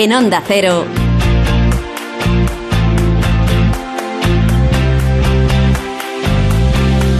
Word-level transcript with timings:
En 0.00 0.12
Onda 0.12 0.40
Cero. 0.46 0.84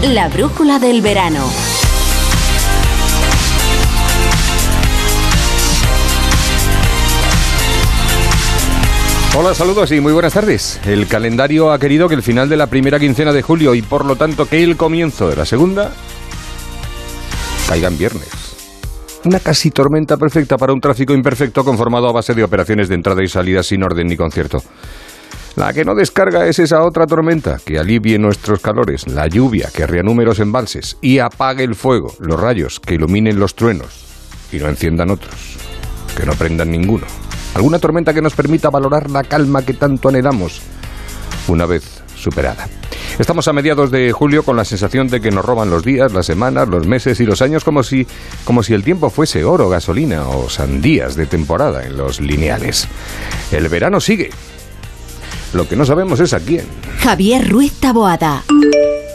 La 0.05 0.29
brújula 0.29 0.79
del 0.79 1.03
verano. 1.03 1.45
Hola, 9.37 9.55
saludos 9.55 9.91
y 9.91 10.01
muy 10.01 10.13
buenas 10.13 10.35
tardes. 10.35 10.79
El 10.87 11.09
calendario 11.09 11.73
ha 11.73 11.81
querido 11.81 12.09
que 12.09 12.15
el 12.15 12.23
final 12.23 12.49
de 12.49 12.57
la 12.57 12.69
primera 12.69 13.01
quincena 13.01 13.33
de 13.33 13.43
julio 13.43 13.75
y 13.75 13.83
por 13.83 14.05
lo 14.05 14.15
tanto 14.15 14.47
que 14.47 14.63
el 14.63 14.77
comienzo 14.77 15.29
de 15.29 15.35
la 15.35 15.47
segunda 15.47 15.93
caiga 17.67 17.89
en 17.89 17.99
viernes. 17.99 18.48
Una 19.29 19.41
casi 19.41 19.71
tormenta 19.71 20.17
perfecta 20.17 20.57
para 20.57 20.73
un 20.73 20.81
tráfico 20.81 21.13
imperfecto 21.13 21.63
conformado 21.63 22.09
a 22.09 22.13
base 22.13 22.33
de 22.33 22.43
operaciones 22.43 22.89
de 22.89 22.95
entrada 22.95 23.23
y 23.23 23.29
salida 23.29 23.63
sin 23.63 23.83
orden 23.83 24.07
ni 24.07 24.17
concierto. 24.17 24.63
La 25.55 25.71
que 25.75 25.85
no 25.85 25.95
descarga 25.95 26.47
es 26.47 26.59
esa 26.59 26.83
otra 26.83 27.05
tormenta 27.05 27.59
que 27.63 27.79
alivie 27.79 28.19
nuestros 28.19 28.61
calores, 28.61 29.07
la 29.07 29.27
lluvia 29.27 29.69
que 29.71 29.87
reanume 29.87 30.25
los 30.25 30.41
embalses 30.41 30.97
y 31.03 31.19
apague 31.19 31.63
el 31.63 31.75
fuego, 31.75 32.15
los 32.21 32.41
rayos 32.41 32.81
que 32.81 32.95
iluminen 32.95 33.39
los 33.39 33.55
truenos 33.55 34.07
y 34.51 34.57
no 34.57 34.69
enciendan 34.69 35.11
otros, 35.11 35.59
que 36.17 36.25
no 36.25 36.33
prendan 36.33 36.71
ninguno. 36.71 37.05
Alguna 37.55 37.79
tormenta 37.79 38.15
que 38.15 38.23
nos 38.23 38.35
permita 38.35 38.71
valorar 38.71 39.11
la 39.11 39.25
calma 39.25 39.61
que 39.61 39.75
tanto 39.75 40.09
anhelamos 40.09 40.63
una 41.49 41.67
vez 41.67 41.98
superada. 42.19 42.69
Estamos 43.19 43.49
a 43.49 43.53
mediados 43.53 43.91
de 43.91 44.13
julio 44.13 44.43
con 44.43 44.57
la 44.57 44.65
sensación 44.65 45.09
de 45.09 45.21
que 45.21 45.31
nos 45.31 45.45
roban 45.45 45.71
los 45.71 45.85
días, 45.85 46.13
las 46.13 46.27
semanas, 46.27 46.69
los 46.69 46.87
meses 46.87 47.19
y 47.21 47.25
los 47.25 47.43
años 47.43 47.65
como 47.65 47.83
si, 47.83 48.07
como 48.45 48.63
si 48.63 48.75
el 48.75 48.85
tiempo 48.85 49.11
fuese 49.11 49.45
oro, 49.45 49.69
gasolina 49.69 50.29
o 50.29 50.49
sandías 50.49 51.17
de 51.17 51.27
temporada 51.27 51.85
en 51.85 51.97
los 51.97 52.21
lineales. 52.21 52.87
El 53.51 53.69
verano 53.69 54.01
sigue. 54.01 54.31
Lo 55.53 55.67
que 55.69 55.77
no 55.77 55.85
sabemos 55.85 56.21
es 56.21 56.33
a 56.35 56.41
quién. 56.41 56.67
Javier 57.01 57.49
Ruiz 57.49 57.73
Taboada. 57.81 58.45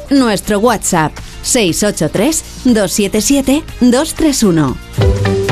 Nuestro 0.09 0.59
WhatsApp 0.59 1.13
683 1.43 2.43
277 2.65 3.63
231. 3.81 5.42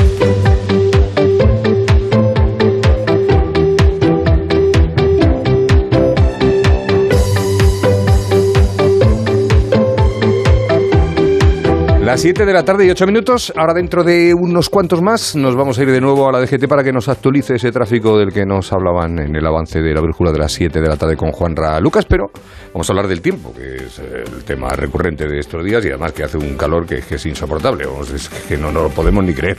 Las 12.12 12.20
7 12.20 12.44
de 12.44 12.52
la 12.52 12.62
tarde 12.62 12.84
y 12.84 12.90
8 12.90 13.06
minutos. 13.06 13.54
Ahora 13.56 13.72
dentro 13.72 14.04
de 14.04 14.34
unos 14.34 14.68
cuantos 14.68 15.00
más 15.00 15.34
nos 15.34 15.56
vamos 15.56 15.78
a 15.78 15.82
ir 15.82 15.90
de 15.90 15.98
nuevo 15.98 16.28
a 16.28 16.32
la 16.32 16.40
DGT 16.40 16.68
para 16.68 16.84
que 16.84 16.92
nos 16.92 17.08
actualice 17.08 17.54
ese 17.54 17.72
tráfico 17.72 18.18
del 18.18 18.34
que 18.34 18.44
nos 18.44 18.70
hablaban 18.70 19.18
en 19.18 19.34
el 19.34 19.46
avance 19.46 19.80
de 19.80 19.94
la 19.94 20.02
brújula 20.02 20.30
de 20.30 20.38
las 20.38 20.52
7 20.52 20.78
de 20.78 20.88
la 20.88 20.98
tarde 20.98 21.16
con 21.16 21.32
Juan 21.32 21.56
Ra 21.56 21.80
Lucas. 21.80 22.04
Pero 22.06 22.26
vamos 22.74 22.86
a 22.86 22.92
hablar 22.92 23.08
del 23.08 23.22
tiempo, 23.22 23.54
que 23.54 23.76
es 23.76 23.98
el 23.98 24.44
tema 24.44 24.68
recurrente 24.76 25.26
de 25.26 25.38
estos 25.38 25.64
días 25.64 25.82
y 25.86 25.88
además 25.88 26.12
que 26.12 26.24
hace 26.24 26.36
un 26.36 26.54
calor 26.58 26.84
que, 26.84 26.96
es 26.98 27.24
insoportable. 27.24 27.86
Es 28.14 28.28
que 28.46 28.58
no 28.58 28.70
lo 28.70 28.90
podemos 28.90 29.24
ni 29.24 29.32
creer. 29.32 29.56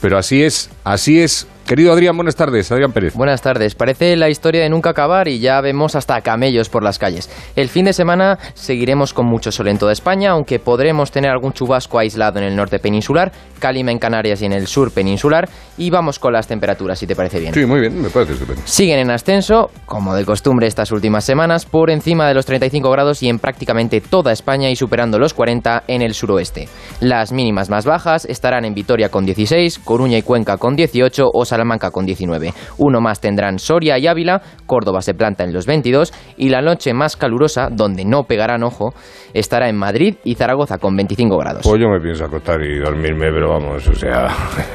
Pero 0.00 0.16
así 0.16 0.44
es, 0.44 0.70
así 0.84 1.20
es. 1.20 1.48
Querido 1.70 1.92
Adrián, 1.92 2.16
buenas 2.16 2.34
tardes. 2.34 2.72
Adrián 2.72 2.90
Pérez. 2.90 3.14
Buenas 3.14 3.42
tardes. 3.42 3.76
Parece 3.76 4.16
la 4.16 4.28
historia 4.28 4.60
de 4.60 4.68
nunca 4.68 4.90
acabar 4.90 5.28
y 5.28 5.38
ya 5.38 5.60
vemos 5.60 5.94
hasta 5.94 6.20
camellos 6.20 6.68
por 6.68 6.82
las 6.82 6.98
calles. 6.98 7.30
El 7.54 7.68
fin 7.68 7.84
de 7.84 7.92
semana 7.92 8.40
seguiremos 8.54 9.14
con 9.14 9.26
mucho 9.26 9.52
sol 9.52 9.68
en 9.68 9.78
toda 9.78 9.92
España, 9.92 10.30
aunque 10.30 10.58
podremos 10.58 11.12
tener 11.12 11.30
algún 11.30 11.52
chubasco 11.52 12.00
aislado 12.00 12.40
en 12.40 12.46
el 12.46 12.56
norte 12.56 12.80
peninsular, 12.80 13.30
calima 13.60 13.92
en 13.92 14.00
Canarias 14.00 14.42
y 14.42 14.46
en 14.46 14.52
el 14.52 14.66
sur 14.66 14.90
peninsular. 14.90 15.48
Y 15.78 15.90
vamos 15.90 16.18
con 16.18 16.32
las 16.32 16.48
temperaturas, 16.48 16.98
si 16.98 17.06
te 17.06 17.14
parece 17.14 17.38
bien. 17.38 17.54
Sí, 17.54 17.64
muy 17.64 17.78
bien, 17.78 18.02
me 18.02 18.10
parece 18.10 18.32
estupendo. 18.32 18.62
Siguen 18.64 18.98
en 18.98 19.12
ascenso, 19.12 19.70
como 19.86 20.16
de 20.16 20.24
costumbre 20.24 20.66
estas 20.66 20.90
últimas 20.90 21.22
semanas, 21.22 21.66
por 21.66 21.90
encima 21.90 22.26
de 22.26 22.34
los 22.34 22.46
35 22.46 22.90
grados 22.90 23.22
y 23.22 23.28
en 23.28 23.38
prácticamente 23.38 24.00
toda 24.00 24.32
España 24.32 24.70
y 24.70 24.74
superando 24.74 25.20
los 25.20 25.34
40 25.34 25.84
en 25.86 26.02
el 26.02 26.14
suroeste. 26.14 26.68
Las 26.98 27.30
mínimas 27.30 27.70
más 27.70 27.84
bajas 27.84 28.24
estarán 28.24 28.64
en 28.64 28.74
Vitoria 28.74 29.08
con 29.08 29.24
16, 29.24 29.78
Coruña 29.78 30.18
y 30.18 30.22
Cuenca 30.22 30.56
con 30.56 30.74
18 30.74 31.30
o 31.32 31.44
Salamanca 31.44 31.59
con 31.92 32.06
19. 32.06 32.52
Uno 32.78 33.00
más 33.00 33.20
tendrán 33.20 33.58
Soria 33.58 33.98
y 33.98 34.06
Ávila, 34.06 34.42
Córdoba 34.66 35.02
se 35.02 35.14
planta 35.14 35.44
en 35.44 35.52
los 35.52 35.66
22 35.66 36.12
y 36.36 36.48
la 36.48 36.60
noche 36.62 36.92
más 36.94 37.16
calurosa, 37.16 37.68
donde 37.70 38.04
no 38.04 38.24
pegarán 38.24 38.62
ojo, 38.62 38.94
estará 39.32 39.68
en 39.68 39.76
Madrid 39.76 40.16
y 40.24 40.34
Zaragoza 40.34 40.78
con 40.78 40.96
25 40.96 41.36
grados. 41.38 41.62
Pues 41.64 41.80
yo 41.80 41.88
me 41.88 42.00
pienso 42.00 42.24
acostar 42.24 42.60
y 42.62 42.78
dormirme, 42.78 43.30
pero 43.32 43.50
vamos, 43.50 43.86
o 43.86 43.94
sea... 43.94 44.26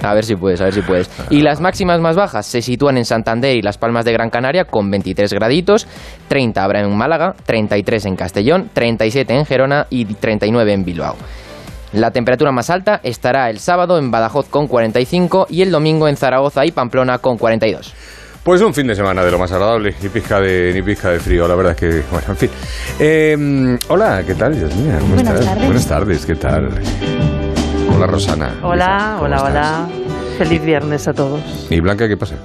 A 0.01 0.13
ver 0.13 0.23
si 0.23 0.35
puedes, 0.35 0.61
a 0.61 0.65
ver 0.65 0.73
si 0.73 0.81
puedes. 0.81 1.09
Y 1.29 1.41
las 1.41 1.61
máximas 1.61 1.99
más 1.99 2.15
bajas 2.15 2.45
se 2.45 2.61
sitúan 2.61 2.97
en 2.97 3.05
Santander 3.05 3.55
y 3.55 3.61
Las 3.61 3.77
Palmas 3.77 4.05
de 4.05 4.13
Gran 4.13 4.29
Canaria 4.29 4.65
con 4.65 4.89
23 4.89 5.33
graditos, 5.33 5.87
30 6.27 6.63
habrá 6.63 6.81
en 6.81 6.95
Málaga, 6.95 7.35
33 7.45 8.05
en 8.05 8.15
Castellón, 8.15 8.69
37 8.73 9.33
en 9.33 9.45
Gerona 9.45 9.87
y 9.89 10.05
39 10.05 10.73
en 10.73 10.83
Bilbao. 10.83 11.15
La 11.93 12.11
temperatura 12.11 12.51
más 12.51 12.69
alta 12.69 12.99
estará 13.03 13.49
el 13.49 13.59
sábado 13.59 13.97
en 13.97 14.11
Badajoz 14.11 14.47
con 14.49 14.67
45 14.67 15.47
y 15.49 15.61
el 15.61 15.71
domingo 15.71 16.07
en 16.07 16.17
Zaragoza 16.17 16.65
y 16.65 16.71
Pamplona 16.71 17.19
con 17.19 17.37
42. 17.37 17.93
Pues 18.43 18.61
un 18.61 18.73
fin 18.73 18.85
de 18.85 18.95
semana 18.95 19.23
de 19.23 19.31
lo 19.31 19.39
más 19.39 19.51
agradable, 19.51 19.95
ni 20.03 20.09
pizca 20.09 20.39
de, 20.39 20.71
ni 20.73 20.81
pizca 20.83 21.09
de 21.09 21.19
frío, 21.19 21.47
la 21.47 21.55
verdad 21.55 21.71
es 21.71 21.77
que, 21.79 22.03
bueno, 22.11 22.27
en 22.29 22.37
fin. 22.37 22.49
Eh, 22.99 23.77
hola, 23.87 24.21
¿qué 24.25 24.35
tal, 24.35 24.55
Dios 24.55 24.75
mío? 24.75 24.93
¿Cómo 24.99 25.15
Buenas 25.15 25.33
estás? 25.33 25.45
tardes. 25.47 25.65
Buenas 25.65 25.87
tardes, 25.87 26.25
¿qué 26.27 26.35
tal? 26.35 26.69
Hola, 27.95 28.05
Rosana. 28.07 28.55
Hola, 28.61 29.13
¿Cómo 29.17 29.23
hola, 29.25 29.35
estás? 29.37 29.49
hola. 29.51 29.87
Feliz 30.37 30.61
viernes 30.63 31.07
a 31.07 31.13
todos. 31.13 31.41
¿Y 31.71 31.79
Blanca 31.79 32.07
qué 32.07 32.17
pasa? 32.17 32.35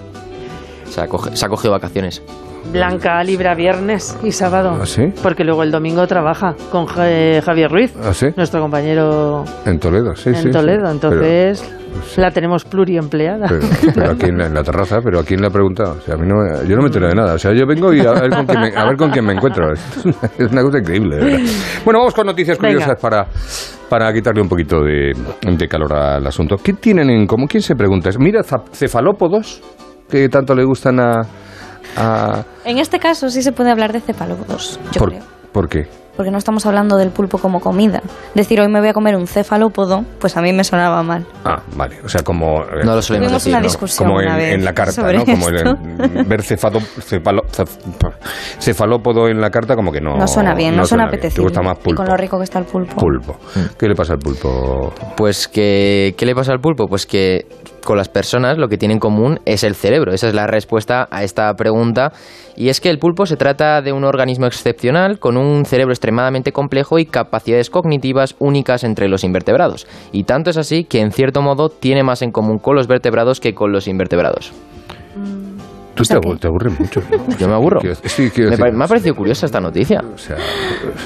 Se 0.89 1.01
ha, 1.03 1.07
coge- 1.09 1.35
se 1.37 1.45
ha 1.45 1.49
cogido 1.49 1.73
vacaciones. 1.73 2.23
Blanca 2.73 3.23
libra 3.25 3.55
viernes 3.55 4.17
y 4.23 4.31
sábado. 4.33 4.79
¿Ah, 4.81 4.87
sí? 4.87 5.03
Porque 5.23 5.43
luego 5.45 5.63
el 5.63 5.71
domingo 5.73 6.07
trabaja 6.07 6.55
con 6.71 6.87
Ja- 6.87 7.43
Javier 7.43 7.71
Ruiz, 7.71 7.93
¿Ah, 8.03 8.15
sí? 8.15 8.27
nuestro 8.37 8.61
compañero 8.61 9.45
En 9.67 9.79
Toledo, 9.81 10.15
sí, 10.15 10.29
en 10.29 10.35
sí. 10.37 10.43
sí. 10.45 10.51
Toledo. 10.51 10.89
Entonces 10.91 11.59
sí. 12.07 12.21
la 12.21 12.31
tenemos 12.31 12.65
pluriempleada. 12.65 13.47
Pero, 13.49 13.61
pero 13.95 14.11
aquí 14.13 14.27
en 14.27 14.39
la, 14.39 14.47
en 14.47 14.55
la 14.55 14.63
terraza, 14.63 15.01
pero 15.03 15.19
¿a 15.19 15.25
quién 15.25 15.41
le 15.41 15.49
ha 15.49 15.51
preguntado? 15.51 15.97
O 15.99 16.01
sea, 16.01 16.15
a 16.15 16.19
mí 16.19 16.27
no, 16.29 16.37
me- 16.37 16.69
yo 16.69 16.77
no 16.77 16.83
me 16.83 16.87
entero 16.87 17.09
de 17.09 17.15
nada. 17.15 17.35
O 17.35 17.39
sea, 17.39 17.53
yo 17.53 17.67
vengo 17.67 17.93
y 17.93 18.01
a 18.01 18.13
ver 18.13 18.31
con 18.31 18.47
quién 18.47 18.61
me, 18.61 18.69
a 18.77 18.85
ver 18.87 18.97
con 18.97 19.11
quién 19.11 19.25
me 19.27 19.33
encuentro. 19.33 19.73
Es 20.39 20.53
una 20.53 20.63
cosa 20.63 20.79
increíble, 20.79 21.17
verdad. 21.17 21.39
Bueno, 21.85 21.99
vamos 22.01 22.15
con 22.15 22.27
noticias 22.27 22.57
Venga. 22.59 22.75
curiosas 22.75 23.01
para, 23.01 23.27
para 23.89 24.13
quitarle 24.13 24.43
un 24.43 24.49
poquito 24.49 24.81
de, 24.83 25.13
de 25.43 25.69
calor 25.69 25.93
al 25.93 26.27
asunto. 26.27 26.57
¿Qué 26.57 26.75
tienen 26.75 27.11
en 27.11 27.27
común? 27.27 27.47
¿Quién 27.49 27.63
se 27.63 27.75
pregunta? 27.75 28.11
Mira, 28.19 28.43
cefalópodos, 28.73 29.61
que 30.09 30.29
tanto 30.29 30.55
le 30.55 30.65
gustan 30.65 31.01
a... 31.01 31.23
a 31.97 32.45
En 32.65 32.79
este 32.79 32.99
caso 32.99 33.31
sí 33.31 33.43
se 33.43 33.53
puede 33.53 33.71
hablar 33.71 33.93
de 33.93 34.01
cefalópodos, 34.01 34.79
yo 34.93 34.99
¿por, 34.99 35.11
creo. 35.11 35.23
¿Por 35.53 35.69
qué? 35.69 35.89
Porque 36.17 36.31
no 36.33 36.37
estamos 36.39 36.67
hablando 36.67 36.99
del 36.99 37.11
pulpo 37.11 37.39
como 37.39 37.61
comida. 37.61 38.03
Decir 38.35 38.61
hoy 38.61 38.69
me 38.69 38.81
voy 38.81 38.91
a 38.91 38.93
comer 38.93 39.17
un 39.17 39.27
cefalópodo, 39.27 40.05
pues 40.19 40.37
a 40.37 40.43
mí 40.43 40.53
me 40.53 40.65
sonaba 40.65 41.03
mal. 41.03 41.25
Ah, 41.47 41.63
vale. 41.77 41.97
O 42.05 42.09
sea, 42.11 42.23
como... 42.23 42.61
eh, 42.63 42.85
No 42.85 42.95
lo 42.97 43.01
solemos 43.01 43.33
decir, 43.33 43.53
una 43.53 43.61
¿no? 43.61 43.65
discusión 43.65 44.07
como 44.09 44.21
en, 44.21 44.27
una 44.27 44.37
vez 44.37 44.53
en 44.55 44.65
la 44.65 44.75
carta, 44.75 44.93
sobre 44.93 45.17
¿no? 45.17 45.25
Como 45.25 45.49
el- 45.49 45.57
esto. 45.57 45.79
el- 45.99 46.25
ver 46.29 46.43
cefado- 46.43 46.81
cefalo- 46.81 47.45
cef- 47.51 47.79
cefalópodo 48.59 49.29
en 49.29 49.41
la 49.41 49.51
carta 49.51 49.75
como 49.77 49.93
que 49.93 50.01
no... 50.01 50.17
No 50.17 50.27
suena 50.27 50.55
bien, 50.55 50.77
no, 50.77 50.85
suena 50.85 51.05
bien. 51.05 51.15
apetecible. 51.21 51.37
Te 51.53 51.59
gusta 51.59 51.63
más 51.63 51.79
Y 51.79 51.83
pulpo. 51.85 52.03
con 52.03 52.11
lo 52.11 52.17
rico 52.17 52.37
que 52.39 52.45
está 52.45 52.59
el 52.59 52.67
pulpo. 52.67 52.97
Pulpo. 52.97 53.37
¿Qué 53.79 53.89
le 53.89 53.95
pasa 53.95 54.13
al 54.15 54.19
pulpo? 54.19 54.93
Pues 55.17 55.49
que, 55.49 56.15
¿qué 56.19 56.27
le 56.27 56.35
pasa 56.35 56.53
al 56.53 56.61
pulpo? 56.61 56.87
Pues 56.87 57.07
que 57.07 57.47
con 57.81 57.97
las 57.97 58.09
personas 58.09 58.59
lo 58.59 58.69
que 58.69 58.79
tiene 58.79 58.95
en 58.95 59.01
común 59.01 59.41
es 59.45 59.65
el 59.65 59.75
cerebro. 59.75 60.13
Esa 60.13 60.29
es 60.29 60.35
la 60.35 60.47
respuesta 60.47 61.09
a 61.11 61.25
esta 61.25 61.53
pregunta. 61.55 62.13
Y 62.57 62.69
es 62.69 62.81
que 62.81 62.91
el 62.91 62.99
pulpo 62.99 63.27
se 63.27 63.37
trata 63.37 63.83
de 63.83 63.93
un 63.93 64.05
organismo 64.05 64.47
excepcional 64.47 65.19
con 65.19 65.37
un 65.37 65.65
cerebro 65.65 65.93
extremadamente 65.93 66.53
complejo 66.53 66.99
y 66.99 67.07
capacidades 67.07 67.71
cognitivas 67.71 68.37
únicas 68.39 68.85
entre 68.85 69.09
los 69.09 69.25
invertebrados. 69.25 69.87
Y 70.13 70.25
tanto 70.25 70.51
es 70.51 70.57
así 70.57 70.85
que 70.85 71.01
en 71.01 71.13
cierto 71.13 71.43
modo 71.43 71.69
tiene 71.69 72.03
más 72.03 72.23
en 72.23 72.33
común 72.33 72.59
con 72.59 72.77
los 72.77 72.87
vertebrados 72.87 73.41
que 73.41 73.55
con 73.55 73.73
los 73.73 73.89
invertebrados. 73.89 74.53
Tú 76.09 76.21
te, 76.21 76.29
abu- 76.29 76.37
te 76.37 76.47
aburres 76.49 76.79
mucho. 76.81 77.01
¿no? 77.11 77.37
Yo 77.39 77.49
me 77.49 77.55
aburro. 77.55 77.81
Sí, 77.81 78.23
Me, 78.23 78.29
decir, 78.47 78.59
pare- 78.59 78.73
me 78.73 78.85
ha 78.85 78.89
parecido 78.89 79.15
curiosa 79.15 79.47
esta 79.47 79.61
noticia. 79.61 80.01
O 80.15 80.19
sea, 80.19 80.37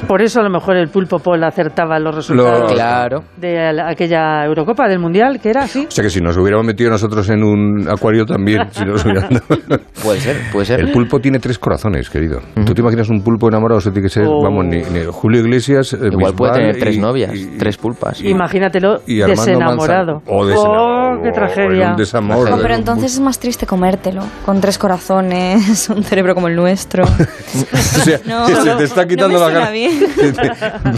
Por 0.07 0.23
eso 0.23 0.41
a 0.41 0.43
lo 0.43 0.51
mejor 0.51 0.77
el 0.77 0.89
pulpo 0.89 1.19
Paul 1.19 1.43
acertaba 1.45 1.99
los 1.99 2.15
resultados 2.15 2.71
Lo- 2.71 2.75
Claro. 2.75 3.25
de 3.37 3.73
la- 3.73 3.89
aquella 3.91 4.45
Eurocopa 4.45 4.89
del 4.89 4.99
Mundial, 4.99 5.41
que 5.41 5.51
era 5.51 5.63
así. 5.65 5.87
o 5.87 5.91
sea 5.91 6.03
que 6.05 6.11
si 6.11 6.21
nos 6.21 6.37
hubiéramos 6.37 6.67
metido 6.67 6.91
nosotros 6.91 7.29
en 7.31 7.43
un 7.43 7.87
acuario 7.89 8.25
también, 8.27 8.63
si 8.71 8.85
nos 8.85 9.05
hubieran- 9.05 9.29
Puede 10.05 10.21
ser, 10.21 10.37
puede 10.53 10.67
ser. 10.67 10.81
El 10.81 10.93
pulpo 10.93 11.19
tiene 11.21 11.39
tres 11.39 11.59
corazones, 11.59 12.11
querido. 12.11 12.41
¿Tú 12.67 12.75
te 12.75 12.81
imaginas 12.83 13.09
un 13.09 13.23
pulpo 13.23 13.49
enamorado? 13.49 13.79
Eso 13.79 13.91
tiene 13.91 14.07
que 14.07 14.13
ser, 14.13 14.25
Oh. 14.27 14.43
vamos, 14.43 14.65
ni, 14.67 14.79
ni 14.83 15.05
Julio 15.11 15.41
Iglesias, 15.41 15.93
eh, 15.95 16.09
Igual 16.13 16.35
puede 16.35 16.53
tener 16.55 16.79
tres 16.79 16.97
y- 16.97 17.01
novias, 17.01 17.35
y- 17.35 17.57
tres 17.59 17.77
pulpas. 17.79 18.21
y- 18.21 18.29
Imagínatelo 18.29 18.99
desenamorado. 19.07 20.15
Manzano. 20.17 20.23
O 20.27 20.47
desenamorado. 20.47 21.19
¡Oh, 21.19 21.23
qué 21.23 21.29
O 21.29 21.33
tragedia! 21.33 21.85
en 21.85 21.91
un 21.93 21.97
desamor. 21.97 22.51
No, 22.51 22.59
pero 22.59 22.75
entonces 22.75 23.15
es 23.15 23.21
más 23.21 23.39
triste 23.39 23.67
comértelo, 23.67 24.23
con 24.45 24.61
tres 24.61 24.79
corazones, 24.79 24.84
un 25.89 26.03
cerebro 26.05 26.35
como 26.35 26.49
el 26.49 26.57
nuestro. 26.57 27.05
O 27.75 28.05
sea, 28.05 28.21
No, 28.27 28.47
se 28.49 28.65
no, 28.65 28.77
te 28.77 28.85
está 28.85 29.03
no 29.03 29.09
quitando 29.09 29.39
la 29.39 29.45
suena 29.45 29.61
gana. 29.61 29.71
bien. 29.71 29.93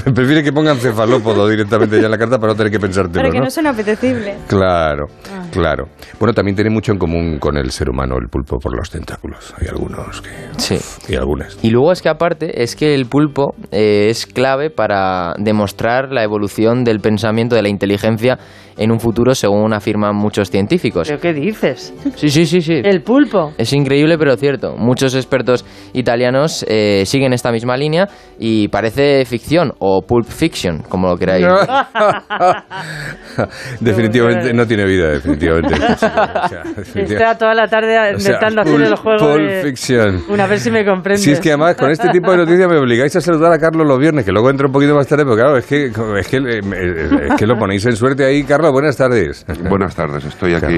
Prefiere 0.15 0.43
que 0.43 0.53
pongan 0.53 0.79
cefalópodo 0.79 1.47
directamente 1.49 1.99
ya 2.01 2.07
en 2.07 2.11
la 2.11 2.19
carta 2.19 2.39
para 2.39 2.53
no 2.53 2.57
tener 2.57 2.73
que 2.73 2.81
pensártelo, 2.81 3.21
Para 3.21 3.31
que 3.31 3.39
¿no? 3.39 3.45
no 3.45 3.51
suene 3.51 3.69
apetecible. 3.69 4.37
Claro. 4.49 5.07
Claro. 5.53 5.89
Bueno, 6.19 6.33
también 6.33 6.55
tiene 6.57 6.71
mucho 6.71 6.93
en 6.93 6.99
común 6.99 7.39
con 7.39 7.57
el 7.57 7.71
ser 7.71 7.91
humano 7.91 8.17
el 8.21 8.29
pulpo 8.29 8.59
por 8.59 8.75
los 8.77 8.91
tentáculos. 8.91 9.55
Hay 9.61 9.69
algunos 9.69 10.21
que... 10.23 10.31
Sí. 10.57 10.79
Y 11.13 11.17
algunas. 11.17 11.59
Y 11.63 11.71
luego 11.71 11.93
es 11.93 12.01
que 12.03 12.09
aparte 12.09 12.63
es 12.63 12.75
que 12.75 12.95
el 12.95 13.07
pulpo 13.07 13.55
eh, 13.71 14.09
es 14.11 14.27
clave 14.27 14.71
para 14.71 15.35
demostrar 15.39 16.11
la 16.11 16.23
evolución 16.25 16.85
del 16.85 17.01
pensamiento 17.01 17.55
de 17.55 17.63
la 17.63 17.69
inteligencia 17.69 18.39
en 18.77 18.91
un 18.91 19.01
futuro 19.01 19.35
según 19.35 19.73
afirman 19.73 20.15
muchos 20.15 20.51
científicos. 20.51 21.09
¿Pero 21.09 21.21
qué 21.21 21.33
dices? 21.33 21.95
Sí, 22.17 22.29
sí, 22.29 22.47
sí, 22.47 22.61
sí. 22.61 22.81
El 22.85 23.03
pulpo. 23.03 23.53
Es 23.59 23.73
increíble, 23.73 24.19
pero 24.19 24.37
cierto. 24.37 24.77
Muchos 24.77 25.15
expertos 25.15 25.65
italianos 25.93 26.65
eh, 26.69 27.05
siguen 27.07 27.33
esta 27.33 27.51
misma 27.51 27.77
línea 27.77 28.09
y 28.39 28.69
parece 28.69 29.25
ficción 29.25 29.73
o 29.79 30.03
pulp 30.03 30.27
fiction, 30.27 30.83
como 30.89 31.09
lo 31.09 31.17
queráis. 31.17 31.47
definitivamente 33.81 34.53
no 34.53 34.67
tiene 34.67 34.85
vida, 34.85 35.11
definitivamente. 35.11 35.75
O 35.97 36.49
sea, 36.49 36.63
definitivamente. 36.63 37.15
Está 37.15 37.39
toda 37.39 37.55
la 37.55 37.67
tarde 37.67 38.15
O 38.15 38.19
sea, 38.19 38.35
intentando 38.35 38.61
hacer 38.61 38.83
el 38.83 38.97
juego 38.97 39.19
Pulp 39.19 39.49
de... 39.49 39.63
Fiction. 39.63 40.25
Una, 40.29 40.45
a 40.45 40.47
ver 40.47 40.59
si 40.59 40.71
me 40.71 40.85
comprendes. 40.85 41.23
Si 41.23 41.33
es 41.33 41.41
que 41.41 41.51
además 41.51 41.77
con 41.77 41.91
este 41.91 42.09
tipo 42.11 42.31
de 42.31 42.39
noticias 42.39 42.69
me 42.69 42.77
obligáis 42.77 43.15
a 43.17 43.21
saludar 43.21 43.53
a 43.53 43.59
Carlos 43.59 43.87
los 43.87 43.99
viernes, 43.99 44.25
que 44.25 44.33
luego 44.33 44.51
entro 44.51 44.69
un 44.69 44.73
poquito 44.73 44.95
más 44.95 45.07
tarde, 45.07 45.25
pero 45.25 45.37
claro, 45.37 45.57
es 45.57 45.67
que, 45.67 45.87
es 45.87 46.29
que, 46.29 46.37
eh, 46.37 47.29
es 47.31 47.35
que 47.37 47.47
lo 47.47 47.59
ponéis 47.59 47.85
en 47.87 47.97
suerte 47.97 48.25
ahí. 48.25 48.45
Carlos, 48.45 48.66
buenas 48.73 48.97
tardes. 48.97 49.45
Buenas 49.69 49.95
tardes, 49.95 50.25
estoy 50.25 50.55
aquí. 50.55 50.75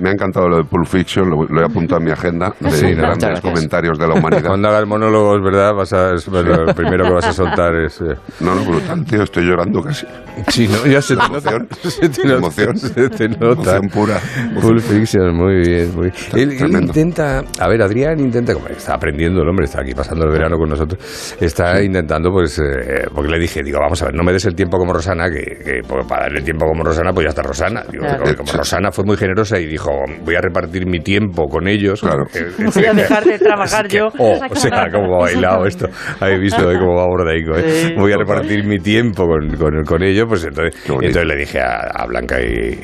Me 0.00 0.08
ha 0.10 0.12
encantado 0.12 0.48
lo 0.48 0.56
de 0.58 0.64
Pulp 0.64 0.86
Fiction, 0.86 1.28
lo, 1.30 1.44
lo 1.44 1.60
he 1.60 1.64
apuntado 1.64 1.98
en 2.00 2.04
mi 2.06 2.10
agenda 2.10 2.52
de 2.60 2.70
Sí, 2.70 2.86
¿no? 2.92 2.96
grandes 3.02 3.24
gracias. 3.28 3.40
comentarios 3.40 3.98
de 3.98 4.08
la 4.08 4.14
humanidad. 4.14 4.46
Cuando 4.48 4.68
hagas 4.68 4.86
monólogos, 4.86 5.42
¿verdad? 5.42 5.74
Vas 5.74 5.92
a, 5.92 6.14
es- 6.14 6.28
bueno, 6.28 6.64
lo 6.64 6.74
primero 6.74 7.04
que 7.04 7.12
vas 7.12 7.26
a 7.26 7.32
soltar 7.32 7.74
es... 7.76 8.00
eh, 8.00 8.14
No, 8.40 8.54
no, 8.54 8.64
brutal, 8.64 9.04
tío, 9.04 9.22
estoy 9.22 9.44
llorando 9.44 9.82
casi. 9.82 10.06
Sí, 10.48 10.68
¿no? 10.68 10.86
Ya 10.90 11.00
se 11.02 11.16
te 11.16 11.28
nota. 11.28 11.50
Emoción. 11.50 11.68
Se 11.88 12.08
te 12.08 12.24
nota. 12.24 12.36
Emoción. 12.38 12.76
Se 12.78 13.08
te 13.10 13.28
nota. 13.28 13.76
Emoción 13.76 13.88
pura. 13.88 14.20
Pulp 14.60 14.80
Fiction, 14.80 15.34
muy 15.36 15.56
bien. 15.56 15.94
Muy 15.94 16.10
bien. 16.10 16.50
Él, 16.50 16.52
él 16.62 16.82
intenta, 16.82 17.42
a 17.58 17.68
ver, 17.68 17.82
Adrián 17.82 18.18
intenta, 18.20 18.54
como 18.54 18.68
está 18.68 18.94
aprendiendo 18.94 19.42
el 19.42 19.48
hombre, 19.48 19.64
está 19.64 19.80
aquí 19.82 19.94
pasando 19.94 20.24
el 20.26 20.30
verano 20.32 20.56
con 20.56 20.68
nosotros, 20.68 21.36
está 21.40 21.82
intentando, 21.82 22.30
pues, 22.30 22.58
eh, 22.58 23.06
porque 23.14 23.30
le 23.30 23.38
dije, 23.38 23.62
digo, 23.62 23.78
vamos 23.80 24.00
a 24.02 24.06
ver, 24.06 24.14
no 24.14 24.22
me 24.22 24.32
des 24.32 24.44
el 24.44 24.54
tiempo 24.54 24.78
como 24.78 24.92
Rosana, 24.92 25.28
que, 25.30 25.40
que, 25.64 25.80
pues, 25.86 26.06
para 26.06 26.22
darle 26.24 26.42
tiempo 26.42 26.66
como 26.68 26.84
Rosana, 26.84 27.12
pues 27.12 27.24
ya 27.24 27.30
está 27.30 27.42
Rosana. 27.42 27.82
Digo, 27.90 28.04
Claro. 28.04 28.22
pero 28.24 28.36
como 28.38 28.52
Rosana 28.52 28.90
fue 28.92 29.04
muy 29.04 29.16
generosa 29.16 29.58
y 29.58 29.66
dijo, 29.66 29.90
voy 30.24 30.34
a 30.34 30.40
repartir 30.40 30.86
mi 30.86 31.00
tiempo 31.00 31.46
con 31.48 31.66
ellos. 31.68 32.00
Claro. 32.00 32.24
Eh, 32.34 32.46
Voy 32.74 32.84
a 32.86 32.92
dejar 32.92 33.24
de 33.24 33.38
trabajar 33.38 33.86
es 33.86 33.92
que, 33.92 33.98
yo. 33.98 34.08
oh, 34.18 34.38
o 34.50 34.54
sea, 34.56 34.86
cómo 34.92 35.16
ha 35.16 35.24
bailado 35.24 35.66
esto. 35.66 35.88
Habéis 36.20 36.40
visto 36.40 36.70
eh, 36.70 36.78
cómo 36.78 36.94
va 36.96 37.06
bordaico, 37.06 37.56
¿eh? 37.56 37.62
Sí. 37.70 37.94
Voy 37.96 38.12
a 38.12 38.16
repartir 38.16 38.64
mi 38.64 38.78
tiempo 38.78 39.26
con, 39.26 39.56
con, 39.56 39.84
con 39.84 40.02
ellos, 40.02 40.26
pues 40.28 40.44
entonces, 40.44 40.80
entonces 40.86 41.24
le 41.26 41.36
dije 41.36 41.60
a, 41.60 41.80
a 41.94 42.06
Blanca 42.06 42.40
y, 42.40 42.80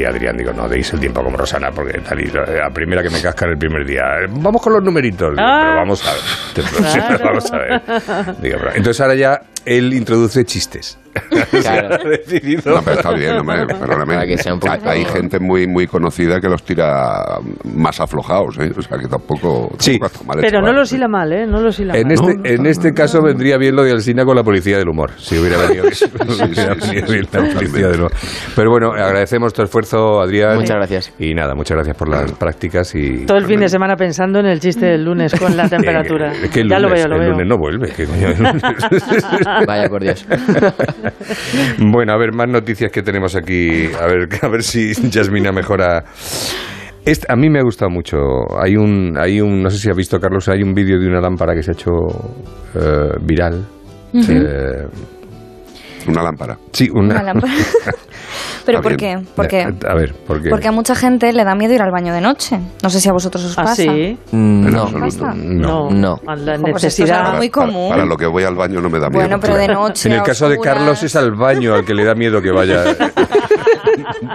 y- 0.00 0.04
Adrián, 0.04 0.36
digo, 0.36 0.52
no 0.52 0.68
deis 0.68 0.92
el 0.92 1.00
tiempo 1.00 1.22
como 1.22 1.36
Rosana, 1.36 1.70
porque 1.70 1.98
tal 2.00 2.18
y 2.20 2.26
la 2.30 2.70
primera 2.72 3.02
que 3.02 3.10
me 3.10 3.20
cascan 3.20 3.50
el 3.50 3.58
primer 3.58 3.84
día, 3.86 4.02
eh, 4.24 4.26
vamos 4.30 4.62
con 4.62 4.72
los 4.72 4.82
numeritos, 4.82 5.30
Digo, 5.30 5.42
Ah. 5.42 5.60
pero 5.62 5.76
vamos 5.76 6.02
a 6.06 6.12
ver, 6.12 6.22
Te- 6.54 6.62
Claro. 7.08 7.24
vamos 7.24 7.52
a 7.52 7.58
ver. 7.58 7.80
Digo, 8.42 8.56
pero- 8.58 8.70
entonces 8.74 9.00
ahora 9.00 9.14
ya 9.14 9.40
él 9.76 9.92
introduce 9.94 10.44
chistes. 10.44 10.98
Claro. 11.50 11.98
No, 11.98 12.82
pero 12.84 12.96
está 12.96 13.12
bien, 13.12 13.38
hombre, 13.38 13.66
perdóname. 13.80 14.26
Que 14.26 14.36
Hay 14.88 15.04
gente 15.04 15.38
muy 15.40 15.66
muy 15.66 15.86
conocida 15.86 16.40
que 16.40 16.48
los 16.48 16.62
tira 16.62 17.38
más 17.64 18.00
aflojados, 18.00 18.58
¿eh? 18.58 18.70
O 18.76 18.82
sea, 18.82 18.98
que 18.98 19.08
tampoco... 19.08 19.70
Sí. 19.78 19.98
tampoco 19.98 20.24
mal 20.24 20.38
Pero 20.40 20.60
no 20.60 20.72
los 20.72 20.92
hila 20.92 21.08
mal, 21.08 21.32
¿eh? 21.32 21.46
No 21.46 21.60
los 21.60 21.78
hila 21.80 21.96
En 21.96 22.08
mal. 22.08 22.12
este, 22.12 22.34
no, 22.34 22.44
en 22.44 22.62
no, 22.62 22.68
este 22.68 22.88
no, 22.90 22.94
caso 22.94 23.18
no. 23.18 23.24
vendría 23.26 23.56
bien 23.58 23.74
lo 23.74 23.82
de 23.82 23.92
Alsina 23.92 24.24
con 24.24 24.36
la 24.36 24.44
policía 24.44 24.78
del 24.78 24.88
humor. 24.88 25.10
Si 25.16 25.38
hubiera 25.38 25.56
venido 25.68 25.90
sí, 25.90 26.06
sí, 26.06 27.00
sí. 27.00 28.06
Pero 28.54 28.70
bueno, 28.70 28.92
agradecemos 28.92 29.52
tu 29.52 29.62
esfuerzo, 29.62 30.20
Adrián. 30.20 30.56
Muchas 30.56 30.76
gracias. 30.76 31.12
Y 31.18 31.34
nada, 31.34 31.54
muchas 31.54 31.76
gracias 31.76 31.96
por 31.96 32.08
las 32.08 32.30
prácticas 32.32 32.94
y... 32.94 33.26
Todo 33.26 33.38
el 33.38 33.46
fin 33.46 33.60
de 33.60 33.68
semana 33.68 33.96
pensando 33.96 34.38
en 34.40 34.46
el 34.46 34.60
chiste 34.60 34.86
del 34.86 35.04
lunes 35.04 35.34
con 35.34 35.56
la 35.56 35.68
temperatura. 35.68 36.32
Es 36.32 36.50
que 36.50 36.60
el 36.60 36.68
ya 36.68 36.78
lunes, 36.78 37.04
lo 37.04 37.08
veo, 37.08 37.08
lo 37.08 37.14
el 37.16 37.20
veo. 37.22 37.30
lunes 37.32 37.46
no 37.48 37.56
vuelve. 37.58 37.92
¿qué 37.96 38.06
coño? 38.06 38.28
El 38.28 38.38
lunes. 38.38 38.62
Vaya 39.66 39.88
por 39.88 40.02
Dios. 40.02 40.26
bueno, 41.78 42.12
a 42.12 42.18
ver, 42.18 42.32
más 42.32 42.48
noticias 42.48 42.90
que 42.92 43.02
tenemos 43.02 43.34
aquí. 43.36 43.86
A 44.00 44.06
ver, 44.06 44.28
a 44.42 44.48
ver 44.48 44.62
si 44.62 44.92
Yasmina 45.10 45.52
mejora. 45.52 46.04
Este- 47.04 47.26
a 47.32 47.36
mí 47.36 47.48
me 47.48 47.58
ha 47.58 47.62
gustado 47.62 47.90
mucho. 47.90 48.16
Hay 48.62 48.76
un, 48.76 49.16
hay 49.18 49.40
un, 49.40 49.62
no 49.62 49.70
sé 49.70 49.78
si 49.78 49.88
has 49.90 49.96
visto, 49.96 50.18
Carlos, 50.20 50.48
hay 50.48 50.62
un 50.62 50.74
vídeo 50.74 50.98
de 50.98 51.06
una 51.06 51.20
lámpara 51.20 51.54
que 51.54 51.62
se 51.62 51.70
ha 51.70 51.74
hecho 51.74 51.90
eh, 52.74 53.12
viral. 53.22 53.64
Eh, 54.14 54.86
Una 56.08 56.22
lámpara. 56.22 56.58
sí, 56.72 56.88
una, 56.92 57.14
Una 57.14 57.22
lámpara. 57.22 57.52
¿Pero 58.72 58.82
por 58.82 58.96
bien. 58.96 59.20
qué? 59.24 59.26
¿Por 59.34 59.48
qué? 59.48 59.62
A 59.88 59.94
ver, 59.94 60.14
¿por 60.14 60.42
qué? 60.42 60.50
Porque 60.50 60.68
a 60.68 60.72
mucha 60.72 60.94
gente 60.94 61.32
le 61.32 61.42
da 61.44 61.54
miedo 61.54 61.72
ir 61.74 61.82
al 61.82 61.90
baño 61.90 62.12
de 62.12 62.20
noche. 62.20 62.60
No 62.82 62.90
sé 62.90 63.00
si 63.00 63.08
a 63.08 63.12
vosotros 63.12 63.44
os 63.44 63.58
¿Ah, 63.58 63.62
pasa. 63.64 63.76
sí? 63.82 64.18
Mm, 64.30 64.70
No. 64.70 64.88
No. 65.34 65.90
No. 65.90 66.20
A 66.26 66.36
La 66.36 66.58
pues 66.58 66.74
necesidad. 66.74 67.20
algo 67.26 67.38
muy 67.38 67.48
Para- 67.50 67.66
común. 67.66 67.90
Para, 67.90 68.04
lo 68.04 68.16
que 68.16 68.26
voy 68.26 68.44
al 68.44 68.54
baño 68.54 68.80
no 68.80 68.90
me 68.90 68.98
da 68.98 69.08
miedo. 69.08 69.20
Bueno, 69.22 69.40
pero 69.40 69.56
de 69.56 69.68
noche. 69.68 70.08
En 70.08 70.16
el 70.16 70.22
caso 70.22 70.48
de 70.48 70.54
oscuras. 70.56 70.74
Carlos 70.76 71.02
es 71.02 71.16
al 71.16 71.32
baño 71.32 71.74
al 71.74 71.84
que 71.84 71.94
le 71.94 72.04
da 72.04 72.14
miedo 72.14 72.40
que 72.42 72.50
vaya 72.50 72.84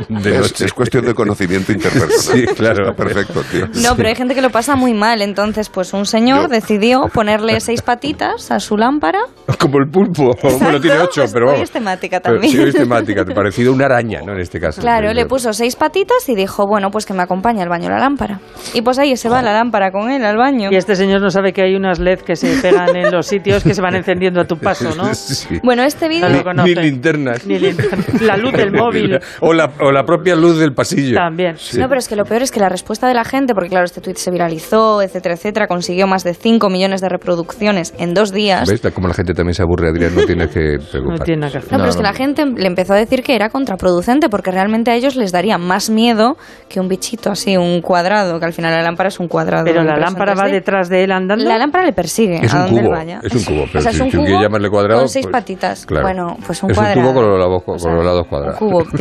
de 0.10 0.30
Es, 0.32 0.42
noche. 0.42 0.66
es 0.66 0.74
cuestión 0.74 1.06
de 1.06 1.14
conocimiento 1.14 1.72
interpersonal. 1.72 2.12
Sí, 2.20 2.46
claro. 2.56 2.90
Está 2.90 2.96
perfecto, 3.04 3.42
tío. 3.52 3.68
No, 3.84 3.96
pero 3.96 4.10
hay 4.10 4.16
gente 4.16 4.36
que 4.36 4.42
lo 4.42 4.50
pasa 4.50 4.76
muy 4.76 4.94
mal. 4.94 5.22
Entonces, 5.22 5.70
pues 5.70 5.94
un 5.94 6.06
señor 6.06 6.44
Yo- 6.44 6.48
decidió 6.48 7.02
ponerle 7.14 7.60
seis 7.60 7.82
patitas 7.82 8.52
a 8.52 8.60
su 8.60 8.78
lámpara. 8.78 9.20
Como 9.60 9.78
el 9.80 9.90
pulpo. 9.90 10.32
Bueno, 10.64 10.80
tiene 10.80 10.98
ocho, 11.00 11.22
pues 11.22 11.34
pero 11.34 11.48
vamos. 11.48 11.62
es 11.62 11.72
temática 11.72 12.20
Pero 12.22 12.36
también. 12.36 12.54
sí, 12.54 12.60
hoy 12.60 12.70
es 12.70 12.76
temática, 12.76 13.26
parecido 13.26 13.72
a 13.72 13.76
una 13.76 13.86
araña, 13.86 14.22
¿no? 14.26 14.34
En 14.34 14.40
este 14.40 14.60
caso. 14.60 14.82
Claro, 14.82 15.08
Pero- 15.08 15.14
le 15.14 15.26
puso 15.26 15.52
seis 15.54 15.76
patitas 15.76 16.28
y 16.30 16.36
dijo, 16.36 16.66
bueno, 16.68 16.90
pues 16.92 17.06
que 17.06 17.14
me 17.14 17.24
acompañe 17.24 17.62
al 17.62 17.70
baño 17.70 17.90
la 17.90 17.98
lámpara. 18.00 18.40
Y 18.74 18.82
pues 18.82 19.00
ahí 19.00 19.16
se 19.18 19.30
va 19.30 19.42
la 19.42 19.54
lámpara 19.54 19.92
con 19.92 20.10
él 20.12 20.24
al 20.26 20.38
baño. 20.38 20.70
Y 20.72 20.76
este 20.76 20.96
señor 20.96 21.22
no 21.22 21.30
sabe 21.30 21.54
que 21.54 21.62
hay 21.64 21.76
unas 21.76 22.00
LED 22.00 22.20
que 22.22 22.36
se 22.36 22.56
pegan 22.62 22.96
en 22.96 23.12
los 23.12 23.26
sitios 23.28 23.64
que 23.64 23.74
se 23.74 23.82
van 23.82 23.96
encendiendo 23.96 24.42
a 24.42 24.46
tu 24.46 24.58
paso, 24.58 24.96
¿no? 24.96 25.14
Sí. 25.14 25.60
Bueno, 25.64 25.84
este 25.84 26.08
vídeo... 26.08 26.30
No 26.30 26.54
lo 26.54 26.64
Ni, 26.64 26.76
ni 26.76 26.82
linternas. 26.84 27.46
Ni 27.46 27.58
linterna. 27.60 28.04
La 28.22 28.38
luz 28.38 28.54
del 28.54 28.72
móvil. 28.74 29.20
O 29.42 29.53
la, 29.54 29.72
o 29.80 29.92
la 29.92 30.04
propia 30.04 30.36
luz 30.36 30.58
del 30.60 30.74
pasillo. 30.74 31.16
También. 31.16 31.56
No, 31.78 31.88
pero 31.88 32.00
es 32.00 32.08
que 32.08 32.16
lo 32.16 32.26
peor 32.26 32.42
es 32.42 32.52
que 32.52 32.60
la 32.60 32.70
respuesta 32.70 33.08
de 33.08 33.14
la 33.14 33.24
gente, 33.24 33.54
porque 33.54 33.70
claro, 33.70 33.86
este 33.86 34.02
tuit 34.02 34.18
se 34.18 34.32
viralizó, 34.32 35.02
etcétera, 35.02 35.36
etcétera, 35.36 35.68
consiguió 35.68 36.08
más 36.08 36.24
de 36.24 36.34
5 36.34 36.70
millones 36.70 37.02
de 37.02 37.10
reproducciones 37.10 37.94
en 37.98 38.14
dos 38.14 38.32
días. 38.32 38.70
¿Ves? 38.70 38.82
Como 38.94 39.08
la 39.08 39.14
gente 39.14 39.34
también 39.34 39.54
se 39.56 39.64
aburre, 39.64 39.90
Adrián, 39.90 40.16
no 40.16 40.24
tienes 40.26 40.50
que 40.50 40.78
No 40.78 40.84
preocupar. 40.92 41.20
tiene 41.26 41.42
nada 41.42 41.52
que 41.54 41.58
hacer. 41.60 41.72
No, 41.72 41.78
No, 41.78 41.84
pero 41.84 41.90
es 41.90 41.96
no, 41.96 42.00
que 42.02 42.04
la 42.04 42.12
no. 42.12 42.18
gente 42.18 42.46
le 42.46 42.68
empezó 42.68 42.94
a 42.94 42.98
decir 42.98 43.24
que 43.24 43.36
era 43.36 43.50
contraproducente 43.50 44.30
porque 44.30 44.52
realmente 44.52 44.92
a 44.92 44.96
ellos 44.96 45.16
les 45.16 45.32
daría 45.32 45.58
más 45.58 45.90
miedo 45.90 46.38
que 46.70 46.80
un 46.80 46.88
bichito 46.88 47.32
así, 47.32 47.58
un 47.58 47.82
cuadrado, 47.82 48.40
que 48.40 48.46
al 48.46 48.54
final 48.54 48.72
la 48.74 48.82
lámpara 48.82 49.10
es 49.10 49.20
un 49.20 49.28
cuadrado. 49.28 49.64
Pero 49.66 49.84
la 49.84 49.98
lámpara 49.98 50.34
va 50.36 50.44
3D. 50.48 50.52
detrás 50.52 50.90
de 50.90 51.04
él 51.04 51.12
andando. 51.12 51.44
La 51.46 51.58
lámpara 51.58 51.86
le 51.86 51.94
persigue 51.94 52.40
Es 52.44 52.54
a 52.54 52.66
un 52.66 52.78
él 52.78 52.84
cubo, 52.84 52.92
vaya. 52.92 53.20
es 53.24 53.34
un 53.34 53.44
cubo, 53.44 53.66
pero 53.68 53.80
o 53.80 53.82
sea, 53.82 53.92
si 53.92 53.98
es 53.98 54.02
un 54.04 54.12
cubo 54.12 54.24
quieres 54.26 54.42
llamarle 54.44 54.70
cuadrado, 54.70 55.00
con 55.00 55.10
seis 55.10 55.26
pues, 55.26 55.32
patitas. 55.34 55.86
claro. 55.86 56.04
Bueno, 56.06 56.38
pues 56.46 56.62
un 56.64 56.72
Es 56.72 56.78
un 56.78 56.84
cuadrado. 56.84 57.02
cubo 57.08 57.14
con 57.14 57.30
los 57.30 57.40
lados- 57.40 57.64
O 57.66 57.80
sea, 57.80 57.90
con 57.90 57.96
los 57.98 58.06
lados 58.06 58.28
cuadrados. 58.28 58.62
Un 58.62 58.86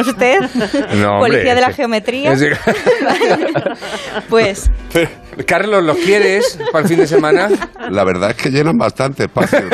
usted, 0.00 0.40
No, 0.94 1.14
hombre, 1.16 1.30
policía 1.30 1.54
de 1.54 1.60
la 1.60 1.66
ese- 1.68 1.76
geometría. 1.76 2.32
ese- 2.32 2.52
Pues 4.28 4.70
Carlos, 5.46 5.82
¿los 5.82 5.96
quieres 5.96 6.58
para 6.72 6.82
el 6.82 6.88
fin 6.88 6.98
de 6.98 7.06
semana? 7.06 7.48
La 7.90 8.04
verdad 8.04 8.30
es 8.30 8.36
que 8.36 8.50
llenan 8.50 8.76
bastante 8.76 9.24
espacio. 9.24 9.60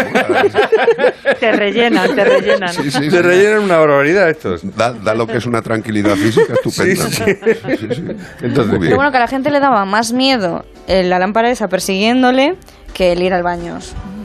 Te 1.41 1.53
rellenan, 1.53 2.15
te 2.15 2.25
rellenan. 2.25 2.73
Sí, 2.73 2.91
sí, 2.91 3.09
rellenan 3.11 3.63
una 3.65 3.77
barbaridad 3.79 4.31
estos. 4.31 4.61
Da, 4.77 4.93
da 4.93 5.15
lo 5.15 5.27
que 5.27 5.37
es 5.39 5.47
una 5.47 5.61
tranquilidad 5.63 6.15
física 6.17 6.55
estupenda. 6.55 7.07
Sí, 7.09 7.25
sí. 7.25 7.77
Sí, 7.79 7.89
sí. 7.95 8.05
Entonces. 8.43 8.79
Pero 8.81 8.97
bueno, 8.97 9.11
que 9.11 9.17
a 9.17 9.21
la 9.21 9.29
gente 9.29 9.51
le 9.51 9.61
daba 9.61 9.85
más 9.85 10.13
miedo 10.13 10.65
eh, 10.87 11.03
la 11.03 11.19
lámpara 11.19 11.51
esa 11.51 11.69
persiguiéndole 11.69 12.55
que 12.95 13.13
el 13.13 13.23
ir 13.23 13.35
al 13.35 13.43
baño. 13.43 13.79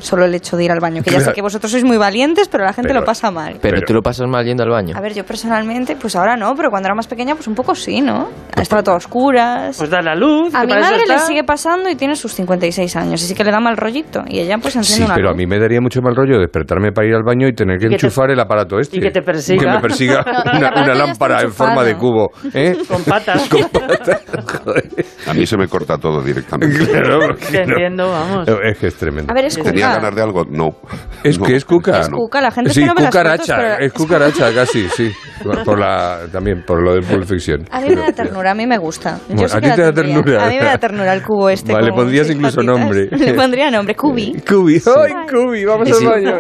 Solo 0.04 0.26
el 0.26 0.36
hecho 0.36 0.58
de 0.58 0.66
ir 0.66 0.72
al 0.72 0.80
baño. 0.82 1.02
Que 1.02 1.12
ya 1.12 1.22
sé 1.22 1.32
que 1.34 1.42
vosotros 1.42 1.72
sois 1.72 1.84
muy 1.86 1.98
valientes, 1.98 2.50
pero 2.50 2.66
la 2.66 2.74
gente 2.74 2.90
Pero- 2.90 3.00
lo 3.00 3.06
pasa 3.06 3.32
mal. 3.32 3.54
Pero, 3.62 3.76
Pero- 3.76 3.88
tú 3.88 3.94
lo 3.94 4.02
pasas 4.02 4.28
mal 4.28 4.46
yendo 4.46 4.64
al 4.64 4.70
baño. 4.70 4.96
A 4.98 5.02
ver, 5.02 5.14
yo 5.14 5.24
personalmente, 5.24 5.96
pues 5.96 6.16
ahora 6.16 6.36
no, 6.36 6.54
pero 6.56 6.70
cuando 6.70 6.88
era 6.88 6.96
más 6.96 7.08
pequeña, 7.08 7.36
pues 7.36 7.48
un 7.48 7.56
poco 7.56 7.74
sí, 7.74 8.02
¿no? 8.02 8.28
Estaba 8.60 8.84
todo 8.84 8.96
a 8.96 8.98
oscuras. 8.98 9.78
Pues 9.78 9.90
da 9.90 10.02
la 10.02 10.14
luz. 10.16 10.54
a 10.54 10.66
mi 10.66 10.74
madre 10.74 11.04
le 11.08 11.20
sigue 11.20 11.44
pasando 11.44 11.90
y 11.90 11.96
tiene 11.96 12.16
sus 12.16 12.34
56 12.34 12.96
años, 12.98 13.24
y 13.24 13.28
sí 13.28 13.34
que 13.34 13.44
le 13.44 13.52
da 13.52 13.60
mal 13.60 13.78
rollito. 13.78 14.24
Y 14.28 14.40
ella 14.40 14.58
pues 14.58 14.76
enciende 14.76 15.06
Sí, 15.06 15.06
una 15.06 15.16
pero 15.16 15.30
a 15.30 15.34
mí 15.34 15.46
me 15.48 15.58
daría 15.58 15.80
mucho 15.82 16.02
mal 16.02 16.16
rollo 16.16 16.38
despertarme 16.38 16.92
para 16.92 17.08
ir 17.08 17.16
al 17.16 17.24
baño 17.24 17.48
y 17.48 17.54
tener 17.54 17.78
que, 17.80 17.86
Y 17.86 17.90
que 17.92 17.96
te- 17.98 18.06
enchufar 18.08 18.30
el 18.32 18.40
aparato 18.40 18.80
este. 18.80 18.98
y 18.98 19.00
que 19.00 19.12
te 19.12 19.22
persiga. 19.22 19.62
Que 19.62 19.70
me 19.70 19.80
persiga 19.80 20.24
No, 20.54 20.60
una, 20.82 20.94
lámpara 20.94 21.42
en 21.42 21.52
forma 21.54 21.84
de 21.84 21.96
cubo. 21.96 22.32
¿eh? 22.54 22.76
Con 22.88 23.04
patas. 23.04 23.48
Con 23.50 23.64
patas. 23.70 24.22
Joder. 24.64 24.84
A 25.28 25.34
mí 25.34 25.46
se 25.46 25.58
me 25.58 25.68
corta 25.68 25.98
todo 25.98 26.22
directamente. 26.22 26.86
Claro, 26.86 27.20
porque 27.28 27.46
Te 27.46 27.66
no. 27.66 27.72
entiendo, 27.74 28.10
vamos. 28.12 28.48
Es 28.64 28.78
que 28.78 28.88
es 28.88 28.96
tremendo. 28.96 29.32
A 29.32 29.36
ver, 29.36 29.46
es 29.46 29.56
¿Tenía 29.56 29.93
ganas 29.96 30.16
de 30.16 30.22
algo? 30.22 30.44
No. 30.50 30.76
¿Es 31.24 31.40
No. 31.40 31.46
que 31.46 31.56
es 31.56 31.66
cuca? 31.66 32.00
Es 32.02 32.10
cuca, 32.10 32.42
la 32.42 32.52
gente 32.52 32.70
es 32.72 32.76
sí, 32.76 32.86
las 32.86 32.94
cucaracha, 32.94 33.56
fotos, 33.56 33.70
pero- 33.72 33.86
es 33.86 33.94
cucaracha 33.94 34.54
casi, 34.56 34.90
sí. 34.90 35.12
Por, 35.44 35.64
por 35.64 35.80
la, 35.80 36.20
también, 36.32 36.64
por 36.66 36.82
lo 36.82 36.94
del 36.94 37.04
Pulp 37.04 37.26
Fiction. 37.26 37.66
A 37.72 37.82
mí 37.82 37.90
me 37.90 37.96
da 38.02 38.12
ternura, 38.14 38.52
a 38.52 38.56
mí 38.56 38.66
me 38.66 38.78
gusta. 38.78 39.18
Yo 39.30 39.36
Bueno, 39.36 39.48
sí 39.50 39.58
a 39.58 39.62
ti 39.62 39.68
la 39.68 39.76
te 39.76 39.82
da 39.82 39.92
tendría. 39.94 40.16
ternura. 40.22 40.46
A 40.46 40.50
mí 40.50 40.58
me 40.58 40.66
da 40.66 40.78
ternura 40.78 41.14
el 41.14 41.22
cubo 41.24 41.50
este. 41.50 41.74
Vale, 41.74 41.90
con 41.90 41.98
pondrías 42.00 42.30
incluso 42.30 42.56
patitas. 42.58 42.80
nombre. 42.80 43.08
Le 43.12 43.34
pondría 43.34 43.70
nombre, 43.72 43.96
Cubi. 44.04 44.42
Cubi, 44.48 44.76
¡ay, 44.86 45.14
Cubi! 45.30 45.66
Vamos 45.66 45.90
Y 45.90 45.92
al 45.92 45.98
sí. 45.98 46.06
baño. 46.06 46.40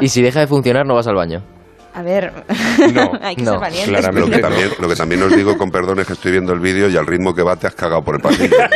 Y, 0.00 0.04
y 0.04 0.08
si 0.08 0.22
deja 0.22 0.40
de 0.40 0.46
funcionar, 0.46 0.84
no 0.86 0.94
vas 0.94 1.06
al 1.06 1.14
baño. 1.14 1.42
A 1.96 2.02
ver, 2.02 2.32
No, 2.92 3.12
hay 3.22 3.36
que 3.36 3.42
no, 3.42 3.52
ser 3.52 3.60
valientes. 3.60 3.88
claramente. 3.88 4.30
Lo 4.30 4.36
que, 4.36 4.42
también, 4.42 4.68
lo 4.80 4.88
que 4.88 4.96
también 4.96 5.22
os 5.22 5.36
digo, 5.36 5.56
con 5.56 5.70
perdón, 5.70 6.00
es 6.00 6.06
que 6.08 6.12
estoy 6.14 6.32
viendo 6.32 6.52
el 6.52 6.58
vídeo 6.60 6.88
y 6.88 6.96
al 6.96 7.06
ritmo 7.06 7.34
que 7.34 7.42
va 7.42 7.56
te 7.56 7.66
has 7.68 7.74
cagado 7.74 8.02
por 8.02 8.16
el 8.16 8.20
pasillo. 8.20 8.56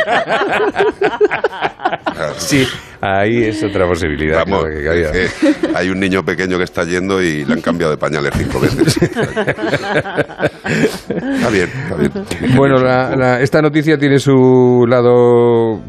Sí, 2.37 2.67
ahí 3.01 3.45
es 3.45 3.63
otra 3.63 3.87
posibilidad. 3.87 4.39
Vamos, 4.45 4.65
claro, 4.65 4.77
que 4.77 4.83
cabía. 4.83 5.09
es 5.23 5.33
que 5.33 5.53
hay 5.73 5.89
un 5.89 5.99
niño 5.99 6.23
pequeño 6.23 6.57
que 6.57 6.65
está 6.65 6.83
yendo 6.83 7.21
y 7.21 7.45
le 7.45 7.53
han 7.53 7.61
cambiado 7.61 7.91
de 7.91 7.97
pañales 7.97 8.31
cinco 8.37 8.59
veces. 8.59 8.97
está 9.01 11.49
bien, 11.49 11.69
está 11.83 11.95
bien. 11.95 12.11
Bueno, 12.57 12.75
la- 12.77 13.15
la- 13.15 13.39
esta 13.41 13.61
noticia 13.61 13.97
tiene 13.97 14.19
su 14.19 14.85
lado 14.87 15.81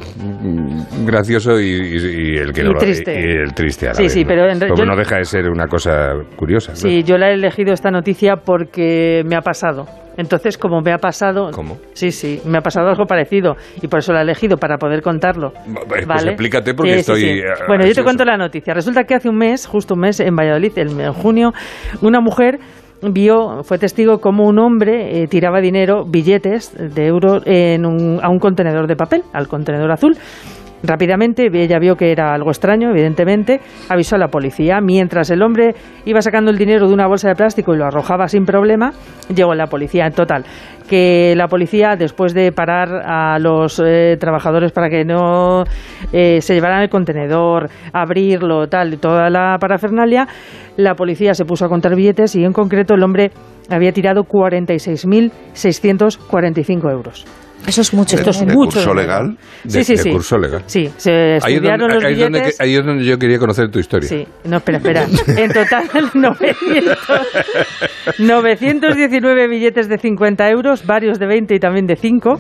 gracioso 1.05 1.61
y, 1.61 1.67
y- 1.67 2.35
y 2.35 2.37
el 2.39 2.53
que 2.53 2.61
Y 2.61 2.65
no 2.65 2.73
lo- 2.75 2.79
triste. 2.79 3.13
y 3.13 3.25
el 3.43 3.53
triste 3.55 3.87
a 3.87 3.89
la 3.91 3.95
Sí, 3.97 4.03
vez, 4.05 4.13
sí, 4.13 4.23
¿no? 4.23 4.29
pero 4.29 4.49
en 4.49 4.61
Como 4.61 4.77
yo- 4.77 4.85
no 4.87 4.97
deja 4.97 5.17
de 5.17 5.25
ser 5.25 5.49
una 5.51 5.67
cosa 5.67 6.13
curiosa. 6.37 6.73
¿no? 6.73 6.77
Sí, 6.77 7.03
yo 7.03 7.19
la 7.21 7.31
he 7.31 7.35
elegido 7.35 7.73
esta 7.73 7.91
noticia 7.91 8.37
porque 8.37 9.23
me 9.27 9.37
ha 9.37 9.41
pasado. 9.43 9.87
Entonces, 10.17 10.59
como 10.59 10.81
me 10.83 10.93
ha 10.93 10.99
pasado... 10.99 11.51
¿Cómo? 11.53 11.79
Sí, 11.95 12.11
sí, 12.11 12.41
me 12.45 12.59
ha 12.59 12.61
pasado 12.61 12.89
algo 12.89 13.07
parecido 13.07 13.57
y 13.81 13.87
por 13.87 14.01
eso 14.01 14.13
la 14.13 14.19
he 14.19 14.23
elegido, 14.23 14.57
para 14.59 14.77
poder 14.77 15.01
contarlo. 15.03 15.53
Pues 15.89 16.07
¿vale? 16.07 16.31
explícate 16.33 16.75
porque 16.75 16.95
Sí, 16.95 16.99
estoy, 17.01 17.21
sí. 17.21 17.27
eh, 17.39 17.45
Bueno, 17.69 17.87
yo 17.87 17.95
te 17.95 18.03
cuento 18.03 18.25
la 18.25 18.37
noticia. 18.37 18.75
Resulta 18.75 19.05
que 19.05 19.15
hace 19.15 19.29
un 19.29 19.37
mes, 19.37 19.67
justo 19.67 19.95
un 19.95 20.01
mes, 20.01 20.21
en 20.21 20.35
Valladolid, 20.37 20.73
en, 20.77 21.01
en 21.01 21.13
junio, 21.13 21.53
una 22.03 22.21
mujer 22.21 22.59
vio, 23.03 23.63
fue 23.63 23.79
testigo 23.79 24.21
como 24.21 24.47
un 24.47 24.59
hombre 24.59 25.23
eh, 25.23 25.27
tiraba 25.27 25.61
dinero, 25.63 26.05
billetes 26.05 26.75
de 26.77 27.07
euros, 27.07 27.43
en 27.47 27.87
un- 27.87 28.21
a 28.23 28.29
un 28.29 28.39
contenedor 28.39 28.87
de 28.89 28.97
papel, 28.97 29.23
al 29.33 29.49
contenedor 29.49 29.91
azul. 29.91 30.19
Rápidamente 30.83 31.51
ella 31.53 31.79
vio 31.79 31.97
que 31.97 32.11
era 32.11 32.33
algo 32.33 32.49
extraño, 32.51 32.89
evidentemente, 32.91 33.61
avisó 33.89 34.17
a 34.17 34.19
la 34.19 34.29
policía. 34.29 34.81
Mientras 34.81 35.29
el 35.31 35.43
hombre 35.43 35.75
iba 36.07 36.23
sacando 36.23 36.51
el 36.51 36.57
dinero 36.59 36.89
de 36.89 36.95
una 36.95 37.07
bolsa 37.07 37.29
de 37.29 37.35
plástico 37.35 37.75
y 37.75 37.79
lo 37.79 37.85
arrojaba 37.85 38.29
sin 38.29 38.47
problema, 38.47 38.93
llegó 39.35 39.55
la 39.55 39.67
policía. 39.67 40.07
En 40.07 40.13
total, 40.13 40.45
que 40.89 41.35
la 41.37 41.49
policía, 41.49 41.97
después 41.97 42.33
de 42.35 42.51
parar 42.51 42.89
a 43.05 43.39
los 43.39 43.81
eh, 43.85 44.17
trabajadores 44.19 44.73
para 44.73 44.89
que 44.89 45.05
no 45.05 45.65
eh, 46.13 46.41
se 46.41 46.55
llevaran 46.55 46.81
el 46.83 46.89
contenedor, 46.89 47.69
abrirlo, 47.93 48.69
tal, 48.69 48.99
toda 48.99 49.29
la 49.31 49.57
parafernalia, 49.61 50.27
la 50.77 50.95
policía 50.95 51.35
se 51.35 51.45
puso 51.45 51.67
a 51.67 51.69
contar 51.69 51.95
billetes 51.95 52.35
y 52.35 52.45
en 52.45 52.53
concreto 52.53 52.95
el 52.95 53.03
hombre 53.03 53.31
había 53.69 53.93
tirado 53.93 54.25
46.645 54.25 56.91
euros. 56.91 57.27
Eso 57.67 57.83
es 57.83 57.93
mucho. 57.95 58.17
Esto 58.17 58.31
es 58.31 58.41
¿De 58.41 58.47
mucho 58.53 58.79
curso 58.79 58.95
legal? 58.95 59.37
De- 59.65 59.71
Sí, 59.71 59.85
sí, 59.85 59.93
de 59.97 60.03
sí. 60.03 60.11
curso 60.11 60.39
legal. 60.39 60.63
Sí, 60.67 60.91
se 60.97 61.11
Ahí 61.13 61.37
es, 61.37 61.45
estudiaron 61.45 61.79
donde, 61.81 61.95
los 61.95 62.05
ahí 62.05 62.13
es 62.15 62.19
donde 62.21 62.39
billetes. 62.41 62.61
ahí 62.61 62.75
es 62.75 62.85
donde 62.85 63.05
yo 63.05 63.19
quería 63.19 63.39
conocer 63.39 63.71
tu 63.71 63.79
historia. 63.79 64.09
Sí, 64.09 64.27
no, 64.45 64.57
espera, 64.57 64.79
espera. 64.79 65.07
En 65.37 65.53
total, 65.53 65.85
900, 66.15 66.99
919 68.19 69.49
billetes 69.49 69.89
de 69.89 69.99
50 69.99 70.49
euros, 70.51 70.87
varios 70.87 71.19
de 71.19 71.27
20 71.27 71.55
y 71.55 71.59
también 71.59 71.87
de 71.87 71.97
5. 71.97 72.39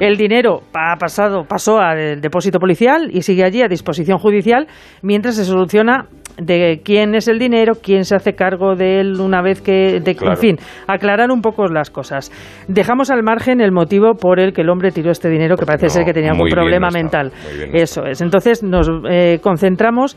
El 0.00 0.16
dinero 0.16 0.62
ha 0.74 0.96
pasado, 0.96 1.44
pasó 1.44 1.78
al 1.80 2.20
depósito 2.20 2.58
policial 2.58 3.08
y 3.12 3.22
sigue 3.22 3.44
allí 3.44 3.62
a 3.62 3.68
disposición 3.68 4.18
judicial 4.18 4.66
mientras 5.02 5.36
se 5.36 5.44
soluciona 5.44 6.06
de 6.38 6.80
quién 6.84 7.14
es 7.14 7.28
el 7.28 7.38
dinero, 7.38 7.74
quién 7.82 8.04
se 8.04 8.16
hace 8.16 8.34
cargo 8.34 8.74
de 8.74 9.00
él 9.00 9.20
una 9.20 9.42
vez 9.42 9.60
que, 9.60 10.00
de, 10.00 10.14
Claro. 10.14 10.34
en 10.34 10.38
fin, 10.38 10.56
aclarar 10.86 11.30
un 11.30 11.42
poco 11.42 11.66
las 11.66 11.90
cosas. 11.90 12.30
Dejamos 12.68 13.10
al 13.10 13.22
margen 13.22 13.60
el 13.60 13.72
motivo 13.72 14.14
por 14.14 14.40
el 14.40 14.52
que 14.52 14.62
el 14.62 14.70
hombre 14.70 14.90
tiró 14.90 15.10
este 15.10 15.28
dinero, 15.28 15.56
que 15.56 15.66
Porque 15.66 15.78
parece 15.78 15.86
no, 15.86 15.90
ser 15.90 16.04
que 16.04 16.12
tenía 16.12 16.32
algún 16.32 16.48
problema 16.48 16.88
mental. 16.90 17.32
Eso 17.72 18.04
es. 18.04 18.20
Entonces 18.20 18.62
nos 18.62 18.88
eh, 19.10 19.38
concentramos 19.42 20.16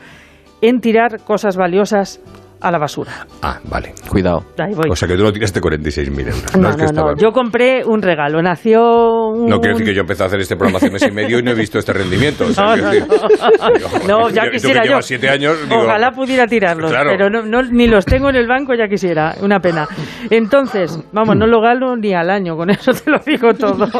en 0.61 0.79
tirar 0.79 1.23
cosas 1.23 1.57
valiosas 1.57 2.21
a 2.61 2.71
la 2.71 2.77
basura. 2.77 3.25
Ah, 3.41 3.59
vale. 3.69 3.93
Cuidado. 4.07 4.43
Ahí 4.59 4.73
voy. 4.75 4.89
O 4.89 4.95
sea 4.95 5.07
que 5.07 5.15
tú 5.15 5.23
no 5.23 5.33
tiraste 5.33 5.59
46.000 5.59 6.19
euros. 6.19 6.57
no, 6.57 6.69
es 6.69 6.75
que 6.75 6.81
no, 6.83 6.85
estaba- 6.87 7.11
no. 7.13 7.17
Yo 7.17 7.31
compré 7.31 7.83
un 7.85 8.01
regalo. 8.01 8.41
Nació 8.41 9.29
un... 9.31 9.47
No 9.47 9.59
quiero 9.59 9.75
decir 9.75 9.87
que 9.87 9.95
yo 9.95 10.01
empecé 10.01 10.23
a 10.23 10.27
hacer 10.27 10.39
este 10.39 10.55
programa 10.55 10.77
hace 10.77 10.91
mes 10.91 11.01
y 11.07 11.11
medio 11.11 11.39
y 11.39 11.43
no 11.43 11.51
he 11.51 11.55
visto 11.55 11.79
este 11.79 11.91
rendimiento. 11.93 12.45
O 12.45 12.49
sea, 12.53 12.75
No, 12.75 12.91
no, 12.93 14.07
no. 14.07 14.19
No, 14.21 14.29
ya 14.29 14.49
quisiera 14.51 14.85
yo. 14.85 15.01
siete 15.01 15.29
años, 15.29 15.57
digo- 15.67 15.81
Ojalá 15.81 16.11
pudiera 16.11 16.45
tirarlos, 16.47 16.91
Claro. 16.91 17.09
pero 17.11 17.29
no, 17.29 17.41
no- 17.43 17.63
ni 17.63 17.87
los 17.87 18.05
tengo 18.05 18.29
en 18.29 18.35
el 18.35 18.47
banco, 18.47 18.73
ya 18.75 18.87
quisiera. 18.87 19.35
Una 19.41 19.59
pena. 19.59 19.87
Entonces, 20.29 20.99
vamos, 21.11 21.35
no 21.35 21.47
lo 21.47 21.61
gano 21.61 21.95
ni 21.95 22.13
al 22.13 22.29
año, 22.29 22.55
con 22.55 22.69
eso 22.69 22.91
te 22.93 23.09
lo 23.09 23.19
digo 23.25 23.53
todo. 23.53 23.87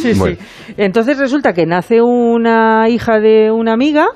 Sí, 0.00 0.12
Bueno. 0.16 0.36
sí. 0.38 0.72
Entonces 0.78 1.18
resulta 1.18 1.52
que 1.52 1.66
nace 1.66 2.00
una 2.00 2.88
hija 2.88 3.18
de 3.20 3.50
una 3.50 3.72
amiga. 3.74 4.06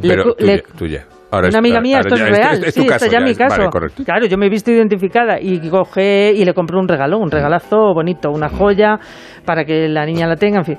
Pero 0.00 0.24
cu- 0.24 0.34
tuya, 0.34 0.52
le- 0.54 0.62
tuya. 0.76 1.06
Ahora 1.30 1.48
una 1.48 1.48
es- 1.48 1.54
amiga 1.56 1.80
mía, 1.80 1.96
ahora 1.98 2.08
esto 2.08 2.14
es 2.14 2.30
ya, 2.30 2.36
real. 2.36 2.64
Es 2.64 2.74
tu 2.74 2.80
sí, 2.82 2.86
caso, 2.86 3.04
esto 3.04 3.12
ya 3.12 3.18
es 3.18 3.24
mi 3.24 3.34
caso. 3.34 3.68
correcto. 3.70 4.02
claro, 4.04 4.26
yo 4.26 4.38
me 4.38 4.46
he 4.46 4.48
visto 4.48 4.70
identificada 4.70 5.38
y 5.40 5.68
coge 5.68 6.32
y 6.34 6.44
le 6.44 6.54
compré 6.54 6.78
un 6.78 6.88
regalo, 6.88 7.18
un 7.18 7.30
regalazo 7.30 7.92
bonito, 7.92 8.30
una 8.30 8.48
joya 8.48 8.98
para 9.44 9.64
que 9.64 9.88
la 9.88 10.06
niña 10.06 10.26
la 10.26 10.36
tenga, 10.36 10.58
en 10.60 10.64
fin. 10.64 10.78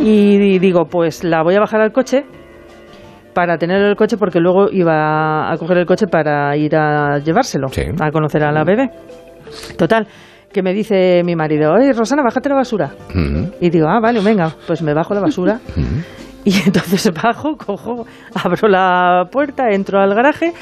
Y 0.00 0.58
digo, 0.58 0.86
pues 0.86 1.22
la 1.24 1.42
voy 1.42 1.54
a 1.54 1.60
bajar 1.60 1.80
al 1.80 1.92
coche 1.92 2.24
para 3.32 3.58
tener 3.58 3.80
el 3.82 3.96
coche 3.96 4.16
porque 4.16 4.40
luego 4.40 4.68
iba 4.72 5.52
a 5.52 5.56
coger 5.58 5.78
el 5.78 5.86
coche 5.86 6.06
para 6.06 6.56
ir 6.56 6.74
a 6.74 7.18
llevárselo, 7.18 7.68
Sí. 7.68 7.82
a 8.00 8.10
conocer 8.10 8.42
a 8.42 8.50
la 8.50 8.64
bebé. 8.64 8.90
Total, 9.78 10.06
que 10.52 10.62
me 10.62 10.72
dice 10.72 11.22
mi 11.24 11.36
marido, 11.36 11.72
oye, 11.74 11.92
Rosana, 11.92 12.22
bájate 12.22 12.48
la 12.48 12.54
basura. 12.56 12.90
Y 13.60 13.70
digo, 13.70 13.86
ah, 13.88 14.00
vale, 14.00 14.20
venga, 14.20 14.50
pues 14.66 14.82
me 14.82 14.94
bajo 14.94 15.14
la 15.14 15.20
basura. 15.20 15.60
Y 16.46 16.52
entonces 16.66 17.12
bajo, 17.12 17.56
cojo, 17.56 18.06
abro 18.34 18.68
la 18.68 19.24
puerta, 19.30 19.68
entro 19.70 20.00
al 20.00 20.14
garaje 20.14 20.52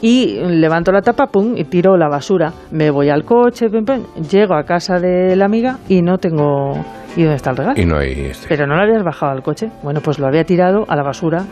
y 0.00 0.38
levanto 0.40 0.90
la 0.90 1.02
tapa, 1.02 1.26
pum, 1.26 1.54
y 1.56 1.64
tiro 1.64 1.96
la 1.98 2.08
basura. 2.08 2.52
Me 2.70 2.90
voy 2.90 3.10
al 3.10 3.24
coche, 3.24 3.68
pum, 3.68 3.84
pum, 3.84 4.04
llego 4.30 4.54
a 4.54 4.62
casa 4.64 4.98
de 4.98 5.36
la 5.36 5.44
amiga 5.44 5.78
y 5.88 6.00
no 6.02 6.16
tengo... 6.18 6.72
¿Y 7.16 7.22
dónde 7.22 7.36
está 7.36 7.50
el 7.50 7.56
regalo? 7.58 7.80
Y 7.80 7.84
no 7.84 7.98
hay 7.98 8.12
este. 8.12 8.46
Pero 8.48 8.66
no 8.66 8.74
lo 8.76 8.82
habías 8.82 9.02
bajado 9.02 9.32
al 9.32 9.42
coche. 9.42 9.68
Bueno, 9.82 10.00
pues 10.00 10.18
lo 10.18 10.26
había 10.26 10.44
tirado 10.44 10.84
a 10.88 10.96
la 10.96 11.02
basura. 11.02 11.44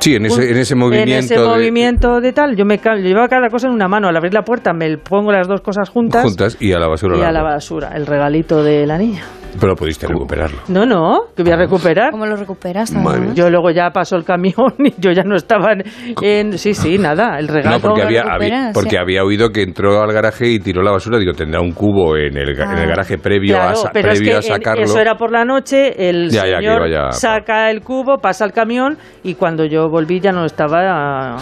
Sí, 0.00 0.14
en 0.16 0.26
ese, 0.26 0.50
en 0.50 0.56
ese 0.58 0.74
movimiento. 0.74 1.12
En 1.12 1.18
ese 1.18 1.38
de- 1.38 1.46
movimiento 1.46 2.20
de 2.20 2.32
tal, 2.32 2.56
yo 2.56 2.64
me 2.64 2.76
yo 2.78 2.92
llevaba 2.94 3.28
cada 3.28 3.48
cosa 3.48 3.68
en 3.68 3.74
una 3.74 3.88
mano. 3.88 4.08
Al 4.08 4.16
abrir 4.16 4.34
la 4.34 4.42
puerta 4.42 4.72
me 4.72 4.96
pongo 4.98 5.32
las 5.32 5.46
dos 5.48 5.60
cosas 5.60 5.88
juntas, 5.88 6.24
juntas 6.24 6.56
y 6.60 6.72
a 6.72 6.78
la 6.78 6.88
basura. 6.88 7.16
y 7.18 7.22
a 7.22 7.30
la 7.32 7.42
basura. 7.42 7.90
El 7.94 8.06
regalito 8.06 8.62
de 8.62 8.86
la 8.86 8.98
niña. 8.98 9.22
Pero 9.60 9.74
pudiste 9.74 10.06
recuperarlo. 10.06 10.58
No, 10.68 10.86
no, 10.86 11.18
que 11.36 11.42
voy 11.42 11.52
a 11.52 11.56
recuperar. 11.56 12.10
¿Cómo 12.12 12.26
lo 12.26 12.36
recuperas? 12.36 12.92
Yo 13.34 13.50
luego 13.50 13.70
ya 13.70 13.90
pasó 13.90 14.16
el 14.16 14.24
camión 14.24 14.54
y 14.78 14.92
yo 14.98 15.10
ya 15.12 15.22
no 15.24 15.34
estaba 15.36 15.72
en... 15.72 15.82
en- 16.22 16.58
sí, 16.58 16.74
sí, 16.74 16.98
nada, 16.98 17.38
el 17.38 17.48
regalo... 17.48 17.76
No, 17.76 17.82
porque 17.82 18.02
había, 18.02 18.22
había- 18.22 18.70
porque 18.72 18.90
sí. 18.90 18.96
había 18.96 19.24
oído 19.24 19.50
que 19.50 19.62
entró 19.62 20.00
al 20.02 20.12
garaje 20.12 20.48
y 20.48 20.60
tiró 20.60 20.82
la 20.82 20.92
basura. 20.92 21.18
Digo, 21.18 21.32
tendrá 21.32 21.60
un 21.60 21.72
cubo 21.72 22.16
en 22.16 22.36
el, 22.36 22.50
en 22.50 22.70
el 22.70 22.84
Ah. 22.84 22.86
garaje 22.86 23.18
previo, 23.18 23.56
a, 23.56 23.60
Claro, 23.60 23.76
sa- 23.76 23.90
pero 23.92 24.12
es 24.12 24.18
previo 24.18 24.32
que 24.32 24.36
a 24.36 24.38
en- 24.38 24.42
sacarlo. 24.62 24.84
eso 24.84 24.98
era 25.00 25.14
por 25.16 25.32
la 25.32 25.44
noche, 25.44 26.08
el 26.08 26.30
Ya, 26.30 26.42
señor 26.42 26.88
ya- 26.90 27.10
saca 27.10 27.70
el 27.70 27.80
cubo, 27.82 28.18
pasa 28.18 28.44
el 28.44 28.52
camión 28.52 28.96
y 29.24 29.34
cuando 29.34 29.64
yo 29.64 29.88
volví 29.88 30.20
ya 30.20 30.32
no 30.32 30.44
estaba... 30.44 31.36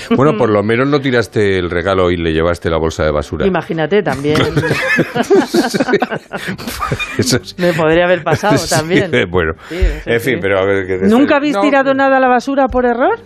Bueno, 0.16 0.36
por 0.36 0.50
lo 0.50 0.62
menos 0.62 0.88
no 0.88 1.00
tiraste 1.00 1.58
el 1.58 1.70
regalo 1.70 2.10
y 2.10 2.16
le 2.16 2.32
llevaste 2.32 2.70
la 2.70 2.78
bolsa 2.78 3.04
de 3.04 3.10
basura. 3.10 3.46
Imagínate, 3.46 4.02
también 4.02 4.36
Eso 7.18 7.36
es- 7.38 7.58
me 7.58 7.72
podría 7.72 8.04
haber 8.04 8.22
pasado 8.22 8.56
Sí, 8.58 8.70
también. 8.74 9.10
bueno, 9.30 9.54
Sí, 9.68 9.76
sí, 9.78 10.10
en 10.10 10.20
sí. 10.20 10.30
fin, 10.30 10.38
pero 10.40 10.58
a 10.60 10.64
ver... 10.64 10.86
que- 10.86 10.98
¿Nunca 11.06 11.36
habéis 11.36 11.54
No, 11.54 11.60
tirado 11.62 11.94
nada 11.94 12.16
a 12.16 12.20
la 12.20 12.28
basura 12.28 12.68
por 12.68 12.86
error? 12.86 13.18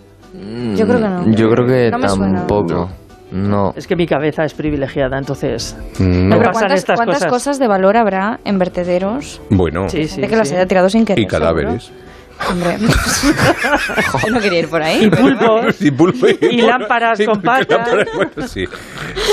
Yo 0.75 0.85
creo 0.85 0.97
que 0.97 1.07
no. 1.07 1.31
Yo 1.31 1.49
creo 1.49 1.65
que 1.65 1.89
No 1.91 1.99
tampoco. 1.99 2.89
No. 3.31 3.73
Es 3.75 3.87
que 3.87 3.95
mi 3.97 4.07
cabeza 4.07 4.45
es 4.45 4.53
privilegiada, 4.53 5.17
entonces... 5.17 5.75
Mm, 5.99 6.29
No 6.29 6.35
No. 6.35 6.37
Pero 6.37 6.51
pasan 6.51 6.53
¿cuántas, 6.61 6.79
estas 6.79 6.95
cuántas 6.97 7.15
cosas. 7.17 7.31
cosas. 7.31 7.59
de 7.59 7.67
valor 7.67 7.97
habrá 7.97 8.39
en 8.45 8.57
vertederos 8.57 9.41
Bueno, 9.49 9.89
Sí, 9.89 10.07
sí, 10.07 10.21
de 10.21 10.27
que 10.29 10.35
las 10.37 10.47
sí. 10.49 10.55
haya 10.55 10.65
tirado 10.65 10.89
sin 10.89 11.03
querer? 11.05 11.21
y 11.23 11.27
cadáveres. 11.27 11.83
seguro? 11.85 12.06
Hombre, 12.49 12.77
yo 14.25 14.31
no 14.31 14.39
quería 14.39 14.59
ir 14.59 14.69
por 14.69 14.81
ahí. 14.81 15.05
Y 15.05 15.09
pero 15.09 15.21
pulpos. 15.23 15.81
Y, 15.81 15.91
pulpo 15.91 16.27
Y 16.41 16.61
lámparas 16.61 17.19
con 17.25 17.41
patas. 17.41 17.89
bueno, 18.15 18.47
sí, 18.47 18.65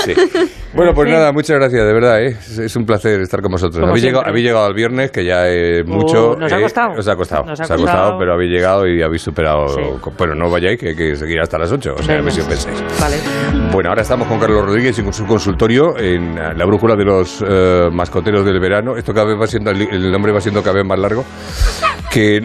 sí. 0.03 0.13
Bueno, 0.75 0.91
pues 0.93 1.09
nada, 1.09 1.31
muchas 1.31 1.57
gracias, 1.57 1.85
de 1.85 1.93
verdad, 1.93 2.21
¿eh? 2.21 2.37
es, 2.37 2.57
es 2.57 2.75
un 2.75 2.85
placer 2.85 3.21
estar 3.21 3.41
con 3.41 3.49
vosotros. 3.49 3.81
Habéis 3.87 4.03
llegado, 4.03 4.25
habéis 4.27 4.45
llegado 4.45 4.65
al 4.65 4.73
viernes, 4.73 5.09
que 5.09 5.23
ya 5.23 5.47
es 5.47 5.85
mucho. 5.85 6.35
nos 6.35 6.51
ha 6.51 6.59
eh, 6.59 6.63
costado. 6.63 6.99
Os 6.99 7.07
ha 7.07 7.15
costado, 7.15 7.45
Nos 7.45 7.59
ha 7.61 7.63
os 7.63 7.71
ha 7.71 7.75
costado, 7.77 8.17
pero 8.19 8.33
habéis 8.33 8.51
llegado 8.51 8.85
y 8.85 9.01
habéis 9.01 9.21
superado. 9.21 9.69
Sí. 9.69 9.81
Bueno, 10.17 10.35
no 10.35 10.49
vayáis, 10.49 10.77
que 10.77 10.89
hay 10.89 10.95
que 10.95 11.15
seguir 11.15 11.39
hasta 11.39 11.57
las 11.57 11.71
8, 11.71 11.95
o 11.97 12.03
sea, 12.03 12.17
a 12.17 12.21
ver 12.21 12.31
si 12.31 12.41
os 12.41 12.47
pensáis. 12.47 12.83
Vale. 12.99 13.15
Bueno, 13.75 13.89
ahora 13.89 14.03
estamos 14.03 14.29
con 14.29 14.39
Carlos 14.39 14.65
Rodríguez 14.67 14.97
y 14.99 15.03
con 15.03 15.11
su 15.11 15.25
consultorio 15.25 15.97
en 15.97 16.37
eh, 16.37 16.53
la 16.55 16.63
brújula 16.63 16.95
de 16.95 17.03
los 17.03 17.43
eh, 17.45 17.89
mascoteros 17.91 18.45
del 18.45 18.57
verano. 18.57 18.95
Esto 18.95 19.13
cada 19.13 19.25
vez 19.25 19.35
va 19.37 19.47
siendo, 19.47 19.69
el 19.71 20.13
nombre 20.13 20.31
va 20.31 20.39
siendo 20.39 20.63
cada 20.63 20.77
vez 20.77 20.85
más 20.85 20.97
largo. 20.97 21.25
Que, 22.09 22.41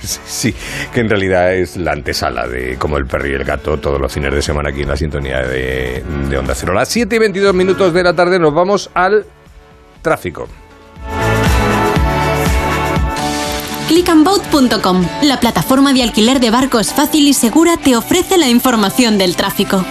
sí, 0.00 0.54
que 0.94 1.00
en 1.00 1.10
realidad 1.10 1.52
es 1.54 1.76
la 1.76 1.92
antesala 1.92 2.46
de 2.46 2.78
como 2.78 2.96
el 2.96 3.04
perro 3.04 3.28
y 3.28 3.32
el 3.34 3.44
gato 3.44 3.76
todos 3.76 4.00
los 4.00 4.10
fines 4.10 4.32
de 4.32 4.40
semana 4.40 4.70
aquí 4.70 4.80
en 4.80 4.88
la 4.88 4.96
sintonía 4.96 5.42
de, 5.42 6.02
de 6.30 6.38
Onda 6.38 6.54
Cero. 6.54 6.72
A 6.72 6.76
las 6.76 6.88
7 6.88 7.16
y 7.16 7.18
22 7.18 7.52
minutos 7.52 7.92
de 7.92 8.02
la 8.02 8.14
tarde 8.14 8.38
nos 8.38 8.54
vamos 8.54 8.88
al 8.94 9.26
tráfico. 10.00 10.48
Clickandboat.com, 13.88 15.04
la 15.24 15.38
plataforma 15.38 15.92
de 15.92 16.04
alquiler 16.04 16.40
de 16.40 16.50
barcos 16.50 16.94
fácil 16.94 17.28
y 17.28 17.34
segura, 17.34 17.76
te 17.76 17.94
ofrece 17.94 18.38
la 18.38 18.48
información 18.48 19.18
del 19.18 19.36
tráfico. 19.36 19.84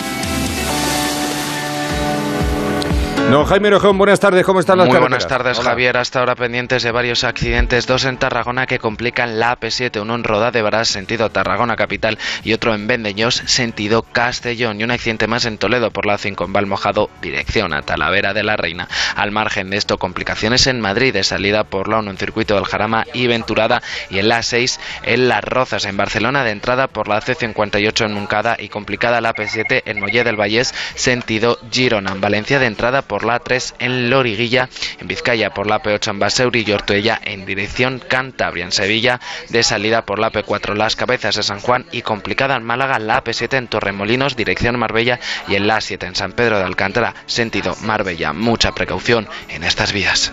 No, 3.31 3.45
Jaime 3.45 3.69
Orejón, 3.69 3.97
buenas 3.97 4.19
tardes, 4.19 4.45
¿cómo 4.45 4.59
están 4.59 4.77
las 4.77 4.87
Muy 4.87 4.93
carreteras? 4.93 5.23
buenas 5.23 5.37
tardes, 5.37 5.59
Hola. 5.59 5.69
Javier. 5.69 5.95
Hasta 5.95 6.19
ahora 6.19 6.35
pendientes 6.35 6.83
de 6.83 6.91
varios 6.91 7.23
accidentes, 7.23 7.87
dos 7.87 8.03
en 8.03 8.17
Tarragona 8.17 8.65
que 8.65 8.77
complican 8.77 9.39
la 9.39 9.57
AP7, 9.57 10.01
uno 10.01 10.15
en 10.15 10.25
Roda 10.25 10.51
de 10.51 10.61
Barás, 10.61 10.89
sentido 10.89 11.29
Tarragona 11.29 11.77
capital, 11.77 12.17
y 12.43 12.51
otro 12.51 12.73
en 12.73 12.87
Vendeños, 12.87 13.35
sentido 13.45 14.01
Castellón, 14.03 14.81
y 14.81 14.83
un 14.83 14.91
accidente 14.91 15.27
más 15.27 15.45
en 15.45 15.57
Toledo 15.57 15.91
por 15.91 16.05
la 16.05 16.17
5 16.17 16.43
en 16.43 16.51
Valmojado, 16.51 17.09
dirección 17.21 17.71
a 17.73 17.83
Talavera 17.83 18.33
de 18.33 18.43
la 18.43 18.57
Reina. 18.57 18.89
Al 19.15 19.31
margen 19.31 19.69
de 19.69 19.77
esto, 19.77 19.97
complicaciones 19.97 20.67
en 20.67 20.81
Madrid 20.81 21.13
de 21.13 21.23
salida 21.23 21.63
por 21.63 21.87
la 21.87 21.99
1 21.99 22.11
en 22.11 22.17
circuito 22.17 22.55
del 22.55 22.65
Jarama 22.65 23.05
y 23.13 23.27
Venturada, 23.27 23.81
y 24.09 24.19
en 24.19 24.27
la 24.27 24.43
6 24.43 24.77
en 25.03 25.29
Las 25.29 25.45
Rozas, 25.45 25.85
en 25.85 25.95
Barcelona, 25.95 26.43
de 26.43 26.51
entrada 26.51 26.89
por 26.89 27.07
la 27.07 27.21
C58 27.21 28.07
en 28.07 28.13
Moncada 28.13 28.57
y 28.59 28.67
complicada 28.67 29.21
la 29.21 29.33
AP7 29.33 29.83
en 29.85 30.01
Molle 30.01 30.25
del 30.25 30.35
Vallés, 30.35 30.75
sentido 30.95 31.57
Girona. 31.71 32.11
En 32.11 32.19
Valencia, 32.19 32.59
de 32.59 32.65
entrada 32.65 33.01
por 33.01 33.20
la 33.23 33.39
3 33.39 33.75
en 33.79 34.09
Loriguilla, 34.09 34.69
en 34.99 35.07
Vizcaya 35.07 35.53
por 35.53 35.67
la 35.67 35.81
P8 35.81 36.11
en 36.11 36.19
Baseuri 36.19 36.63
y 36.65 36.71
Ortuella 36.71 37.19
en 37.23 37.45
dirección 37.45 37.99
Cantabria. 37.99 38.65
En 38.65 38.71
Sevilla, 38.71 39.19
de 39.49 39.63
salida 39.63 40.05
por 40.05 40.19
la 40.19 40.31
P4 40.31 40.75
Las 40.75 40.95
Cabezas 40.95 41.35
de 41.35 41.43
San 41.43 41.59
Juan 41.59 41.85
y 41.91 42.01
complicada 42.01 42.55
en 42.55 42.63
Málaga 42.63 42.99
la 42.99 43.23
P7 43.23 43.57
en 43.57 43.67
Torremolinos, 43.67 44.35
dirección 44.35 44.77
Marbella 44.77 45.19
y 45.47 45.55
en 45.55 45.67
la 45.67 45.81
7 45.81 46.05
en 46.05 46.15
San 46.15 46.33
Pedro 46.33 46.57
de 46.57 46.65
Alcántara, 46.65 47.15
sentido 47.25 47.75
Marbella. 47.81 48.33
Mucha 48.33 48.73
precaución 48.73 49.27
en 49.49 49.63
estas 49.63 49.93
vías. 49.93 50.31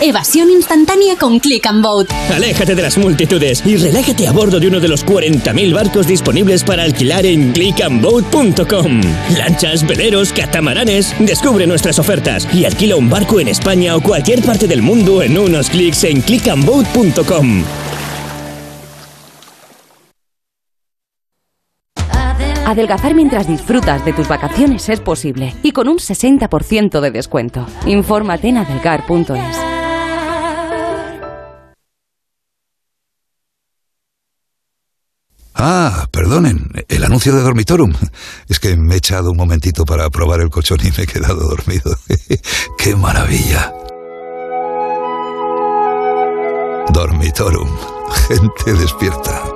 Evasión 0.00 0.50
instantánea 0.50 1.16
con 1.16 1.38
Click 1.38 1.66
and 1.66 1.82
Boat. 1.82 2.10
Aléjate 2.30 2.74
de 2.74 2.82
las 2.82 2.98
multitudes 2.98 3.62
y 3.64 3.76
relájate 3.76 4.28
a 4.28 4.32
bordo 4.32 4.60
de 4.60 4.68
uno 4.68 4.78
de 4.78 4.88
los 4.88 5.06
40.000 5.06 5.74
barcos 5.74 6.06
disponibles 6.06 6.64
para 6.64 6.82
alquilar 6.82 7.24
en 7.24 7.52
clickandboat.com. 7.52 9.00
Lanchas, 9.38 9.86
veleros, 9.86 10.32
catamaranes. 10.32 11.14
Descubre 11.18 11.66
nuestras 11.66 11.98
ofertas 11.98 12.46
y 12.52 12.66
alquila 12.66 12.96
un 12.96 13.08
barco 13.08 13.40
en 13.40 13.48
España 13.48 13.96
o 13.96 14.02
cualquier 14.02 14.42
parte 14.42 14.66
del 14.66 14.82
mundo 14.82 15.22
en 15.22 15.38
unos 15.38 15.70
clics 15.70 16.04
en 16.04 16.20
clickandboat.com. 16.20 17.64
Adelgazar 22.66 23.14
mientras 23.14 23.46
disfrutas 23.46 24.04
de 24.04 24.12
tus 24.12 24.28
vacaciones 24.28 24.88
es 24.88 25.00
posible 25.00 25.54
y 25.62 25.70
con 25.70 25.88
un 25.88 25.98
60% 25.98 27.00
de 27.00 27.10
descuento. 27.12 27.64
Infórmate 27.86 28.48
en 28.48 28.58
adelgar.es. 28.58 29.75
Ah, 35.58 36.06
perdonen, 36.10 36.70
el 36.88 37.02
anuncio 37.04 37.34
de 37.34 37.40
Dormitorum. 37.40 37.94
Es 38.46 38.60
que 38.60 38.76
me 38.76 38.94
he 38.94 38.98
echado 38.98 39.30
un 39.30 39.38
momentito 39.38 39.86
para 39.86 40.10
probar 40.10 40.40
el 40.40 40.50
colchón 40.50 40.80
y 40.82 40.90
me 40.96 41.04
he 41.04 41.06
quedado 41.06 41.48
dormido. 41.48 41.96
¡Qué 42.78 42.94
maravilla! 42.94 43.72
Dormitorum, 46.92 47.70
gente 48.28 48.74
despierta. 48.74 49.55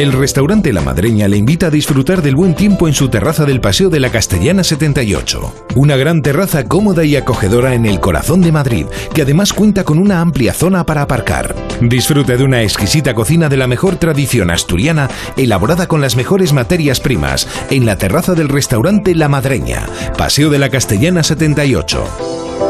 El 0.00 0.14
restaurante 0.14 0.72
La 0.72 0.80
Madreña 0.80 1.28
le 1.28 1.36
invita 1.36 1.66
a 1.66 1.70
disfrutar 1.70 2.22
del 2.22 2.34
buen 2.34 2.54
tiempo 2.54 2.88
en 2.88 2.94
su 2.94 3.10
terraza 3.10 3.44
del 3.44 3.60
Paseo 3.60 3.90
de 3.90 4.00
la 4.00 4.08
Castellana 4.08 4.64
78. 4.64 5.66
Una 5.74 5.94
gran 5.96 6.22
terraza 6.22 6.64
cómoda 6.64 7.04
y 7.04 7.16
acogedora 7.16 7.74
en 7.74 7.84
el 7.84 8.00
corazón 8.00 8.40
de 8.40 8.50
Madrid, 8.50 8.86
que 9.14 9.20
además 9.20 9.52
cuenta 9.52 9.84
con 9.84 9.98
una 9.98 10.22
amplia 10.22 10.54
zona 10.54 10.86
para 10.86 11.02
aparcar. 11.02 11.54
Disfrute 11.82 12.38
de 12.38 12.44
una 12.44 12.62
exquisita 12.62 13.12
cocina 13.12 13.50
de 13.50 13.58
la 13.58 13.66
mejor 13.66 13.96
tradición 13.96 14.50
asturiana, 14.50 15.10
elaborada 15.36 15.86
con 15.86 16.00
las 16.00 16.16
mejores 16.16 16.54
materias 16.54 16.98
primas, 16.98 17.46
en 17.68 17.84
la 17.84 17.98
terraza 17.98 18.34
del 18.34 18.48
restaurante 18.48 19.14
La 19.14 19.28
Madreña, 19.28 19.86
Paseo 20.16 20.48
de 20.48 20.60
la 20.60 20.70
Castellana 20.70 21.22
78. 21.22 22.69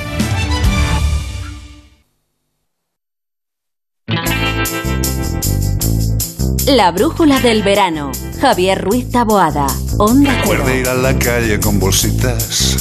La 6.71 6.89
brújula 6.91 7.41
del 7.41 7.63
verano. 7.63 8.13
Javier 8.39 8.81
Ruiz 8.81 9.09
Taboada. 9.11 9.67
Onda. 9.97 10.33
Recuerda 10.39 10.73
ir 10.73 10.87
a 10.87 10.93
la 10.93 11.19
calle 11.19 11.59
con 11.59 11.81
bolsitas 11.81 12.77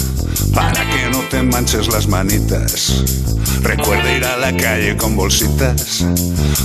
para 0.55 0.89
que 0.89 1.11
no 1.11 1.19
te 1.29 1.43
manches 1.43 1.89
las 1.89 2.07
manitas. 2.07 3.03
Recuerda 3.63 4.17
ir 4.17 4.25
a 4.25 4.37
la 4.37 4.57
calle 4.57 4.97
con 4.97 5.17
bolsitas 5.17 6.07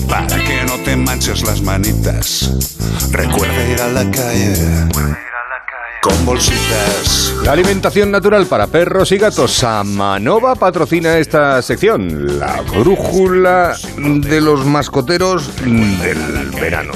para 0.08 0.38
que 0.38 0.66
no 0.66 0.76
te 0.84 0.96
manches 0.96 1.42
las 1.42 1.64
manitas. 1.64 2.52
Recuerda 3.10 3.70
ir 3.70 3.82
a 3.82 3.88
la 3.88 4.12
calle 4.12 4.54
con 6.06 6.24
bolsitas. 6.24 7.34
La 7.44 7.54
alimentación 7.54 8.12
natural 8.12 8.46
para 8.46 8.68
perros 8.68 9.12
y 9.12 9.18
gatos. 9.18 9.54
Samanova 9.54 10.54
patrocina 10.54 11.18
esta 11.18 11.60
sección. 11.64 12.38
La 12.38 12.62
brújula 12.62 13.76
de 13.98 14.40
los 14.40 14.66
mascoteros 14.68 15.50
del 15.64 16.52
verano. 16.52 16.94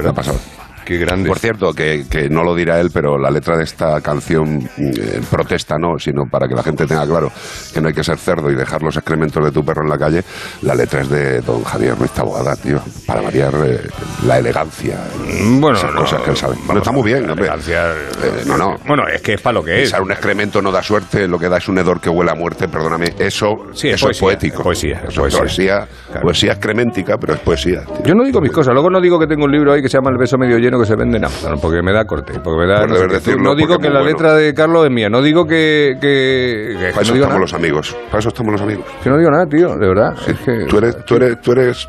Una 0.00 0.12
pasada. 0.12 0.38
Qué 0.86 0.98
grande. 0.98 1.28
Por 1.28 1.38
cierto, 1.40 1.72
que, 1.74 2.04
que 2.08 2.28
no 2.28 2.44
lo 2.44 2.54
dirá 2.54 2.80
él, 2.80 2.90
pero 2.94 3.18
la 3.18 3.28
letra 3.30 3.56
de 3.56 3.64
esta 3.64 4.00
canción 4.00 4.60
eh, 4.78 5.20
protesta 5.28 5.76
no, 5.78 5.98
sino 5.98 6.22
para 6.30 6.46
que 6.46 6.54
la 6.54 6.62
gente 6.62 6.86
tenga 6.86 7.04
claro 7.04 7.30
que 7.74 7.80
no 7.80 7.88
hay 7.88 7.94
que 7.94 8.04
ser 8.04 8.16
cerdo 8.18 8.50
y 8.50 8.54
dejar 8.54 8.82
los 8.82 8.96
excrementos 8.96 9.44
de 9.44 9.50
tu 9.50 9.64
perro 9.64 9.82
en 9.82 9.90
la 9.90 9.98
calle. 9.98 10.22
La 10.62 10.74
letra 10.76 11.00
es 11.02 11.08
de 11.10 11.40
don 11.40 11.64
Javier 11.64 11.98
Ruiz 11.98 12.12
Taboada, 12.12 12.54
tío. 12.54 12.80
Para 13.06 13.20
variar 13.20 13.52
eh, 13.66 13.80
la 14.26 14.38
elegancia. 14.38 14.96
y 15.28 15.58
Bueno, 15.58 15.76
esas 15.76 15.92
no, 15.92 16.00
cosas 16.02 16.22
que 16.22 16.30
él 16.30 16.36
sabe. 16.36 16.54
Bueno, 16.64 16.78
está 16.80 16.92
muy 16.92 17.02
bien, 17.02 17.28
hombre. 17.28 17.48
Eh, 17.48 18.44
no, 18.46 18.56
no. 18.56 18.76
Bueno, 18.86 19.08
es 19.12 19.20
que 19.22 19.34
es 19.34 19.40
para 19.40 19.54
lo 19.54 19.64
que 19.64 19.82
es. 19.82 19.88
Pisar 19.88 20.02
un 20.02 20.12
excremento 20.12 20.62
no 20.62 20.70
da 20.70 20.82
suerte, 20.82 21.26
lo 21.26 21.38
que 21.38 21.48
da 21.48 21.56
es 21.58 21.68
un 21.68 21.78
hedor 21.78 22.00
que 22.00 22.08
huele 22.10 22.30
a 22.30 22.34
muerte, 22.34 22.68
perdóname. 22.68 23.12
Eso, 23.18 23.48
Sí, 23.72 23.88
es 23.88 23.94
eso 23.94 24.10
es 24.10 24.20
poético. 24.20 24.58
es 24.58 24.62
poesía, 24.62 25.00
es 25.02 25.08
Eso 25.10 25.26
es 25.26 25.36
poesía. 25.36 25.86
poesía, 25.86 26.20
poesía 26.22 26.52
excrementica, 26.52 27.16
pero 27.18 27.34
es 27.34 27.40
poesía. 27.40 27.80
tío. 27.84 28.02
Yo 28.04 28.14
no 28.14 28.24
digo 28.24 28.40
mis 28.40 28.52
cosas, 28.52 28.72
luego 28.72 28.88
no 28.88 29.00
digo 29.00 29.18
que 29.18 29.26
tengo 29.26 29.44
un 29.46 29.50
libro 29.52 29.72
ahí 29.72 29.82
que 29.82 29.88
se 29.88 29.98
llama 29.98 30.10
El 30.10 30.18
beso 30.18 30.38
medio 30.38 30.58
lleno 30.58 30.75
que 30.80 30.86
se 30.86 30.96
vende 30.96 31.18
en 31.18 31.24
Amazon, 31.24 31.58
porque 31.60 31.82
me 31.82 31.92
da 31.92 32.04
corte, 32.06 32.38
porque 32.40 32.60
me 32.60 32.66
da... 32.66 32.86
Pues 32.86 33.00
no, 33.02 33.06
decirlo 33.08 33.42
No 33.42 33.54
digo 33.54 33.78
que 33.78 33.90
la 33.90 34.00
letra 34.02 34.34
de 34.34 34.54
Carlos 34.54 34.84
es 34.84 34.90
mía, 34.90 35.08
no 35.08 35.22
digo 35.22 35.46
que... 35.46 35.96
que, 36.00 36.76
que- 36.78 36.84
Para 36.92 36.94
no 36.96 37.00
eso 37.02 37.12
digo 37.14 37.24
estamos 37.24 37.28
nada. 37.28 37.38
los 37.40 37.54
amigos. 37.54 37.96
Para 38.06 38.18
eso 38.20 38.28
estamos 38.28 38.52
los 38.52 38.60
amigos. 38.62 38.84
Que 39.02 39.10
no 39.10 39.18
digo 39.18 39.30
nada, 39.30 39.46
tío, 39.46 39.76
de 39.76 39.88
verdad. 39.88 40.14
es 40.26 40.38
que... 40.40 40.64
Tú 40.66 40.78
eres, 40.78 41.04
tú 41.04 41.16
eres, 41.16 41.40
tú 41.40 41.52
eres 41.52 41.88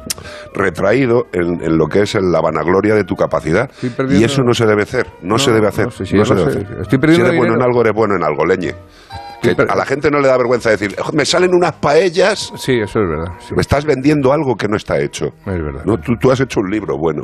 retraído 0.53 1.27
en, 1.33 1.61
en 1.63 1.77
lo 1.77 1.87
que 1.87 2.01
es 2.03 2.15
en 2.15 2.31
la 2.31 2.41
vanagloria 2.41 2.95
de 2.95 3.03
tu 3.03 3.15
capacidad. 3.15 3.69
Y 4.09 4.23
eso 4.23 4.43
no 4.43 4.53
se 4.53 4.65
debe 4.65 4.83
hacer. 4.83 5.07
No, 5.21 5.33
No, 5.35 5.39
se 5.39 5.51
debe 5.51 5.67
hacer. 5.67 5.87
no 5.87 6.17
no 6.19 6.25
se 6.25 6.35
debe. 6.35 6.81
Estoy 6.81 6.97
perdiendo 6.99 7.25
si 7.27 7.29
eres 7.31 7.37
bueno 7.37 7.55
en 7.55 7.61
algo, 7.61 7.81
eres 7.81 7.93
bueno 7.93 8.15
en 8.15 8.23
algo, 8.23 8.45
leñe. 8.45 8.73
Que 9.41 9.55
a 9.67 9.75
la 9.75 9.85
gente 9.85 10.09
no 10.09 10.19
le 10.19 10.27
da 10.27 10.37
vergüenza 10.37 10.69
decir, 10.71 10.95
"Ojo, 10.99 11.11
me 11.13 11.25
salen 11.25 11.53
unas 11.53 11.73
paellas. 11.73 12.51
Sí, 12.57 12.73
eso 12.79 12.99
es 12.99 13.09
verdad. 13.09 13.33
sí. 13.39 13.53
Me 13.55 13.61
estás 13.61 13.85
vendiendo 13.85 14.33
algo 14.33 14.55
que 14.55 14.67
no 14.67 14.75
está 14.77 14.99
hecho. 14.99 15.27
Es 15.27 15.45
verdad. 15.45 15.83
No, 15.85 15.97
tú, 15.97 16.13
tú 16.19 16.31
has 16.31 16.39
hecho 16.39 16.59
un 16.59 16.69
libro 16.71 16.97
bueno. 16.97 17.23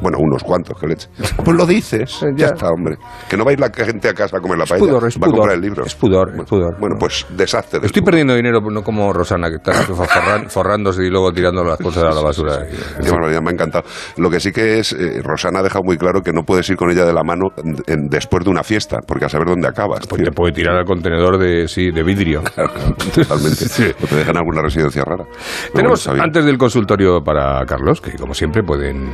Bueno, 0.00 0.18
unos 0.20 0.42
cuantos, 0.44 0.78
que 0.78 0.86
leche. 0.86 1.08
Pues 1.44 1.56
lo 1.56 1.66
dices. 1.66 2.20
ya 2.36 2.46
está, 2.46 2.68
hombre. 2.70 2.96
Que 3.28 3.36
no 3.36 3.44
va 3.44 3.50
a 3.50 3.54
ir 3.54 3.60
la 3.60 3.70
gente 3.70 4.08
a 4.08 4.14
casa 4.14 4.38
a 4.38 4.40
comer 4.40 4.56
la 4.58 4.64
Es 4.64 4.70
paella. 4.70 4.86
pudor, 4.86 5.08
es 5.08 5.16
va 5.20 5.26
a 5.26 5.30
comprar 5.30 5.54
el 5.56 5.60
libro. 5.60 5.84
Es 5.84 5.94
pudor, 5.94 6.32
es 6.38 6.44
pudor. 6.48 6.76
Bueno, 6.78 6.96
pues 6.98 7.26
deshazte 7.30 7.80
de 7.80 7.86
Estoy 7.86 8.02
perdiendo 8.02 8.34
dinero, 8.34 8.60
no 8.60 8.82
como 8.82 9.12
Rosana, 9.12 9.48
que 9.50 9.56
está 9.56 9.72
forrándose 10.48 11.04
y 11.04 11.10
luego 11.10 11.32
tirando 11.32 11.64
las 11.64 11.78
cosas 11.78 12.04
a 12.04 12.14
la 12.14 12.20
basura. 12.22 12.66
Qué 13.02 13.10
barbaridad, 13.10 13.40
me 13.42 13.50
ha 13.50 13.52
encantado. 13.52 13.84
Lo 14.16 14.30
que 14.30 14.40
sí 14.40 14.52
que 14.52 14.78
es, 14.78 14.92
eh, 14.92 15.20
Rosana 15.22 15.58
ha 15.60 15.62
dejado 15.62 15.82
muy 15.84 15.96
claro 15.98 16.20
que 16.22 16.32
no 16.32 16.42
puedes 16.44 16.68
ir 16.70 16.76
con 16.76 16.90
ella 16.90 17.04
de 17.04 17.12
la 17.12 17.22
mano 17.24 17.48
en- 17.56 17.76
en- 17.86 18.08
después 18.08 18.44
de 18.44 18.50
una 18.50 18.62
fiesta, 18.62 18.98
porque 19.06 19.24
a 19.26 19.28
saber 19.28 19.48
dónde 19.48 19.68
acabas. 19.68 20.06
Pues 20.06 20.22
te 20.22 20.30
puede 20.32 20.52
tirar 20.52 20.76
al 20.76 20.84
contenedor 20.84 21.38
de, 21.38 21.43
sí, 21.66 21.90
de 21.90 22.02
vidrio. 22.02 22.42
Totalmente. 23.14 23.64
O 24.02 24.06
te 24.06 24.16
dejan 24.16 24.36
alguna 24.36 24.62
residencia 24.62 25.02
rara. 25.04 25.24
Pero 25.24 25.38
bueno, 25.72 25.74
Tenemos 25.74 26.06
bien. 26.06 26.20
antes 26.20 26.44
del 26.44 26.58
consultorio 26.58 27.22
para 27.22 27.64
Carlos, 27.66 28.00
que 28.00 28.12
como 28.16 28.34
siempre 28.34 28.62
pueden 28.62 29.10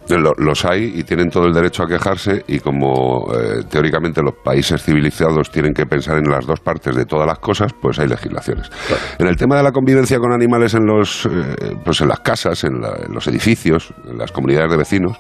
Lo- 0.09 0.33
los 0.39 0.65
hay 0.65 0.93
y 0.99 1.05
tienen 1.05 1.29
todo 1.31 1.45
el 1.47 1.53
derecho 1.53 1.83
a 1.83 1.87
quejarse 1.87 2.43
y 2.49 2.61
como 2.61 3.29
eh, 3.35 3.63
teóricamente 3.69 4.23
los 4.23 4.35
países 4.43 4.83
civilizados 4.83 5.51
tienen 5.51 5.75
que 5.75 5.85
pensar 5.87 6.17
en 6.19 6.31
las 6.31 6.47
dos 6.47 6.61
partes 6.61 6.97
de 6.97 7.05
todas 7.05 7.27
las 7.27 7.39
cosas, 7.41 7.73
pues 7.81 7.99
hay 7.99 8.09
legislaciones. 8.09 8.71
En 9.19 9.27
el 9.27 9.37
tema 9.37 9.57
de 9.57 9.63
la 9.63 9.73
convivencia 9.73 10.19
con 10.19 10.33
animales 10.33 10.75
en 10.75 10.87
los, 10.87 11.27
eh, 11.27 11.77
pues 11.85 12.01
en 12.01 12.09
las 12.09 12.21
casas, 12.21 12.65
en, 12.65 12.81
la- 12.81 12.97
en 13.07 13.13
los 13.13 13.27
edificios, 13.27 13.93
en 14.11 14.17
las 14.19 14.33
comunidades 14.33 14.71
de 14.71 14.77
vecinos, 14.79 15.19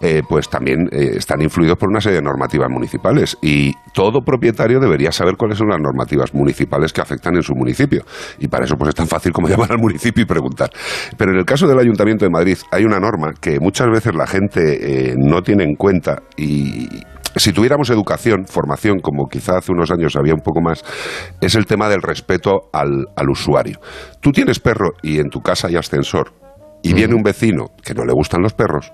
eh, 0.00 0.22
pues 0.28 0.48
también 0.48 0.88
están 0.92 1.42
influidos 1.42 1.76
por 1.76 1.90
una 1.90 2.00
serie 2.00 2.16
de 2.18 2.22
normativas 2.24 2.68
municipales 2.70 3.36
y 3.42 3.72
todo 3.92 4.20
propietario 4.24 4.80
debería 4.80 5.12
saber 5.12 5.36
cuáles 5.36 5.58
son 5.58 5.68
las 5.68 5.78
normativas 5.80 6.32
municipales 6.32 6.92
que 6.92 7.00
afectan 7.02 7.34
en 7.36 7.42
su 7.42 7.54
municipio 7.54 8.04
y 8.38 8.48
para 8.48 8.64
eso 8.64 8.76
pues 8.76 8.88
es 8.90 8.94
tan 8.94 9.06
fácil 9.06 9.32
como 9.32 9.48
llamar 9.50 9.72
al 9.72 9.78
municipio 9.78 10.22
y 10.22 10.26
preguntar. 10.26 10.70
Pero 11.18 11.32
en 11.32 11.38
el 11.38 11.44
caso 11.44 11.66
del 11.66 11.78
Ayuntamiento 11.78 12.24
de 12.24 12.30
Madrid 12.30 12.56
hay 12.72 12.84
una 12.84 12.98
norma 12.98 13.32
que 13.40 13.60
muchas 13.60 13.88
veces 13.90 14.14
la 14.14 14.26
gente 14.30 15.10
eh, 15.10 15.14
no 15.18 15.42
tiene 15.42 15.64
en 15.64 15.74
cuenta 15.74 16.22
y 16.36 16.88
si 17.36 17.52
tuviéramos 17.52 17.90
educación, 17.90 18.46
formación, 18.46 18.98
como 19.00 19.28
quizá 19.28 19.58
hace 19.58 19.72
unos 19.72 19.90
años 19.90 20.16
había 20.16 20.34
un 20.34 20.40
poco 20.40 20.60
más, 20.60 20.84
es 21.40 21.54
el 21.54 21.66
tema 21.66 21.88
del 21.88 22.02
respeto 22.02 22.70
al, 22.72 23.06
al 23.14 23.30
usuario. 23.30 23.78
Tú 24.20 24.32
tienes 24.32 24.58
perro 24.58 24.90
y 25.02 25.20
en 25.20 25.28
tu 25.28 25.40
casa 25.40 25.68
hay 25.68 25.76
ascensor 25.76 26.32
y 26.82 26.92
viene 26.92 27.14
un 27.14 27.22
vecino 27.22 27.66
que 27.84 27.94
no 27.94 28.04
le 28.04 28.12
gustan 28.12 28.42
los 28.42 28.54
perros 28.54 28.92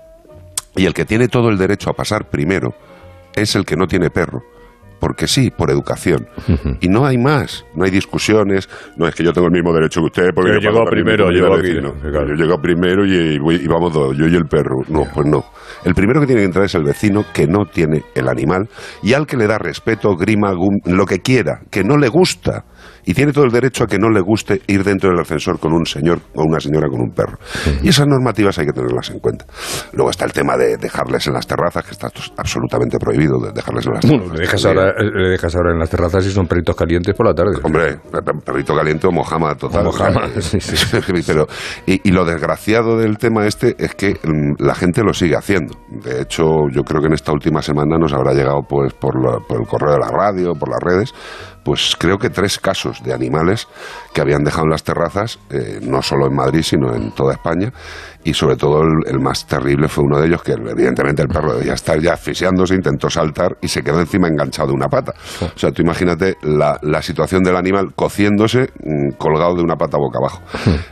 y 0.75 0.85
el 0.85 0.93
que 0.93 1.05
tiene 1.05 1.27
todo 1.27 1.49
el 1.49 1.57
derecho 1.57 1.89
a 1.89 1.93
pasar 1.93 2.29
primero 2.29 2.75
es 3.35 3.55
el 3.55 3.65
que 3.65 3.75
no 3.75 3.87
tiene 3.87 4.09
perro. 4.09 4.41
Porque 4.99 5.27
sí, 5.27 5.51
por 5.51 5.69
educación. 5.69 6.27
Y 6.81 6.87
no 6.87 7.05
hay 7.05 7.17
más, 7.17 7.65
no 7.75 7.85
hay 7.85 7.91
discusiones, 7.91 8.67
no 8.95 9.07
es 9.07 9.13
que 9.15 9.23
yo 9.23 9.31
tengo 9.33 9.47
el 9.47 9.53
mismo 9.53 9.71
derecho 9.73 9.99
que 10.01 10.05
usted, 10.07 10.29
porque 10.33 10.51
Yo 10.53 10.59
yo 10.59 10.69
llego 10.71 10.85
primero, 10.89 11.27
aquí, 11.55 11.69
claro. 12.11 12.27
Yo 12.27 12.33
llego 12.35 12.57
primero 12.61 13.05
y, 13.05 13.37
voy- 13.39 13.61
y 13.63 13.67
vamos 13.67 13.93
dos, 13.93 14.17
yo 14.17 14.27
y 14.27 14.35
el 14.35 14.45
perro. 14.45 14.77
No, 14.89 15.03
pues 15.13 15.27
no. 15.27 15.43
El 15.85 15.93
primero 15.93 16.19
que 16.21 16.25
tiene 16.27 16.41
que 16.41 16.45
entrar 16.45 16.65
es 16.65 16.75
el 16.75 16.83
vecino 16.83 17.25
que 17.33 17.47
no 17.47 17.65
tiene 17.65 18.03
el 18.15 18.27
animal 18.27 18.67
y 19.03 19.13
al 19.13 19.27
que 19.27 19.37
le 19.37 19.47
da 19.47 19.57
respeto, 19.57 20.15
grima, 20.15 20.51
gum, 20.53 20.79
lo 20.85 21.05
que 21.05 21.19
quiera, 21.19 21.61
que 21.69 21.83
no 21.83 21.97
le 21.97 22.07
gusta. 22.07 22.65
Y 23.07 23.13
tiene 23.13 23.31
todo 23.31 23.45
el 23.45 23.51
derecho 23.51 23.85
a 23.85 23.87
que 23.87 23.97
no 23.97 24.09
le 24.09 24.21
guste 24.21 24.61
ir 24.67 24.83
dentro 24.83 25.09
del 25.09 25.19
ascensor 25.19 25.59
con 25.59 25.73
un 25.73 25.85
señor 25.85 26.19
o 26.35 26.43
una 26.43 26.59
señora 26.59 26.87
con 26.89 26.99
un 27.01 27.09
perro. 27.11 27.37
Y 27.81 27.89
esas 27.89 28.05
normativas 28.05 28.59
hay 28.59 28.65
que 28.67 28.73
tenerlas 28.73 29.09
en 29.09 29.19
cuenta. 29.19 29.45
Luego 29.93 30.09
está 30.11 30.25
el 30.25 30.33
tema 30.33 30.55
de 30.57 30.77
dejarles 30.77 31.25
en 31.27 31.33
las 31.33 31.47
terrazas, 31.47 31.83
que 31.85 31.91
está 31.91 32.11
absolutamente 32.37 32.99
prohibido 32.99 33.39
de 33.39 33.51
dejarles 33.53 33.87
en 33.87 33.93
las 33.93 34.01
terrazas. 34.01 34.19
Bueno, 34.19 34.33
le 34.35 34.41
dejas, 34.41 34.65
ahora, 34.65 34.93
le 35.01 35.29
dejas 35.29 35.55
ahora 35.55 35.71
en 35.71 35.79
las 35.79 35.89
terrazas 35.89 36.25
y 36.25 36.31
son 36.31 36.45
perritos 36.47 36.75
calientes 36.75 37.15
por 37.15 37.25
la 37.27 37.33
tarde. 37.33 37.57
Hombre, 37.63 37.97
per- 38.11 38.23
perrito 38.45 38.75
caliente 38.75 39.07
o 39.07 39.11
mojama 39.11 39.55
total. 39.55 39.81
O 39.81 39.85
mojama, 39.85 40.21
Pero, 41.27 41.47
y, 41.85 42.09
y 42.09 42.11
lo 42.11 42.25
desgraciado 42.25 42.97
del 42.97 43.17
tema 43.17 43.45
este 43.47 43.75
es 43.79 43.95
que 43.95 44.13
mm, 44.23 44.55
la 44.63 44.75
gente 44.75 45.01
lo 45.03 45.13
sigue 45.13 45.35
haciendo. 45.35 45.75
De 45.89 46.21
hecho, 46.21 46.43
yo 46.73 46.83
creo 46.83 47.01
que 47.01 47.07
en 47.07 47.13
esta 47.13 47.31
última 47.31 47.61
semana 47.61 47.97
nos 47.97 48.13
habrá 48.13 48.33
llegado 48.33 48.61
pues 48.67 48.93
por, 48.93 49.15
la- 49.23 49.39
por 49.47 49.61
el 49.61 49.67
correo 49.67 49.93
de 49.93 49.99
la 49.99 50.09
radio, 50.09 50.53
por 50.53 50.69
las 50.69 50.79
redes, 50.81 51.13
pues 51.67 51.97
creo 51.99 52.17
que 52.17 52.29
tres 52.29 52.59
casos 52.59 53.03
de 53.03 53.13
animales 53.13 53.67
que 54.13 54.21
habían 54.21 54.41
dejado 54.41 54.63
en 54.67 54.69
las 54.69 54.83
terrazas, 54.83 55.37
eh, 55.49 55.81
no 55.81 56.01
solo 56.01 56.27
en 56.27 56.33
Madrid, 56.33 56.61
sino 56.61 56.95
en 56.95 57.11
toda 57.11 57.33
España. 57.33 57.73
Y 58.23 58.33
sobre 58.33 58.55
todo 58.55 58.83
el, 58.83 59.13
el 59.13 59.19
más 59.19 59.45
terrible 59.45 59.89
fue 59.89 60.05
uno 60.05 60.17
de 60.21 60.27
ellos, 60.27 60.41
que 60.43 60.53
evidentemente 60.53 61.23
el 61.23 61.27
perro 61.27 61.55
debía 61.55 61.73
estar 61.73 61.99
ya 61.99 62.13
asfixiándose, 62.13 62.73
intentó 62.73 63.09
saltar 63.09 63.57
y 63.61 63.67
se 63.67 63.83
quedó 63.83 63.99
encima 63.99 64.29
enganchado 64.29 64.69
de 64.69 64.75
una 64.75 64.87
pata. 64.87 65.11
O 65.41 65.59
sea, 65.59 65.73
tú 65.73 65.81
imagínate 65.81 66.37
la, 66.41 66.79
la 66.83 67.01
situación 67.01 67.43
del 67.43 67.57
animal 67.57 67.93
cociéndose 67.93 68.69
mm, 68.81 69.17
colgado 69.17 69.55
de 69.55 69.63
una 69.63 69.75
pata 69.75 69.97
boca 69.97 70.19
abajo. 70.19 70.41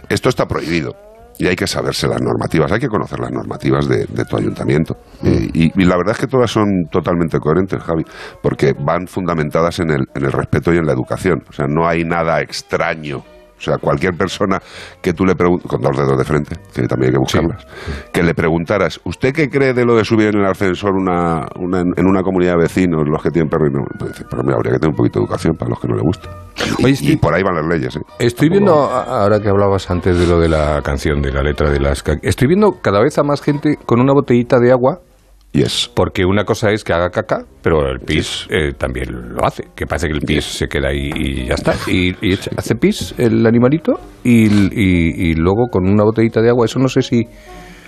Esto 0.10 0.28
está 0.28 0.46
prohibido. 0.46 0.94
Y 1.38 1.48
hay 1.48 1.56
que 1.56 1.68
saberse 1.68 2.08
las 2.08 2.22
normativas, 2.22 2.72
hay 2.72 2.80
que 2.80 2.88
conocer 2.88 3.20
las 3.20 3.32
normativas 3.32 3.88
de, 3.88 4.06
tu 4.06 4.38
ayuntamiento. 4.38 4.98
Eh, 5.24 5.50
y, 5.54 5.82
y 5.82 5.86
la 5.86 5.98
verdad 5.98 6.14
es 6.14 6.20
que 6.20 6.28
todas 6.28 6.50
son 6.50 6.88
totalmente 6.92 7.40
coherentes, 7.40 7.82
Javi, 7.84 8.04
porque 8.42 8.74
van 8.74 9.08
fundamentadas 9.08 9.80
en 9.80 9.92
el, 9.92 10.06
en 10.16 10.26
el 10.26 10.32
respeto 10.32 10.74
y 10.74 10.78
en 10.78 10.86
la 10.86 10.94
educación. 10.94 11.44
O 11.50 11.54
sea, 11.54 11.68
no 11.68 11.88
hay 11.88 12.04
nada 12.04 12.42
extraño. 12.42 13.24
O 13.58 13.62
sea, 13.62 13.78
cualquier 13.78 14.14
persona 14.18 14.60
que 15.02 15.14
tú 15.14 15.26
le 15.26 15.34
preguntes, 15.36 15.68
con 15.70 15.82
dos 15.82 15.96
dedos 15.98 16.18
de 16.18 16.24
frente, 16.26 16.56
que 16.74 16.84
también 16.88 17.10
hay 17.10 17.14
que 17.14 17.20
buscarlas, 17.20 17.66
que 18.12 18.22
le 18.22 18.34
preguntaras, 18.34 19.00
¿usted 19.06 19.34
qué 19.34 19.50
cree 19.50 19.74
de 19.74 19.86
lo 19.86 19.96
de 19.96 20.04
subir 20.04 20.28
en 20.36 20.42
el 20.42 20.46
ascensor 20.46 20.92
una, 20.94 21.46
una- 21.60 21.80
en 21.82 22.06
una 22.06 22.22
comunidad 22.22 22.52
de 22.54 22.64
vecinos, 22.64 23.04
los 23.08 23.24
que 23.24 23.30
tienen 23.32 23.50
perro 23.50 23.68
y 23.68 23.74
no? 23.74 23.80
Pues 23.98 24.24
pero 24.30 24.42
hombre, 24.42 24.56
habría 24.56 24.74
que 24.74 24.80
tener 24.80 24.90
un 24.92 24.98
poquito 24.98 25.20
de 25.20 25.24
educación 25.26 25.56
para 25.56 25.70
los 25.70 25.80
que 25.80 25.88
no 25.88 25.96
le 25.96 26.02
gusta. 26.02 26.30
Y, 26.80 27.12
y 27.14 27.16
por 27.18 27.34
ahí 27.34 27.44
van 27.44 27.56
las 27.56 27.66
leyes, 27.66 27.96
¿eh? 27.96 28.00
Estoy 28.20 28.50
viendo, 28.50 28.74
ahora 28.74 29.40
que 29.40 29.48
hablabas 29.50 29.90
antes 29.90 30.18
de 30.20 30.28
lo 30.28 30.40
de 30.40 30.50
la 30.50 30.82
canción, 30.84 31.22
de 31.22 31.32
la 31.32 31.42
letra 31.42 31.70
de 31.70 31.80
las... 31.80 32.04
Estoy 32.24 32.48
viendo 32.48 32.74
cada 32.82 33.02
vez 33.02 33.18
a 33.18 33.24
más 33.24 33.42
gente 33.42 33.78
con 33.86 34.00
una 34.02 34.14
botellita 34.14 34.60
de 34.60 34.72
agua. 34.72 35.00
Yes. 35.56 35.90
Porque 35.94 36.26
una 36.26 36.44
cosa 36.44 36.72
es 36.72 36.84
que 36.84 36.92
haga 36.94 37.10
caca, 37.10 37.46
pero 37.62 37.90
el 37.90 38.00
pis 38.00 38.46
eh, 38.50 38.74
también 38.78 39.08
lo 39.34 39.46
hace. 39.46 39.64
Que 39.76 39.86
parece 39.86 40.08
que 40.08 40.14
el 40.14 40.22
pis 40.22 40.44
se 40.44 40.68
queda 40.68 40.90
ahí 40.90 41.10
y 41.16 41.46
ya 41.48 41.54
está. 41.56 41.74
Y, 41.88 42.10
y 42.22 42.34
echa- 42.34 42.52
hace 42.58 42.76
pis 42.76 43.14
el 43.18 43.46
animalito 43.46 43.94
y, 44.24 44.46
y- 44.48 45.30
y 45.32 45.34
luego 45.36 45.68
con 45.72 45.88
una 45.88 46.04
botellita 46.04 46.42
de 46.42 46.50
agua. 46.50 46.66
Eso 46.66 46.80
no 46.80 46.88
sé 46.88 47.02
si... 47.02 47.22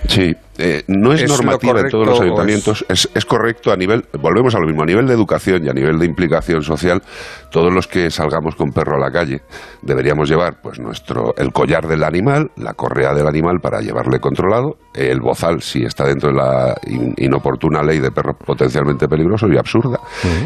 Sí, 0.07 0.31
eh, 0.57 0.83
no 0.87 1.13
es, 1.13 1.21
¿Es 1.23 1.29
lo 1.29 1.37
normativa 1.37 1.79
en 1.81 1.89
todos 1.89 2.07
los 2.07 2.21
ayuntamientos, 2.21 2.85
es... 2.89 3.09
es 3.13 3.25
correcto 3.25 3.71
a 3.71 3.75
nivel, 3.75 4.03
volvemos 4.19 4.55
a 4.55 4.59
lo 4.59 4.67
mismo, 4.67 4.83
a 4.83 4.85
nivel 4.85 5.07
de 5.07 5.13
educación 5.13 5.63
y 5.65 5.69
a 5.69 5.73
nivel 5.73 5.99
de 5.99 6.05
implicación 6.05 6.61
social, 6.61 7.01
todos 7.51 7.73
los 7.73 7.87
que 7.87 8.09
salgamos 8.09 8.55
con 8.55 8.71
perro 8.71 8.95
a 8.95 8.99
la 8.99 9.11
calle 9.11 9.41
deberíamos 9.81 10.29
llevar 10.29 10.61
pues 10.61 10.79
nuestro 10.79 11.33
el 11.37 11.51
collar 11.51 11.87
del 11.87 12.03
animal, 12.03 12.51
la 12.57 12.73
correa 12.73 13.13
del 13.13 13.27
animal 13.27 13.59
para 13.61 13.79
llevarle 13.81 14.19
controlado, 14.19 14.77
el 14.93 15.19
bozal 15.19 15.61
si 15.61 15.83
está 15.83 16.05
dentro 16.05 16.29
de 16.29 16.35
la 16.35 16.75
in- 16.87 17.13
inoportuna 17.17 17.83
ley 17.83 17.99
de 17.99 18.11
perros 18.11 18.35
potencialmente 18.45 19.07
peligrosos 19.07 19.49
y 19.53 19.57
absurda, 19.57 19.99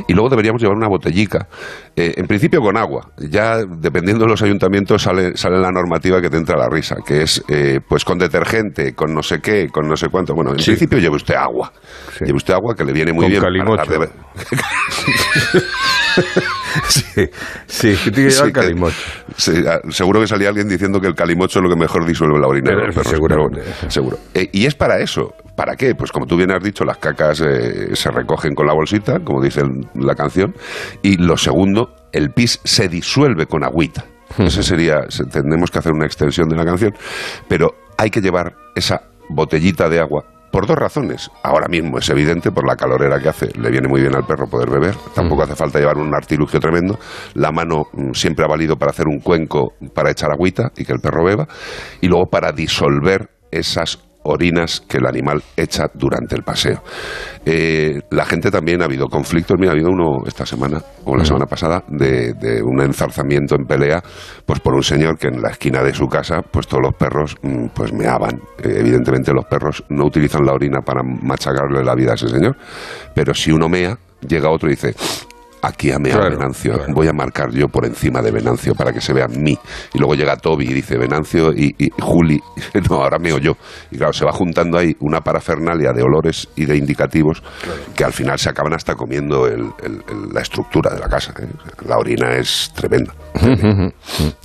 y 0.08 0.14
luego 0.14 0.30
deberíamos 0.30 0.62
llevar 0.62 0.78
una 0.78 0.88
botellica, 0.88 1.48
eh, 1.96 2.14
en 2.18 2.28
principio 2.28 2.60
con 2.62 2.78
agua, 2.78 3.12
ya 3.18 3.58
dependiendo 3.66 4.26
de 4.26 4.32
los 4.32 4.42
ayuntamientos 4.42 5.02
sale, 5.04 5.36
sale 5.36 5.60
la 5.60 5.72
normativa 5.72 6.22
que 6.22 6.30
te 6.30 6.38
entra 6.38 6.58
la 6.58 6.70
risa, 6.70 6.98
que 7.06 7.24
es 7.24 7.44
eh, 7.48 7.80
pues 7.88 8.04
con 8.06 8.18
detergente, 8.18 8.94
con 8.94 9.14
no 9.14 9.24
sé 9.24 9.40
qué, 9.40 9.68
con 9.70 9.88
no 9.88 9.96
sé 10.02 10.10
cuánto, 10.10 10.34
bueno, 10.34 10.52
en 10.52 10.58
principio 10.58 10.98
lleve 11.00 11.16
usted 11.16 11.36
agua, 11.36 11.72
lleve 12.20 12.34
usted 12.38 12.54
agua 12.54 12.76
que 12.76 12.84
le 12.84 12.92
viene 12.94 13.14
muy 13.14 13.24
Con 13.26 13.30
bien. 13.32 13.42
para 13.42 13.52
calimocho. 13.54 14.00
de- 14.00 14.10
sí, 16.88 17.30
sí, 17.68 17.96
que 18.04 18.12
tiene 18.12 18.30
que 18.30 18.34
llevar 18.36 18.48
Sí, 18.48 18.52
calimocho. 18.54 18.98
sí, 19.38 19.64
ah, 19.68 19.80
seguro 19.90 20.20
que 20.22 20.28
salía 20.28 20.50
alguien 20.50 20.68
diciendo 20.68 21.00
que 21.00 21.08
el 21.08 21.16
calimocho 21.16 21.60
es 21.60 21.64
lo 21.64 21.70
que 21.70 21.76
mejor 21.76 22.06
disuelve 22.06 22.40
la 22.40 22.48
orina 22.48 22.72
de 22.72 22.76
Pero 22.76 22.88
los 22.88 22.96
eso 22.96 23.04
perros. 23.04 23.12
seguramente. 23.16 23.62
pero 23.80 23.92
seguro. 23.92 24.18
Eh, 24.34 24.50
y 24.52 24.66
es 24.66 24.76
para 24.76 25.00
eso. 25.00 25.34
¿Para 25.56 25.76
qué? 25.76 25.94
Pues 25.96 26.12
como 26.12 26.26
tú 26.26 26.38
bien 26.38 26.52
has 26.52 26.64
dicho, 26.64 26.84
las 26.86 26.98
cacas 26.98 27.42
eh, 27.42 27.90
se 27.96 28.10
recogen 28.10 28.56
con 28.56 28.66
la 28.68 28.74
bolsita, 28.74 29.20
como 29.20 29.42
dice 29.42 29.62
el- 29.62 29.88
la 29.96 30.16
canción. 30.16 30.56
Y 31.04 31.18
lo 31.18 31.38
segundo, 31.38 31.94
el 32.14 32.32
pis 32.32 32.60
se 32.64 32.88
disuelve 32.88 33.46
con 33.46 33.64
agüita. 33.64 34.06
Ese 34.38 34.64
sería, 34.64 35.02
se- 35.10 35.26
tendremos 35.26 35.70
que 35.70 35.80
hacer 35.80 35.92
una 35.92 36.06
extensión 36.06 36.48
de 36.48 36.56
la 36.56 36.64
canción. 36.66 36.94
Pero 37.48 37.76
hay 37.98 38.10
que 38.10 38.22
llevar 38.22 38.56
esa 38.76 39.02
botellita 39.34 39.90
de 39.90 40.00
agua 40.00 40.24
por 40.52 40.68
dos 40.68 40.78
razones. 40.78 41.32
Ahora 41.44 41.68
mismo 41.70 41.98
es 41.98 42.10
evidente 42.10 42.52
por 42.52 42.68
la 42.68 42.76
calorera 42.76 43.20
que 43.20 43.30
hace. 43.30 43.50
Le 43.58 43.72
viene 43.72 43.88
muy 43.88 44.02
bien 44.02 44.16
al 44.16 44.26
perro 44.26 44.48
poder 44.48 44.70
beber. 44.70 44.96
Tampoco 45.16 45.44
hace 45.44 45.56
falta 45.56 45.80
llevar 45.80 45.98
un 45.98 46.14
artilugio 46.14 46.60
tremendo. 46.60 47.00
La 47.36 47.52
mano 47.52 47.86
mm, 47.94 48.12
siempre 48.12 48.46
ha 48.46 48.48
valido 48.48 48.76
para 48.76 48.92
hacer 48.92 49.08
un 49.08 49.20
cuenco 49.20 49.74
para 49.94 50.12
echar 50.12 50.32
agüita 50.32 50.72
y 50.76 50.84
que 50.84 50.94
el 50.94 51.00
perro 51.00 51.24
beba. 51.24 51.48
Y 52.02 52.08
luego 52.08 52.26
para 52.30 52.52
disolver 52.52 53.30
esas 53.50 53.98
orinas 54.24 54.82
que 54.82 54.98
el 54.98 55.06
animal 55.06 55.42
echa 55.56 55.86
durante 55.94 56.36
el 56.36 56.44
paseo. 56.44 56.84
Eh, 57.46 58.02
la 58.12 58.26
gente 58.26 58.52
también 58.52 58.82
ha 58.82 58.86
habido 58.86 59.08
conflictos, 59.08 59.58
mira, 59.60 59.72
ha 59.72 59.74
habido 59.74 59.90
uno 59.90 60.24
esta 60.28 60.46
semana 60.46 60.82
o 61.06 61.16
la 61.16 61.26
semana 61.26 61.46
pasada 61.46 61.84
de, 61.88 62.34
de 62.34 62.62
un 62.62 62.82
enzarzamiento 62.82 63.56
en 63.56 63.66
pelea, 63.66 64.02
pues 64.46 64.60
por 64.60 64.76
un 64.76 64.84
señor 64.84 65.18
que 65.18 65.28
en 65.28 65.42
la 65.42 65.50
esquina 65.50 65.82
de 65.82 65.94
su 65.94 66.08
casa, 66.08 66.42
pues 66.42 66.68
todos 66.68 66.84
los 66.84 66.96
perros 66.96 67.36
mm, 67.42 67.68
pues 67.74 67.94
meaban. 67.94 68.36
Eh, 68.64 68.78
evidentemente 68.80 69.34
los 69.34 69.46
perros 69.46 69.84
no 69.90 70.06
utilizan 70.06 70.46
la 70.46 70.54
orina 70.54 70.82
para 70.82 71.02
machacarle 71.04 71.84
la 71.84 71.96
vida 71.96 72.12
a 72.12 72.16
ese 72.16 72.30
señor, 72.30 72.56
pero 73.16 73.34
si 73.34 73.52
uno 73.52 73.68
mea, 73.68 73.98
llega 74.28 74.52
otro 74.52 74.70
y 74.70 74.74
dice, 74.74 74.94
aquí 75.62 75.90
meado 76.00 76.20
Claro, 76.22 76.38
Venancio, 76.38 76.74
voy 76.94 77.08
a 77.08 77.14
marcar 77.14 77.52
yo 77.52 77.68
por 77.68 77.86
encima 77.86 78.22
de 78.22 78.32
Venancio 78.32 78.74
para 78.76 78.92
que 78.92 79.02
se 79.02 79.14
vea 79.14 79.28
mí. 79.28 79.58
Y 79.94 79.98
luego 80.00 80.16
llega 80.16 80.36
Toby 80.38 80.66
y 80.66 80.74
dice 80.74 80.98
Venancio 80.98 81.52
y, 81.54 81.76
y 81.78 81.90
Juli, 82.02 82.40
no, 82.90 82.96
ahora 82.96 83.18
meo 83.20 83.38
yo. 83.38 83.54
Y 83.92 83.98
claro, 83.98 84.14
se 84.14 84.26
va 84.26 84.32
juntando 84.32 84.78
ahí 84.78 84.96
una 85.00 85.22
parafernalia 85.22 85.92
de 85.94 86.02
olores 86.04 86.48
y 86.56 86.66
de 86.66 86.76
indicativos 86.78 87.42
que 87.96 88.04
al 88.04 88.14
final 88.14 88.38
se 88.40 88.50
acaban 88.50 88.74
hasta 88.74 88.96
comiendo 88.96 89.48
el- 89.48 89.72
el- 89.84 90.04
el- 90.10 90.34
la 90.34 90.42
estructura 90.42 90.94
de 90.94 91.00
la 91.00 91.08
casa. 91.08 91.34
¿eh? 91.40 91.48
La 91.88 91.98
orina 91.98 92.36
es 92.36 92.72
tremenda. 92.76 93.14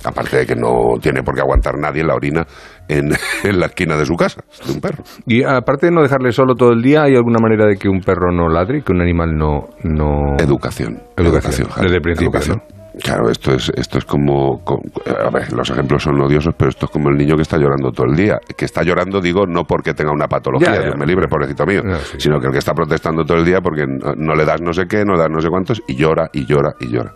Aparte 0.03 0.37
de 0.37 0.45
que 0.45 0.55
no 0.55 0.97
tiene 1.01 1.23
por 1.23 1.35
qué 1.35 1.41
aguantar 1.41 1.77
nadie 1.77 2.03
la 2.03 2.15
orina 2.15 2.45
en, 2.87 3.11
en 3.43 3.59
la 3.59 3.67
esquina 3.67 3.95
de 3.97 4.05
su 4.05 4.15
casa, 4.15 4.41
de 4.65 4.71
un 4.73 4.81
perro. 4.81 5.03
Y 5.25 5.43
aparte 5.43 5.87
de 5.87 5.91
no 5.91 6.01
dejarle 6.01 6.31
solo 6.31 6.55
todo 6.55 6.71
el 6.71 6.81
día, 6.81 7.03
¿hay 7.03 7.15
alguna 7.15 7.39
manera 7.41 7.65
de 7.65 7.77
que 7.77 7.89
un 7.89 8.01
perro 8.01 8.31
no 8.31 8.49
ladre, 8.49 8.81
que 8.83 8.91
un 8.91 9.01
animal 9.01 9.35
no... 9.37 9.69
no... 9.83 10.35
Educación. 10.39 10.99
Educación, 11.17 11.69
Javi, 11.69 11.83
desde 11.85 11.95
el 11.97 12.01
principio, 12.01 12.27
educación. 12.29 12.61
Claro, 13.03 13.29
esto 13.29 13.53
es, 13.53 13.71
esto 13.75 13.99
es 13.99 14.05
como, 14.05 14.63
co- 14.63 14.81
A 15.23 15.29
ver, 15.29 15.53
los 15.53 15.69
ejemplos 15.69 16.01
son 16.01 16.19
odiosos, 16.19 16.55
pero 16.57 16.69
esto 16.69 16.87
es 16.87 16.91
como 16.91 17.09
el 17.09 17.15
niño 17.15 17.35
que 17.35 17.43
está 17.43 17.55
llorando 17.59 17.91
todo 17.91 18.07
el 18.07 18.15
día. 18.15 18.39
Que 18.57 18.65
está 18.65 18.81
llorando, 18.81 19.21
digo, 19.21 19.45
no 19.45 19.65
porque 19.65 19.93
tenga 19.93 20.11
una 20.11 20.27
patología, 20.27 20.69
Ya, 20.69 20.75
ya. 20.77 20.81
Dios 20.85 20.95
me 20.97 21.05
libre, 21.05 21.27
pobrecito 21.27 21.63
mío, 21.67 21.83
sino 22.17 22.39
que 22.39 22.47
el 22.47 22.53
que 22.53 22.57
está 22.57 22.73
protestando 22.73 23.23
todo 23.23 23.37
el 23.37 23.45
día 23.45 23.61
porque 23.61 23.85
no, 23.85 24.13
no 24.15 24.33
le 24.33 24.45
das 24.45 24.61
no 24.63 24.73
sé 24.73 24.87
qué, 24.87 25.05
no 25.05 25.13
le 25.13 25.19
das 25.19 25.29
no 25.29 25.39
sé 25.41 25.47
cuántos, 25.49 25.79
y 25.87 25.95
llora, 25.95 26.27
y 26.33 26.47
llora, 26.47 26.73
y 26.79 26.87
llora. 26.87 27.13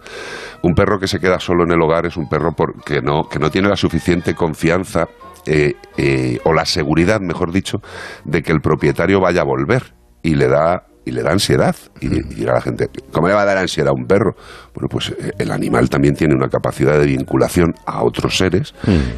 Un 0.61 0.75
perro 0.75 0.99
que 0.99 1.07
se 1.07 1.19
queda 1.19 1.39
solo 1.39 1.63
en 1.63 1.71
el 1.71 1.81
hogar 1.81 2.05
es 2.05 2.15
un 2.15 2.29
perro 2.29 2.51
por- 2.51 2.83
que, 2.83 3.01
no, 3.01 3.23
que 3.23 3.39
no 3.39 3.49
tiene 3.49 3.67
la 3.67 3.75
suficiente 3.75 4.35
confianza 4.35 5.07
eh, 5.45 5.73
eh, 5.97 6.39
o 6.43 6.53
la 6.53 6.65
seguridad, 6.65 7.19
mejor 7.19 7.51
dicho, 7.51 7.81
de 8.25 8.43
que 8.43 8.51
el 8.51 8.61
propietario 8.61 9.19
vaya 9.19 9.41
a 9.41 9.45
volver 9.45 9.93
y 10.21 10.35
le 10.35 10.47
da 10.47 10.85
y 11.03 11.11
le 11.11 11.23
da 11.23 11.31
ansiedad. 11.31 11.75
Y, 11.99 12.07
y 12.07 12.21
dirá 12.21 12.53
la 12.53 12.61
gente 12.61 12.89
¿cómo 13.11 13.27
le 13.27 13.33
va 13.33 13.41
a 13.41 13.45
dar 13.45 13.57
ansiedad 13.57 13.89
a 13.89 13.93
un 13.93 14.05
perro? 14.05 14.35
bueno 14.73 14.87
pues 14.87 15.09
eh, 15.09 15.31
el 15.39 15.51
animal 15.51 15.89
también 15.89 16.15
tiene 16.15 16.35
una 16.35 16.47
capacidad 16.49 16.99
de 16.99 17.05
vinculación 17.05 17.73
a 17.85 18.03
otros 18.03 18.37
seres 18.37 18.73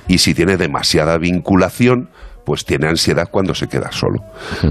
y 0.07 0.19
si 0.19 0.33
tiene 0.33 0.57
demasiada 0.57 1.17
vinculación 1.17 2.09
pues 2.45 2.65
tiene 2.65 2.88
ansiedad 2.88 3.29
cuando 3.29 3.56
se 3.56 3.67
queda 3.67 3.91
solo. 3.91 4.23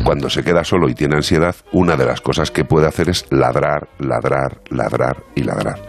Cuando 0.05 0.29
se 0.29 0.43
queda 0.43 0.65
solo 0.65 0.89
y 0.89 0.95
tiene 0.95 1.17
ansiedad, 1.17 1.55
una 1.73 1.97
de 1.97 2.07
las 2.07 2.21
cosas 2.21 2.51
que 2.51 2.65
puede 2.65 2.87
hacer 2.87 3.09
es 3.09 3.27
ladrar, 3.31 3.89
ladrar, 3.99 4.61
ladrar 4.71 5.23
y 5.35 5.43
ladrar. 5.43 5.81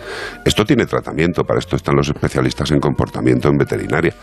Esto 0.45 0.65
tiene 0.65 0.85
tratamiento, 0.85 1.43
para 1.43 1.59
esto 1.59 1.75
están 1.75 1.95
los 1.95 2.07
especialistas 2.07 2.71
en 2.71 2.79
comportamiento 2.79 3.49
en 3.49 3.57
veterinaria. 3.57 4.15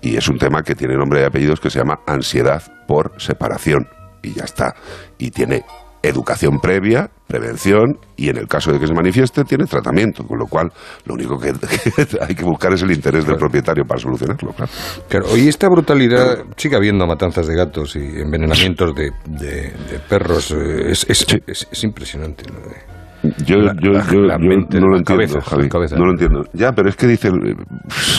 Y 0.00 0.16
es 0.16 0.28
un 0.28 0.38
tema 0.38 0.62
que 0.62 0.74
tiene 0.74 0.96
nombre 0.96 1.20
y 1.20 1.24
apellidos 1.24 1.60
que 1.60 1.70
se 1.70 1.78
llama 1.78 2.00
ansiedad 2.06 2.62
por 2.86 3.12
separación. 3.18 3.88
Y 4.22 4.34
ya 4.34 4.44
está. 4.44 4.74
Y 5.18 5.30
tiene 5.30 5.64
educación 6.08 6.60
previa, 6.60 7.10
prevención 7.26 7.98
y 8.16 8.28
en 8.28 8.36
el 8.38 8.46
caso 8.46 8.72
de 8.72 8.78
que 8.78 8.86
se 8.86 8.94
manifieste 8.94 9.44
tiene 9.44 9.64
tratamiento, 9.66 10.24
con 10.26 10.38
lo 10.38 10.46
cual 10.46 10.72
lo 11.04 11.14
único 11.14 11.38
que, 11.38 11.52
que 12.04 12.18
hay 12.20 12.34
que 12.34 12.44
buscar 12.44 12.72
es 12.72 12.82
el 12.82 12.90
interés 12.92 13.26
del 13.26 13.36
propietario 13.36 13.84
para 13.84 14.00
solucionarlo. 14.00 14.52
Claro. 14.52 14.70
Claro, 15.08 15.26
hoy 15.32 15.48
esta 15.48 15.68
brutalidad, 15.68 16.44
sigue 16.56 16.76
habiendo 16.76 17.06
matanzas 17.06 17.46
de 17.46 17.54
gatos 17.56 17.96
y 17.96 18.20
envenenamientos 18.20 18.94
de, 18.94 19.10
de- 19.26 19.72
de 19.90 19.98
perros, 20.08 20.50
eh, 20.52 20.90
es, 20.92 21.04
es, 21.08 21.26
es- 21.46 21.68
es 21.70 21.84
impresionante. 21.84 22.44
¿no? 22.50 22.95
Yo, 23.44 23.56
La- 23.58 23.74
yo, 23.80 23.92
la- 23.92 24.06
yo- 24.10 24.20
la 24.22 24.38
yo 24.38 24.48
mente, 24.48 24.80
no 24.80 24.88
lo 24.88 24.98
entiendo, 24.98 25.24
cabeza, 25.26 25.40
Javi. 25.50 25.62
la 25.64 25.68
cabeza. 25.68 25.96
No 25.96 26.04
lo 26.06 26.12
entiendo. 26.12 26.44
Ya, 26.52 26.72
pero 26.72 26.88
es 26.88 26.96
que 26.96 27.06
dicen, 27.06 27.32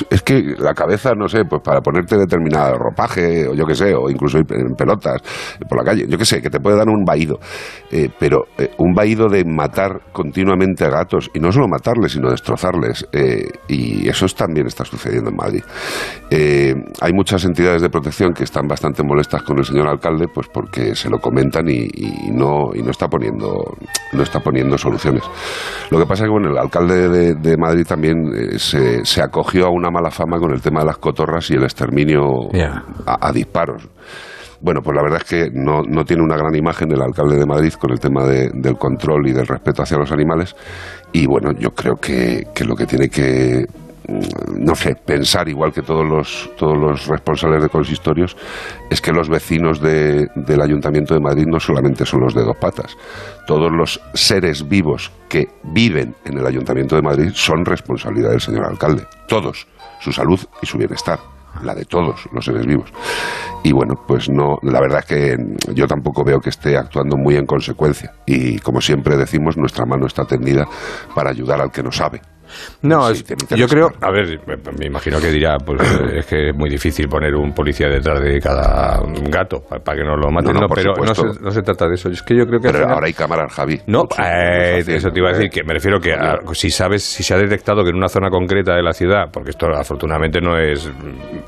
es 0.09 0.21
que 0.21 0.55
la 0.59 0.73
cabeza, 0.73 1.13
no 1.15 1.27
sé, 1.27 1.43
pues 1.45 1.61
para 1.63 1.81
ponerte 1.81 2.17
determinado 2.17 2.75
ropaje, 2.75 3.47
o 3.47 3.53
yo 3.53 3.65
qué 3.65 3.75
sé, 3.75 3.93
o 3.95 4.09
incluso 4.09 4.37
ir 4.39 4.45
en 4.49 4.75
pelotas 4.75 5.21
por 5.67 5.77
la 5.77 5.83
calle, 5.83 6.05
yo 6.07 6.17
qué 6.17 6.25
sé, 6.25 6.41
que 6.41 6.49
te 6.49 6.59
puede 6.59 6.77
dar 6.77 6.87
un 6.89 7.03
vaído. 7.05 7.39
Eh, 7.91 8.09
pero 8.19 8.45
eh, 8.57 8.71
un 8.77 8.93
vaído 8.93 9.27
de 9.29 9.43
matar 9.45 10.01
continuamente 10.11 10.85
a 10.85 10.89
gatos, 10.89 11.29
y 11.33 11.39
no 11.39 11.51
solo 11.51 11.67
matarles, 11.67 12.11
sino 12.13 12.29
destrozarles. 12.29 13.05
eh, 13.13 13.47
y 13.67 14.07
eso 14.07 14.25
es- 14.25 14.35
también 14.35 14.67
está 14.67 14.85
sucediendo 14.85 15.29
en 15.29 15.35
Madrid. 15.35 15.63
Eh, 16.29 16.75
hay 17.01 17.13
muchas 17.13 17.43
entidades 17.45 17.81
de 17.81 17.89
protección 17.89 18.33
que 18.33 18.43
están 18.43 18.67
bastante 18.67 19.03
molestas 19.03 19.43
con 19.43 19.57
el 19.57 19.65
señor 19.65 19.87
alcalde, 19.87 20.27
pues 20.33 20.47
porque 20.53 20.95
se 20.95 21.09
lo 21.09 21.19
comentan 21.19 21.67
y, 21.69 21.87
y 21.93 22.31
no, 22.31 22.69
y 22.73 22.81
no 22.81 22.91
está 22.91 23.07
poniendo, 23.07 23.75
no 24.13 24.23
está 24.23 24.39
poniendo 24.41 24.77
soluciones. 24.99 25.23
Lo 25.91 25.99
que 25.99 26.05
pasa 26.05 26.23
es 26.23 26.27
que 26.27 26.31
bueno, 26.31 26.49
el 26.51 26.57
alcalde 26.57 27.09
de, 27.09 27.33
de 27.35 27.57
Madrid 27.57 27.85
también 27.87 28.17
eh, 28.35 28.59
se, 28.59 29.05
se 29.05 29.21
acogió 29.21 29.67
a 29.67 29.69
una 29.69 29.89
mala 29.89 30.11
fama 30.11 30.37
con 30.39 30.51
el 30.53 30.61
tema 30.61 30.81
de 30.81 30.87
las 30.87 30.97
cotorras 30.97 31.49
y 31.51 31.53
el 31.55 31.63
exterminio 31.63 32.21
a, 33.05 33.27
a 33.27 33.31
disparos. 33.31 33.87
Bueno, 34.59 34.81
pues 34.81 34.95
la 34.95 35.03
verdad 35.03 35.19
es 35.23 35.29
que 35.29 35.49
no, 35.53 35.83
no 35.87 36.03
tiene 36.03 36.23
una 36.23 36.35
gran 36.35 36.53
imagen 36.55 36.91
el 36.91 37.01
alcalde 37.01 37.37
de 37.37 37.45
Madrid 37.45 37.71
con 37.79 37.91
el 37.91 37.99
tema 37.99 38.23
de- 38.25 38.49
del 38.53 38.75
control 38.75 39.27
y 39.27 39.31
del 39.31 39.45
respeto 39.45 39.83
hacia 39.83 39.97
los 39.97 40.11
animales. 40.11 40.55
Y 41.13 41.27
bueno, 41.27 41.51
yo 41.59 41.69
creo 41.71 41.95
que, 41.95 42.43
que 42.55 42.65
lo 42.65 42.75
que 42.75 42.87
tiene 42.87 43.07
que 43.07 43.65
no 44.57 44.75
sé, 44.75 44.95
pensar 44.95 45.49
igual 45.49 45.73
que 45.73 45.81
todos 45.81 46.05
los, 46.05 46.49
todos 46.57 46.77
los 46.77 47.07
responsables 47.07 47.61
de 47.63 47.69
consistorios, 47.69 48.37
es 48.89 49.01
que 49.01 49.11
los 49.11 49.27
vecinos 49.29 49.81
de- 49.81 50.27
del 50.35 50.61
Ayuntamiento 50.61 51.13
de 51.13 51.19
Madrid 51.19 51.45
no 51.47 51.59
solamente 51.59 52.05
son 52.05 52.21
los 52.21 52.33
de 52.33 52.43
dos 52.43 52.55
patas. 52.57 52.95
Todos 53.47 53.71
los 53.71 53.99
seres 54.13 54.67
vivos 54.67 55.11
que 55.29 55.47
viven 55.63 56.15
en 56.25 56.37
el 56.37 56.45
Ayuntamiento 56.45 56.95
de 56.95 57.01
Madrid 57.01 57.31
son 57.33 57.65
responsabilidad 57.65 58.31
del 58.31 58.41
señor 58.41 58.65
alcalde. 58.65 59.05
Todos. 59.27 59.67
Su 59.99 60.11
salud 60.13 60.39
y 60.61 60.65
su 60.65 60.77
bienestar. 60.77 61.19
La 61.63 61.73
de 61.73 61.85
todos 61.85 62.27
los 62.31 62.45
seres 62.45 62.67
vivos. 62.67 62.93
Y 63.63 63.71
bueno, 63.71 63.95
pues 64.07 64.29
no, 64.29 64.59
la 64.61 64.79
verdad 64.79 64.99
es 64.99 65.05
que 65.05 65.37
yo 65.73 65.87
tampoco 65.87 66.23
veo 66.23 66.39
que 66.39 66.51
esté 66.51 66.77
actuando 66.77 67.17
muy 67.17 67.35
en 67.35 67.47
consecuencia. 67.47 68.13
Y 68.27 68.59
como 68.59 68.79
siempre 68.79 69.17
decimos, 69.17 69.57
nuestra 69.57 69.85
mano 69.85 70.05
está 70.05 70.23
tendida 70.25 70.67
para 71.15 71.31
ayudar 71.31 71.59
al 71.59 71.71
que 71.71 71.81
no 71.81 71.91
sabe. 71.91 72.21
No, 72.81 73.07
Sí, 73.13 73.13
es- 73.13 73.23
tiene 73.45 73.61
yo 73.61 73.67
creo, 73.67 73.91
a 74.01 74.11
ver, 74.11 74.39
me- 74.45 74.85
imagino 74.85 75.19
que 75.19 75.29
dirá, 75.31 75.57
pues 75.57 75.81
es 76.13 76.25
que 76.25 76.49
es 76.49 76.55
muy 76.55 76.69
difícil 76.69 77.07
poner 77.09 77.35
un 77.35 77.53
policía 77.53 77.87
detrás 77.89 78.21
de 78.21 78.39
cada 78.41 79.01
gato 79.29 79.61
para 79.61 79.97
que 79.97 80.03
no 80.03 80.15
lo 80.15 80.29
maten, 80.31 80.53
No, 80.53 80.61
no, 80.61 80.67
pero 80.69 80.93
no 80.95 81.13
se, 81.15 81.23
no 81.41 81.51
se 81.51 81.61
trata 81.61 81.87
de 81.87 81.95
eso. 81.95 82.09
Es 82.09 82.21
que 82.23 82.35
yo 82.35 82.45
creo 82.47 82.59
que 82.59 82.67
Pero 82.67 82.79
final- 82.79 82.93
ahora 82.95 83.07
hay 83.07 83.13
cámaras, 83.13 83.53
Javi. 83.53 83.81
No, 83.87 84.03
eh, 84.17 84.77
fácil, 84.79 84.95
eso 84.95 85.11
te 85.11 85.19
iba 85.19 85.29
a 85.29 85.31
decir, 85.33 85.47
¿eh? 85.47 85.49
que 85.49 85.63
me 85.63 85.73
refiero 85.73 85.99
que 85.99 86.13
ah, 86.13 86.37
si 86.53 86.69
sabes, 86.69 87.03
si 87.03 87.23
se 87.23 87.33
ha 87.33 87.37
detectado 87.37 87.83
que 87.83 87.89
en 87.89 87.95
una 87.95 88.09
zona 88.09 88.29
concreta 88.29 88.75
de 88.75 88.83
la 88.83 88.93
ciudad, 88.93 89.29
porque 89.31 89.51
esto 89.51 89.67
afortunadamente 89.67 90.39
no 90.41 90.57
es 90.57 90.89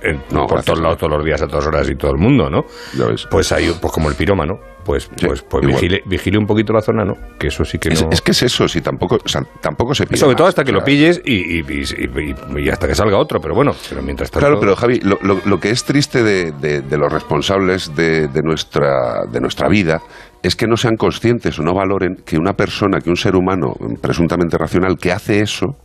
en- 0.01 0.21
No, 0.31 0.47
por 0.47 0.63
todos 0.63 0.79
a 0.79 0.83
lados, 0.83 0.97
todos 0.97 1.13
los 1.13 1.25
días, 1.25 1.41
a 1.41 1.47
todas 1.47 1.67
horas 1.67 1.89
y 1.89 1.95
todo 1.95 2.12
el 2.12 2.17
mundo, 2.17 2.49
¿no? 2.49 2.65
Ya 2.97 3.05
ves. 3.05 3.25
Pues 3.29 3.51
hay, 3.51 3.71
pues 3.81 3.93
como 3.93 4.09
el 4.09 4.15
pirómano, 4.15 4.59
pues, 4.85 5.09
pues, 5.21 5.41
pues 5.43 5.63
igual. 5.63 5.81
vigile, 5.81 6.01
vigile 6.05 6.37
un 6.37 6.45
poquito 6.47 6.73
la 6.73 6.81
zona, 6.81 7.05
¿no? 7.05 7.15
Que 7.37 7.47
eso 7.47 7.63
sí 7.65 7.77
que 7.77 7.89
Es, 7.89 8.01
no... 8.03 8.09
es 8.11 8.21
que 8.21 8.31
es 8.31 8.43
eso, 8.43 8.67
si 8.67 8.81
tampoco, 8.81 9.17
o 9.23 9.27
sea, 9.27 9.43
tampoco 9.61 9.93
se 9.93 10.05
pide. 10.07 10.17
Sobre 10.17 10.35
todo 10.35 10.47
hasta 10.47 10.63
que 10.63 10.71
lo 10.71 10.83
pilles 10.83 11.21
y, 11.25 11.33
y- 11.59 11.65
y- 11.67 12.55
y- 12.57 12.59
y 12.65 12.69
hasta 12.69 12.87
que 12.87 12.95
salga 12.95 13.17
otro, 13.17 13.39
pero 13.39 13.53
bueno, 13.55 13.73
pero 13.89 14.01
mientras 14.01 14.31
tanto... 14.31 14.45
Claro, 14.45 14.59
pero 14.59 14.75
Javi, 14.75 14.99
lo, 15.01 15.19
lo- 15.21 15.41
lo 15.45 15.59
que 15.59 15.69
es 15.69 15.83
triste 15.83 16.23
de, 16.23 16.51
de- 16.51 16.81
de 16.81 16.97
los 16.97 17.11
responsables 17.11 17.95
de, 17.95 18.27
de 18.27 18.41
nuestra, 18.43 19.25
de 19.31 19.39
nuestra 19.41 19.67
vida 19.67 20.01
es 20.41 20.55
que 20.55 20.67
no 20.67 20.77
sean 20.77 20.95
conscientes 20.95 21.59
o 21.59 21.63
no 21.63 21.73
valoren 21.73 22.15
que 22.25 22.37
una 22.37 22.53
persona, 22.53 22.99
que 23.01 23.09
un 23.09 23.17
ser 23.17 23.35
humano 23.35 23.75
presuntamente 24.01 24.57
racional 24.57 24.97
que 24.97 25.11
hace 25.11 25.41
eso 25.41 25.75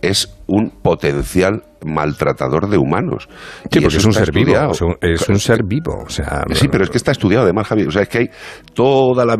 es 0.00 0.34
un 0.48 0.70
potencial 0.70 1.62
maltratador 1.84 2.68
de 2.68 2.78
humanos. 2.78 3.28
Sí, 3.70 3.80
porque 3.80 3.98
es 3.98 4.04
un 4.04 4.12
ser 4.12 4.32
vivo, 4.32 4.50
estudiado. 4.50 4.72
es 4.72 4.80
un, 4.82 4.96
es 5.00 5.28
un 5.28 5.38
ser 5.38 5.62
vivo, 5.64 6.02
o 6.04 6.10
sea... 6.10 6.42
Sí, 6.52 6.68
pero 6.68 6.84
es 6.84 6.90
que 6.90 6.96
está 6.96 7.12
estudiado 7.12 7.44
además, 7.44 7.68
Javi. 7.68 7.84
O 7.84 7.90
sea, 7.90 8.02
es 8.02 8.08
que 8.08 8.18
hay 8.18 8.30
toda 8.74 9.24
la, 9.24 9.36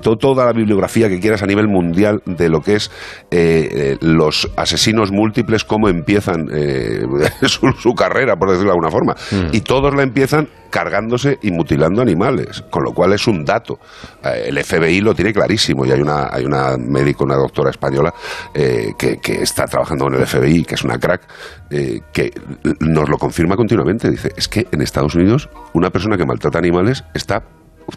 toda 0.00 0.46
la 0.46 0.52
bibliografía 0.52 1.08
que 1.08 1.20
quieras 1.20 1.42
a 1.42 1.46
nivel 1.46 1.68
mundial 1.68 2.22
de 2.24 2.48
lo 2.48 2.60
que 2.60 2.76
es 2.76 2.90
eh, 3.30 3.68
eh, 3.70 3.96
los 4.00 4.50
asesinos 4.56 5.12
múltiples, 5.12 5.64
cómo 5.64 5.88
empiezan 5.88 6.46
eh, 6.52 7.02
su, 7.42 7.70
su 7.78 7.92
carrera, 7.92 8.36
por 8.36 8.50
decirlo 8.50 8.70
de 8.70 8.76
alguna 8.76 8.90
forma. 8.90 9.14
Mm. 9.30 9.54
Y 9.54 9.60
todos 9.60 9.94
la 9.94 10.02
empiezan 10.02 10.48
cargándose 10.74 11.38
y 11.40 11.52
mutilando 11.52 12.02
animales, 12.02 12.64
con 12.68 12.82
lo 12.82 12.90
cual 12.90 13.12
es 13.12 13.28
un 13.28 13.44
dato. 13.44 13.78
El 14.24 14.60
FBI 14.60 15.02
lo 15.02 15.14
tiene 15.14 15.32
clarísimo 15.32 15.86
y 15.86 15.92
hay 15.92 16.00
una, 16.00 16.28
hay 16.32 16.44
una 16.44 16.76
médico, 16.76 17.22
una 17.22 17.36
doctora 17.36 17.70
española 17.70 18.12
eh, 18.52 18.88
que, 18.98 19.18
que 19.18 19.34
está 19.34 19.66
trabajando 19.66 20.08
en 20.08 20.14
el 20.14 20.26
FBI, 20.26 20.43
que 20.64 20.74
es 20.74 20.84
una 20.84 20.98
crack, 20.98 21.22
eh, 21.70 22.00
que 22.12 22.32
nos 22.80 23.08
lo 23.08 23.18
confirma 23.18 23.56
continuamente. 23.56 24.10
Dice, 24.10 24.32
es 24.36 24.48
que 24.48 24.66
en 24.70 24.82
Estados 24.82 25.14
Unidos 25.14 25.48
una 25.72 25.90
persona 25.90 26.16
que 26.16 26.26
maltrata 26.26 26.58
animales 26.58 27.04
está 27.14 27.44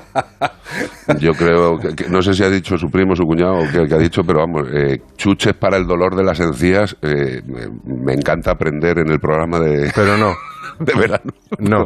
Yo 1.19 1.33
creo 1.33 1.77
que, 1.79 1.95
que- 1.95 2.09
no 2.09 2.21
sé 2.21 2.33
si 2.33 2.43
ha 2.43 2.49
dicho 2.49 2.77
su 2.77 2.89
primo, 2.89 3.15
su 3.15 3.23
cuñado 3.23 3.55
o 3.57 3.63
qué, 3.71 3.85
qué 3.87 3.95
ha 3.95 3.99
dicho, 3.99 4.21
pero 4.25 4.39
vamos, 4.39 4.63
eh, 4.73 4.99
chuches 5.17 5.53
para 5.55 5.77
el 5.77 5.85
dolor 5.85 6.15
de 6.15 6.23
las 6.23 6.39
encías. 6.39 6.95
eh, 7.01 7.41
me, 7.45 8.03
me 8.05 8.13
encanta 8.13 8.51
aprender 8.51 8.99
en 8.99 9.11
el 9.11 9.19
programa 9.19 9.59
de. 9.59 9.91
Pero 9.93 10.17
no. 10.17 10.31
De 10.85 10.93
verano. 10.93 11.31
No. 11.59 11.85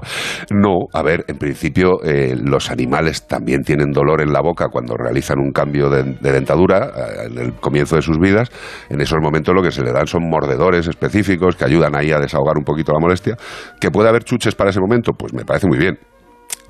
No, 0.51 0.87
a 0.93 1.01
ver, 1.01 1.25
en 1.27 1.37
principio 1.37 2.03
eh, 2.03 2.35
los 2.39 2.69
animales 2.69 3.27
también 3.27 3.63
tienen 3.63 3.91
dolor 3.91 4.21
en 4.21 4.31
la 4.31 4.41
boca 4.41 4.67
cuando 4.69 4.95
realizan 4.95 5.39
un 5.39 5.51
cambio 5.51 5.89
de, 5.89 6.03
de 6.03 6.31
dentadura 6.31 6.91
eh, 6.95 7.27
en 7.31 7.37
el 7.37 7.53
comienzo 7.53 7.95
de 7.95 8.01
sus 8.01 8.19
vidas. 8.19 8.49
En 8.89 9.01
esos 9.01 9.19
momentos 9.21 9.53
lo 9.55 9.61
que 9.61 9.71
se 9.71 9.83
le 9.83 9.91
dan 9.91 10.07
son 10.07 10.29
mordedores 10.29 10.87
específicos 10.87 11.55
que 11.55 11.65
ayudan 11.65 11.95
ahí 11.95 12.11
a 12.11 12.19
desahogar 12.19 12.57
un 12.57 12.63
poquito 12.63 12.93
la 12.93 12.99
molestia. 12.99 13.35
¿Que 13.79 13.89
puede 13.89 14.09
haber 14.09 14.23
chuches 14.23 14.55
para 14.55 14.69
ese 14.69 14.79
momento? 14.79 15.13
Pues 15.13 15.33
me 15.33 15.43
parece 15.43 15.67
muy 15.67 15.77
bien. 15.77 15.97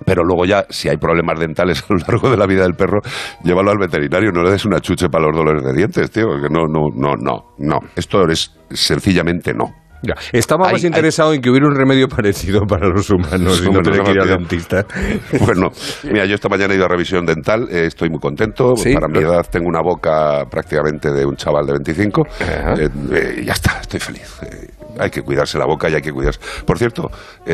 Pero 0.05 0.23
luego 0.23 0.45
ya, 0.45 0.65
si 0.69 0.89
hay 0.89 0.97
problemas 0.97 1.39
dentales 1.39 1.83
a 1.83 1.93
lo 1.93 1.99
largo 1.99 2.29
de 2.29 2.37
la 2.37 2.47
vida 2.47 2.63
del 2.63 2.73
perro, 2.73 2.99
llévalo 3.43 3.71
al 3.71 3.77
veterinario, 3.77 4.31
no 4.31 4.43
le 4.43 4.51
des 4.51 4.65
una 4.65 4.79
chuche 4.79 5.07
para 5.09 5.25
los 5.25 5.37
dolores 5.37 5.63
de 5.63 5.73
dientes, 5.73 6.11
tío, 6.11 6.27
que 6.41 6.49
no, 6.49 6.65
no, 6.67 6.87
no, 6.95 7.15
no, 7.15 7.53
no. 7.57 7.79
Esto 7.95 8.27
es 8.27 8.55
sencillamente 8.71 9.53
no. 9.53 9.82
Ya. 10.03 10.15
Estaba 10.33 10.67
Hay- 10.67 10.73
más 10.73 10.83
hay- 10.83 10.87
interesado 10.87 11.33
en 11.33 11.41
que 11.41 11.49
hubiera 11.49 11.65
un 11.67 11.75
remedio 11.75 12.07
parecido 12.15 12.61
para 12.67 12.87
los 12.89 13.09
humanos 13.09 13.63
y 13.65 13.71
no 13.71 13.79
tener 13.81 14.01
que 14.03 14.11
ir 14.11 14.19
al 14.19 14.27
dentista. 14.27 14.85
Bueno, 15.45 15.69
mira, 16.03 16.25
yo 16.25 16.35
esta 16.35 16.49
mañana 16.49 16.73
he 16.73 16.77
ido 16.77 16.85
a 16.85 16.89
revisión 16.89 17.25
dental, 17.25 17.67
eh, 17.71 17.85
estoy 17.87 18.09
muy 18.09 18.19
contento. 18.19 18.75
Sí, 18.75 18.93
Para 18.93 19.07
mi 19.07 19.19
edad 19.19 19.45
tengo 19.49 19.67
una 19.67 19.81
boca 19.81 20.45
prácticamente 20.49 21.11
de 21.11 21.25
un 21.25 21.35
chaval 21.35 21.65
de 21.65 21.71
25. 21.73 22.21
Eh, 22.41 22.89
eh, 23.13 23.43
ya 23.45 23.53
está, 23.53 23.79
estoy 23.81 23.99
feliz. 23.99 24.39
Eh, 24.43 24.67
hay 24.99 25.09
que 25.09 25.21
cuidarse 25.21 25.57
la 25.57 25.65
boca 25.65 25.89
y 25.89 25.95
hay 25.95 26.01
que 26.01 26.11
cuidarse. 26.11 26.39
Por 26.65 26.77
cierto, 26.77 27.09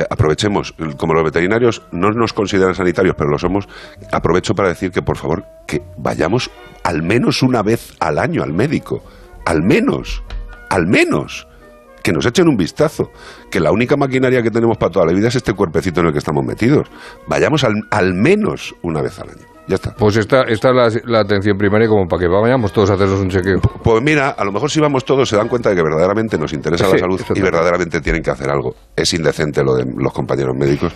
aprovechemos, 0.09 0.73
como 0.97 1.13
los 1.13 1.23
veterinarios 1.23 1.81
no 1.91 2.09
nos 2.09 2.33
consideran 2.33 2.73
sanitarios, 2.75 3.15
pero 3.17 3.29
lo 3.29 3.37
somos, 3.37 3.65
aprovecho 4.11 4.53
para 4.53 4.69
decir 4.69 4.91
que 4.91 5.01
por 5.01 5.17
favor 5.17 5.43
que 5.67 5.81
vayamos 5.97 6.49
al 6.83 7.01
menos 7.03 7.41
una 7.43 7.61
vez 7.61 7.93
al 7.99 8.19
año 8.19 8.43
al 8.43 8.53
médico. 8.53 9.03
Al 9.45 9.61
menos, 9.63 10.21
al 10.69 10.85
menos 10.87 11.47
que 12.03 12.11
nos 12.11 12.25
echen 12.25 12.47
un 12.47 12.57
vistazo, 12.57 13.11
que 13.49 13.59
la 13.59 13.71
única 13.71 13.97
maquinaria 13.97 14.41
que 14.41 14.51
tenemos 14.51 14.77
para 14.77 14.91
toda 14.91 15.05
la 15.05 15.13
vida 15.13 15.27
es 15.27 15.35
este 15.35 15.53
cuerpecito 15.53 16.01
en 16.01 16.07
el 16.07 16.11
que 16.13 16.19
estamos 16.19 16.45
metidos. 16.45 16.87
Vayamos 17.27 17.63
al, 17.63 17.75
al 17.91 18.13
menos 18.13 18.75
una 18.81 19.01
vez 19.01 19.19
al 19.19 19.29
año. 19.29 19.48
Ya 19.69 19.75
está. 19.75 19.93
Pues 19.93 20.17
esta, 20.17 20.41
esta 20.47 20.69
es 20.69 20.75
la, 20.75 21.01
la 21.05 21.19
atención 21.19 21.55
primaria 21.55 21.87
como 21.87 22.07
para 22.07 22.21
que 22.21 22.27
vayamos 22.27 22.73
todos 22.73 22.89
a 22.89 22.95
hacernos 22.95 23.19
un 23.19 23.29
chequeo. 23.29 23.59
Pues 23.83 24.01
mira, 24.01 24.29
a 24.29 24.43
lo 24.43 24.51
mejor 24.51 24.71
si 24.71 24.79
vamos 24.79 25.05
todos 25.05 25.29
se 25.29 25.37
dan 25.37 25.47
cuenta 25.47 25.69
de 25.69 25.75
que 25.75 25.83
verdaderamente 25.83 26.39
nos 26.39 26.53
interesa 26.53 26.85
Sí, 26.85 26.93
la 26.93 26.97
salud 26.97 27.21
y 27.35 27.39
verdaderamente 27.39 28.01
tienen 28.01 28.23
que 28.23 28.31
hacer 28.31 28.49
algo. 28.49 28.73
Es 28.95 29.13
indecente 29.13 29.63
lo 29.63 29.75
de 29.75 29.85
los 29.95 30.11
compañeros 30.11 30.55
médicos 30.57 30.91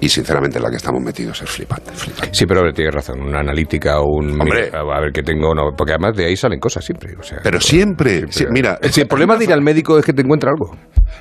y 0.00 0.08
sinceramente 0.08 0.56
en 0.56 0.64
la 0.64 0.70
que 0.70 0.76
estamos 0.76 1.02
metidos 1.02 1.42
es 1.42 1.50
flipante, 1.50 1.92
flipante. 1.92 2.32
Sí, 2.32 2.46
pero 2.46 2.72
tienes 2.72 2.94
razón, 2.94 3.20
una 3.20 3.40
analítica 3.40 4.00
o 4.00 4.06
un... 4.06 4.40
Hombre. 4.40 4.70
mira, 4.70 4.80
a 4.80 5.00
ver 5.02 5.12
que 5.12 5.22
tengo... 5.22 5.54
No, 5.54 5.72
porque 5.76 5.92
además 5.92 6.16
de 6.16 6.24
ahí 6.24 6.36
salen 6.36 6.58
cosas 6.58 6.82
siempre. 6.82 7.14
O 7.20 7.22
sea, 7.22 7.40
Pero 7.42 7.60
siempre, 7.60 8.24
sí, 8.30 8.46
mira, 8.50 8.78
Si 8.90 9.02
el 9.02 9.06
problema 9.06 9.36
de 9.36 9.44
ir 9.44 9.52
al 9.52 9.60
médico 9.60 9.98
es 9.98 10.04
que 10.06 10.14
te 10.14 10.22
encuentra 10.22 10.50
algo. 10.50 10.74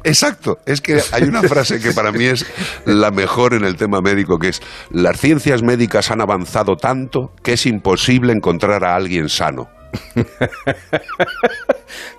Exacto, 0.06 0.58
es 0.66 0.80
que 0.80 1.02
hay 1.12 1.24
una 1.24 1.44
frase 1.44 1.82
que 1.82 1.92
para 1.92 2.13
mí 2.13 2.24
es 2.24 2.46
la 2.86 3.12
mejor 3.12 3.54
en 3.54 3.66
el 3.66 3.76
tema 3.76 4.00
médico, 4.02 4.38
que 4.38 4.48
es, 4.48 4.62
las 4.89 5.20
ciencias 5.20 5.62
médicas 5.63 6.10
han 6.10 6.22
avanzado 6.22 6.76
tanto 6.78 6.93
que 7.42 7.54
es 7.54 7.66
imposible 7.66 8.34
encontrar 8.34 8.84
a 8.86 8.96
alguien 8.96 9.30
sano. 9.30 9.68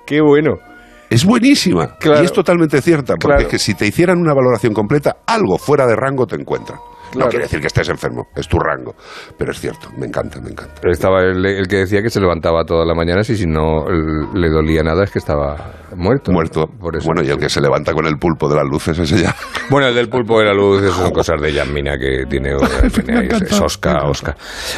Qué 0.07 0.21
bueno. 0.21 0.59
Es 1.11 1.25
buenísima 1.25 1.97
Claro. 1.99 2.23
y 2.23 2.25
es 2.25 2.33
totalmente 2.33 2.81
cierta, 2.83 3.15
porque 3.15 3.27
Claro. 3.27 3.41
es 3.43 3.49
que 3.49 3.59
si 3.59 3.75
te 3.75 3.87
hicieran 3.87 4.19
una 4.19 4.35
valoración 4.35 4.73
completa, 4.73 5.17
algo 5.27 5.59
fuera 5.59 5.87
de 5.87 5.95
rango 5.97 6.27
te 6.27 6.37
encuentran. 6.37 6.79
Claro. 7.15 7.27
No 7.27 7.31
quiere 7.31 7.45
decir 7.45 7.61
que 7.61 7.69
estés 7.69 7.89
enfermo, 7.89 8.29
es 8.35 8.49
tu 8.49 8.59
rango, 8.59 8.95
pero 9.39 9.53
es 9.53 9.61
cierto, 9.61 9.89
me 9.97 10.07
encanta, 10.07 10.41
me 10.41 10.51
encanta. 10.51 10.81
Estaba 10.89 11.23
el, 11.23 11.45
el 11.47 11.69
que 11.69 11.77
decía 11.77 12.03
que 12.03 12.11
se 12.11 12.21
levantaba 12.21 12.65
todas 12.65 12.87
las 12.87 12.97
mañanas 12.97 13.29
y 13.31 13.37
si 13.37 13.47
no 13.47 13.87
le 13.89 14.49
dolía 14.49 14.83
nada 14.83 15.05
es 15.05 15.11
que 15.11 15.19
estaba 15.19 15.57
muerto. 15.97 16.33
Muerto. 16.33 16.67
Por 16.67 16.97
eso. 16.97 17.07
Bueno, 17.07 17.23
y 17.23 17.31
el 17.31 17.39
que 17.39 17.49
se 17.49 17.61
levanta 17.61 17.93
con 17.93 18.07
el 18.07 18.19
pulpo 18.19 18.49
de 18.49 18.57
las 18.57 18.65
luces, 18.65 18.99
ese 18.99 19.23
ya. 19.23 19.35
Bueno, 19.71 19.89
el 19.89 19.95
del 19.95 20.09
pulpo 20.09 20.39
de 20.41 20.45
la 20.45 20.53
luz, 20.53 20.83
son 20.95 21.11
cosas 21.11 21.41
de 21.41 21.53
Yasmina 21.53 21.97
que 21.97 22.25
tiene, 22.29 22.55
tiene 22.95 23.19
ahí, 23.19 23.29
es 23.29 23.61
Oscar, 23.61 24.05
Oscar. 24.05 24.37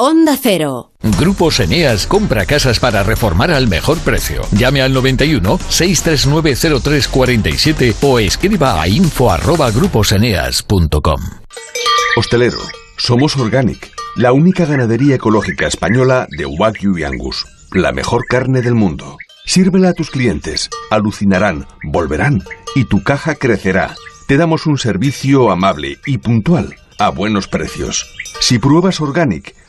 Onda 0.00 0.36
Cero. 0.40 0.92
Grupos 1.18 1.58
Eneas 1.58 2.06
compra 2.06 2.46
casas 2.46 2.78
para 2.78 3.02
reformar 3.02 3.50
al 3.50 3.66
mejor 3.66 3.98
precio. 3.98 4.42
Llame 4.52 4.80
al 4.80 4.92
91 4.92 5.58
639 5.68 6.54
0347 6.80 7.96
o 8.02 8.20
escriba 8.20 8.80
a 8.80 8.86
info 8.86 9.28
arroba 9.32 9.72
gruposeneas.com. 9.72 11.20
Hostelero, 12.16 12.60
somos 12.96 13.36
Organic, 13.38 13.90
la 14.14 14.32
única 14.32 14.66
ganadería 14.66 15.16
ecológica 15.16 15.66
española 15.66 16.28
de 16.30 16.46
Wagyu 16.46 16.96
y 16.96 17.02
Angus, 17.02 17.44
la 17.72 17.90
mejor 17.90 18.24
carne 18.26 18.62
del 18.62 18.76
mundo. 18.76 19.16
Sírvela 19.46 19.88
a 19.88 19.94
tus 19.94 20.10
clientes, 20.10 20.70
alucinarán, 20.92 21.66
volverán 21.82 22.44
y 22.76 22.84
tu 22.84 23.02
caja 23.02 23.34
crecerá. 23.34 23.96
Te 24.28 24.36
damos 24.36 24.64
un 24.66 24.78
servicio 24.78 25.50
amable 25.50 25.98
y 26.06 26.18
puntual, 26.18 26.76
a 27.00 27.10
buenos 27.10 27.48
precios. 27.48 28.06
Si 28.38 28.60
pruebas 28.60 29.00
Organic, 29.00 29.57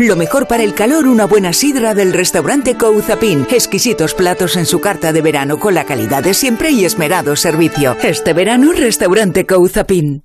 Lo 0.00 0.16
mejor 0.16 0.46
para 0.46 0.62
el 0.62 0.72
calor, 0.72 1.06
una 1.06 1.26
buena 1.26 1.52
sidra 1.52 1.92
del 1.92 2.14
restaurante 2.14 2.74
Couzapin. 2.74 3.46
Exquisitos 3.50 4.14
platos 4.14 4.56
en 4.56 4.64
su 4.64 4.80
carta 4.80 5.12
de 5.12 5.20
verano 5.20 5.60
con 5.60 5.74
la 5.74 5.84
calidad 5.84 6.22
de 6.22 6.32
siempre 6.32 6.70
y 6.70 6.86
esmerado 6.86 7.36
servicio. 7.36 7.98
Este 8.02 8.32
verano, 8.32 8.72
restaurante 8.72 9.44
Couzapin. 9.44 10.24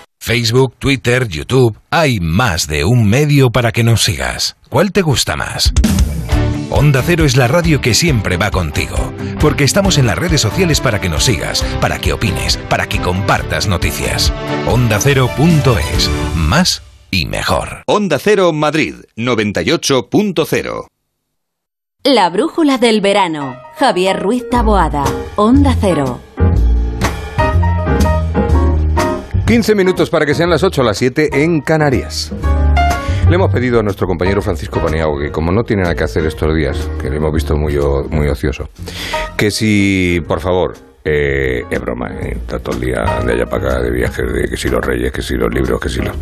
Facebook, 0.23 0.75
Twitter, 0.77 1.27
YouTube, 1.27 1.75
hay 1.89 2.19
más 2.19 2.67
de 2.67 2.85
un 2.85 3.09
medio 3.09 3.49
para 3.49 3.71
que 3.71 3.83
nos 3.83 4.03
sigas. 4.03 4.55
¿Cuál 4.69 4.91
te 4.91 5.01
gusta 5.01 5.35
más? 5.35 5.73
Onda 6.69 7.01
Cero 7.03 7.25
es 7.25 7.37
la 7.37 7.47
radio 7.47 7.81
que 7.81 7.95
siempre 7.95 8.37
va 8.37 8.51
contigo, 8.51 9.11
porque 9.39 9.63
estamos 9.63 9.97
en 9.97 10.05
las 10.05 10.19
redes 10.19 10.39
sociales 10.39 10.79
para 10.79 11.01
que 11.01 11.09
nos 11.09 11.23
sigas, 11.23 11.63
para 11.81 11.97
que 11.97 12.13
opines, 12.13 12.57
para 12.69 12.87
que 12.87 13.01
compartas 13.01 13.67
noticias. 13.67 14.31
OndaCero.es, 14.67 16.09
más 16.35 16.83
y 17.09 17.25
mejor. 17.25 17.81
Onda 17.87 18.19
Cero 18.19 18.53
Madrid, 18.53 18.97
98.0. 19.17 20.85
La 22.03 22.29
brújula 22.29 22.77
del 22.77 23.01
verano. 23.01 23.57
Javier 23.75 24.21
Ruiz 24.21 24.47
Taboada. 24.51 25.03
Onda 25.35 25.75
Cero. 25.81 26.21
15 29.51 29.75
minutos 29.75 30.09
para 30.09 30.25
que 30.25 30.33
sean 30.33 30.49
las 30.49 30.63
8 30.63 30.79
o 30.79 30.83
las 30.85 30.97
7 30.97 31.43
en 31.43 31.59
Canarias. 31.59 32.31
Le 33.27 33.35
hemos 33.35 33.51
pedido 33.51 33.81
a 33.81 33.83
nuestro 33.83 34.07
compañero 34.07 34.41
Francisco 34.41 34.79
Paniago, 34.79 35.19
que 35.19 35.29
como 35.29 35.51
no 35.51 35.63
tiene 35.63 35.81
nada 35.83 35.93
que 35.93 36.05
hacer 36.05 36.25
estos 36.25 36.55
días, 36.55 36.89
que 37.01 37.09
le 37.09 37.17
hemos 37.17 37.33
visto 37.33 37.57
muy, 37.57 37.77
muy 38.11 38.29
ocioso, 38.29 38.69
que 39.35 39.51
si, 39.51 40.21
por 40.25 40.39
favor, 40.39 40.75
eh, 41.03 41.63
es 41.69 41.79
broma, 41.79 42.09
eh, 42.21 42.37
está 42.37 42.59
todo 42.59 42.75
el 42.75 42.81
día 42.81 43.03
de 43.25 43.33
allá 43.33 43.45
para 43.45 43.69
acá 43.69 43.81
de 43.81 43.91
viajes, 43.91 44.33
de 44.33 44.47
que 44.47 44.57
si 44.57 44.69
los 44.69 44.85
reyes, 44.85 45.11
que 45.11 45.21
si 45.21 45.35
los 45.35 45.53
libros, 45.53 45.79
que 45.79 45.89
si 45.89 45.99
los... 46.01 46.15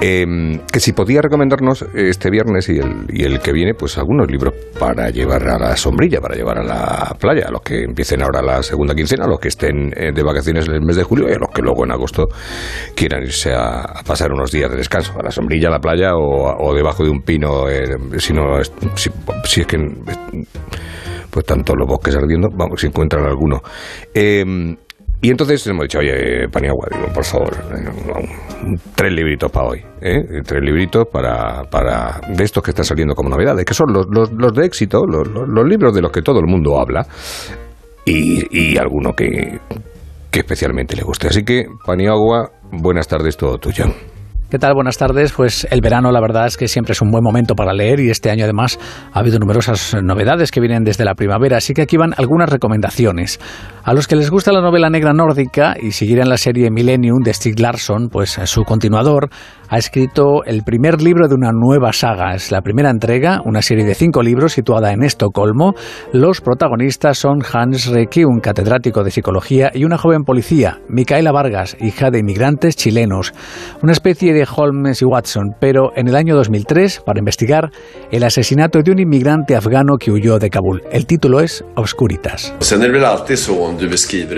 Eh, 0.00 0.26
que 0.72 0.80
si 0.80 0.92
podía 0.92 1.22
recomendarnos 1.22 1.84
este 1.94 2.30
viernes 2.30 2.68
y 2.68 2.78
el, 2.78 3.06
y 3.08 3.24
el 3.24 3.38
que 3.38 3.52
viene, 3.52 3.74
pues 3.74 3.96
algunos 3.98 4.30
libros 4.30 4.54
para 4.78 5.10
llevar 5.10 5.48
a 5.48 5.58
la 5.58 5.76
sombrilla, 5.76 6.20
para 6.20 6.34
llevar 6.34 6.58
a 6.58 6.64
la 6.64 7.16
playa, 7.18 7.46
a 7.48 7.50
los 7.50 7.62
que 7.62 7.84
empiecen 7.84 8.22
ahora 8.22 8.42
la 8.42 8.62
segunda 8.62 8.94
quincena, 8.94 9.24
a 9.24 9.28
los 9.28 9.38
que 9.38 9.48
estén 9.48 9.92
eh, 9.96 10.10
de 10.12 10.22
vacaciones 10.22 10.66
en 10.66 10.74
el 10.74 10.82
mes 10.82 10.96
de 10.96 11.04
julio 11.04 11.28
y 11.28 11.32
a 11.32 11.38
los 11.38 11.50
que 11.54 11.62
luego 11.62 11.84
en 11.84 11.92
agosto 11.92 12.28
quieran 12.96 13.22
irse 13.22 13.54
a, 13.54 14.02
pasar 14.04 14.32
unos 14.32 14.50
días 14.50 14.70
de 14.70 14.76
descanso, 14.76 15.12
a 15.18 15.22
la 15.22 15.30
sombrilla, 15.30 15.68
a 15.68 15.72
la 15.72 15.78
playa 15.78 16.16
o, 16.16 16.74
debajo 16.74 17.04
de 17.04 17.10
un 17.10 17.22
pino, 17.22 17.68
eh, 17.68 17.96
si, 18.18 18.32
no 18.32 18.58
si 19.44 19.60
es 19.60 19.66
que 19.66 19.78
pues 21.34 21.44
tanto 21.44 21.74
los 21.74 21.88
bosques 21.88 22.14
ardiendo, 22.14 22.48
vamos, 22.54 22.80
si 22.80 22.86
encuentran 22.86 23.26
alguno. 23.26 23.60
Eh, 24.14 24.44
y 25.20 25.30
entonces 25.30 25.66
hemos 25.66 25.84
dicho, 25.84 25.98
oye, 25.98 26.48
Paniagua, 26.48 26.86
digo, 26.92 27.06
por 27.12 27.24
favor, 27.24 27.52
eh, 27.74 28.28
tres 28.94 29.12
libritos 29.12 29.50
para 29.50 29.66
hoy, 29.68 29.80
¿eh? 30.00 30.20
tres 30.46 30.60
libritos 30.62 31.06
para, 31.10 31.62
para 31.70 32.20
de 32.28 32.44
estos 32.44 32.62
que 32.62 32.70
están 32.70 32.84
saliendo 32.84 33.14
como 33.14 33.30
novedades, 33.30 33.64
que 33.64 33.74
son 33.74 33.92
los, 33.92 34.06
los, 34.10 34.30
los 34.32 34.52
de 34.52 34.66
éxito, 34.66 35.00
los, 35.06 35.26
los- 35.26 35.48
los 35.48 35.66
libros 35.66 35.92
de 35.94 36.02
los 36.02 36.12
que 36.12 36.22
todo 36.22 36.38
el 36.40 36.46
mundo 36.46 36.78
habla, 36.78 37.06
y, 38.04 38.44
y 38.74 38.76
alguno 38.76 39.12
que, 39.14 39.58
que 40.30 40.40
especialmente 40.40 40.94
le 40.94 41.02
guste. 41.02 41.28
Así 41.28 41.42
que, 41.42 41.64
Paniagua, 41.86 42.50
buenas 42.70 43.08
tardes, 43.08 43.36
todo 43.36 43.56
tuyo. 43.58 43.86
¿Qué 44.50 44.58
tal? 44.58 44.74
Buenas 44.74 44.98
tardes. 44.98 45.32
Pues 45.32 45.66
el 45.70 45.80
verano 45.80 46.12
la 46.12 46.20
verdad 46.20 46.46
es 46.46 46.56
que 46.56 46.68
siempre 46.68 46.92
es 46.92 47.00
un 47.00 47.10
buen 47.10 47.24
momento 47.24 47.54
para 47.54 47.72
leer 47.72 47.98
y 47.98 48.10
este 48.10 48.30
año 48.30 48.44
además 48.44 48.78
ha 49.12 49.18
habido 49.18 49.38
numerosas 49.38 49.96
novedades 50.02 50.50
que 50.50 50.60
vienen 50.60 50.84
desde 50.84 51.04
la 51.04 51.14
primavera, 51.14 51.56
así 51.56 51.72
que 51.72 51.82
aquí 51.82 51.96
van 51.96 52.12
algunas 52.16 52.50
recomendaciones. 52.50 53.40
A 53.82 53.94
los 53.94 54.06
que 54.06 54.16
les 54.16 54.30
gusta 54.30 54.52
la 54.52 54.60
novela 54.60 54.90
negra 54.90 55.12
nórdica 55.12 55.74
y 55.80 55.92
siguieran 55.92 56.28
la 56.28 56.36
serie 56.36 56.70
Millennium 56.70 57.20
de 57.24 57.32
Stig 57.32 57.58
Larsson, 57.58 58.08
pues 58.10 58.38
su 58.44 58.64
continuador 58.64 59.30
ha 59.68 59.78
escrito 59.78 60.44
el 60.44 60.62
primer 60.62 61.00
libro 61.02 61.28
de 61.28 61.34
una 61.34 61.50
nueva 61.52 61.92
saga. 61.92 62.34
Es 62.34 62.50
la 62.50 62.62
primera 62.62 62.90
entrega, 62.90 63.40
una 63.44 63.62
serie 63.62 63.84
de 63.84 63.94
cinco 63.94 64.22
libros 64.22 64.52
situada 64.52 64.92
en 64.92 65.02
Estocolmo. 65.02 65.74
Los 66.12 66.40
protagonistas 66.40 67.18
son 67.18 67.38
Hans 67.52 67.86
Recke, 67.86 68.24
un 68.24 68.40
catedrático 68.40 69.02
de 69.02 69.10
psicología, 69.10 69.70
y 69.74 69.84
una 69.84 69.98
joven 69.98 70.22
policía, 70.22 70.80
Micaela 70.88 71.32
Vargas, 71.32 71.76
hija 71.80 72.10
de 72.10 72.20
inmigrantes 72.20 72.76
chilenos. 72.76 73.32
Una 73.82 73.92
especie 73.92 74.32
de 74.32 74.46
Holmes 74.54 75.02
y 75.02 75.04
Watson, 75.04 75.54
pero 75.60 75.90
en 75.96 76.08
el 76.08 76.16
año 76.16 76.34
2003 76.36 77.02
para 77.04 77.18
investigar 77.18 77.70
el 78.10 78.24
asesinato 78.24 78.80
de 78.82 78.90
un 78.90 78.98
inmigrante 78.98 79.56
afgano 79.56 79.96
que 79.98 80.10
huyó 80.10 80.38
de 80.38 80.50
Kabul. 80.50 80.82
El 80.90 81.06
título 81.06 81.40
es 81.40 81.64
Obscuritas. 81.76 82.54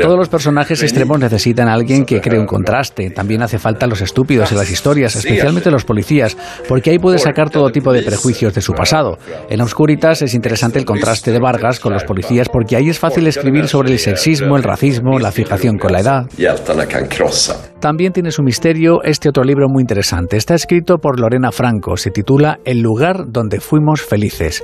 Todos 0.03 0.19
los 0.19 0.29
personajes 0.29 0.83
extremos 0.83 1.19
necesitan 1.19 1.69
a 1.69 1.75
alguien 1.75 2.05
que 2.05 2.21
cree 2.21 2.39
un 2.39 2.47
contraste. 2.47 3.11
También 3.11 3.43
hace 3.43 3.59
falta 3.59 3.87
los 3.87 4.01
estúpidos 4.01 4.53
en 4.53 4.59
las 4.59 4.71
historias, 4.71 5.16
especialmente 5.17 5.71
los 5.71 5.85
policías, 5.85 6.37
porque 6.69 6.91
ahí 6.91 6.99
puede 6.99 7.19
sacar 7.19 7.51
todo 7.51 7.71
tipo 7.71 7.93
de 7.93 8.03
prejuicios 8.03 8.55
de 8.55 8.61
su 8.61 8.73
pasado. 8.73 9.19
En 9.49 9.61
Obscuritas 9.61 10.23
es 10.23 10.35
interesante 10.35 10.79
el 10.79 10.85
contraste 10.85 11.33
de 11.33 11.39
Vargas 11.39 11.81
con 11.81 11.93
los 11.93 12.05
policías, 12.05 12.49
porque 12.49 12.77
ahí 12.77 12.89
es 12.89 12.99
fácil 12.99 13.27
escribir 13.27 13.69
sobre 13.69 13.93
el 13.93 13.99
sexismo, 13.99 14.57
el 14.57 14.63
racismo, 14.63 15.19
la 15.19 15.33
fijación 15.33 15.79
con 15.79 15.93
la 15.93 16.01
edad. 16.01 16.27
También 17.81 18.13
tiene 18.13 18.31
su 18.31 18.43
misterio 18.43 19.03
este 19.03 19.29
otro 19.29 19.45
libro 19.45 19.69
muy 19.69 19.83
interesante. 19.83 20.37
Está 20.37 20.55
escrito 20.55 20.99
por 20.99 21.21
Lorena 21.21 21.53
Franco. 21.53 21.97
Se 21.97 22.11
titula 22.11 22.59
El 22.65 22.81
lugar 22.81 23.25
donde 23.29 23.61
fuimos 23.61 24.03
felices. 24.03 24.63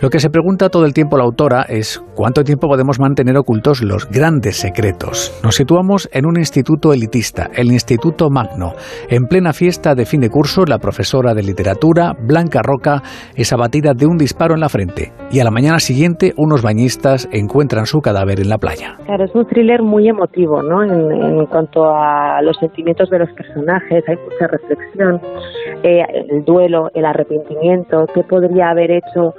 Lo 0.00 0.10
que 0.10 0.20
se 0.20 0.30
pregunta 0.30 0.68
todo 0.68 0.84
el 0.84 0.94
tiempo 0.94 1.16
la 1.16 1.24
autora 1.24 1.62
es 1.68 1.98
cuánto 2.14 2.44
tiempo 2.44 2.68
podemos 2.68 3.00
mantener 3.00 3.36
ocultos 3.36 3.82
los 3.82 4.08
grandes 4.08 4.56
secretos. 4.56 5.36
Nos 5.42 5.56
situamos 5.56 6.08
en 6.12 6.24
un 6.24 6.38
instituto 6.38 6.92
elitista, 6.92 7.48
el 7.52 7.72
Instituto 7.72 8.30
Magno. 8.30 8.74
En 9.10 9.24
plena 9.24 9.52
fiesta 9.52 9.96
de 9.96 10.06
fin 10.06 10.20
de 10.20 10.30
curso, 10.30 10.62
la 10.68 10.78
profesora 10.78 11.34
de 11.34 11.42
literatura, 11.42 12.12
Blanca 12.16 12.60
Roca, 12.62 13.02
es 13.34 13.52
abatida 13.52 13.92
de 13.92 14.06
un 14.06 14.18
disparo 14.18 14.54
en 14.54 14.60
la 14.60 14.68
frente 14.68 15.10
y 15.32 15.40
a 15.40 15.44
la 15.44 15.50
mañana 15.50 15.80
siguiente 15.80 16.32
unos 16.36 16.62
bañistas 16.62 17.28
encuentran 17.32 17.86
su 17.86 17.98
cadáver 17.98 18.38
en 18.38 18.50
la 18.50 18.58
playa. 18.58 18.94
Claro, 19.04 19.24
es 19.24 19.34
un 19.34 19.46
thriller 19.46 19.82
muy 19.82 20.08
emotivo, 20.08 20.62
¿no? 20.62 20.84
En, 20.84 21.10
en 21.10 21.46
cuanto 21.46 21.86
a 21.86 22.40
los 22.42 22.56
sentimientos 22.58 23.10
de 23.10 23.18
los 23.18 23.32
personajes, 23.32 24.04
hay 24.08 24.16
mucha 24.16 24.46
reflexión, 24.46 25.20
eh, 25.82 26.04
el 26.30 26.44
duelo, 26.44 26.88
el 26.94 27.04
arrepentimiento, 27.04 28.06
qué 28.14 28.22
podría 28.22 28.70
haber 28.70 28.92
hecho 28.92 29.34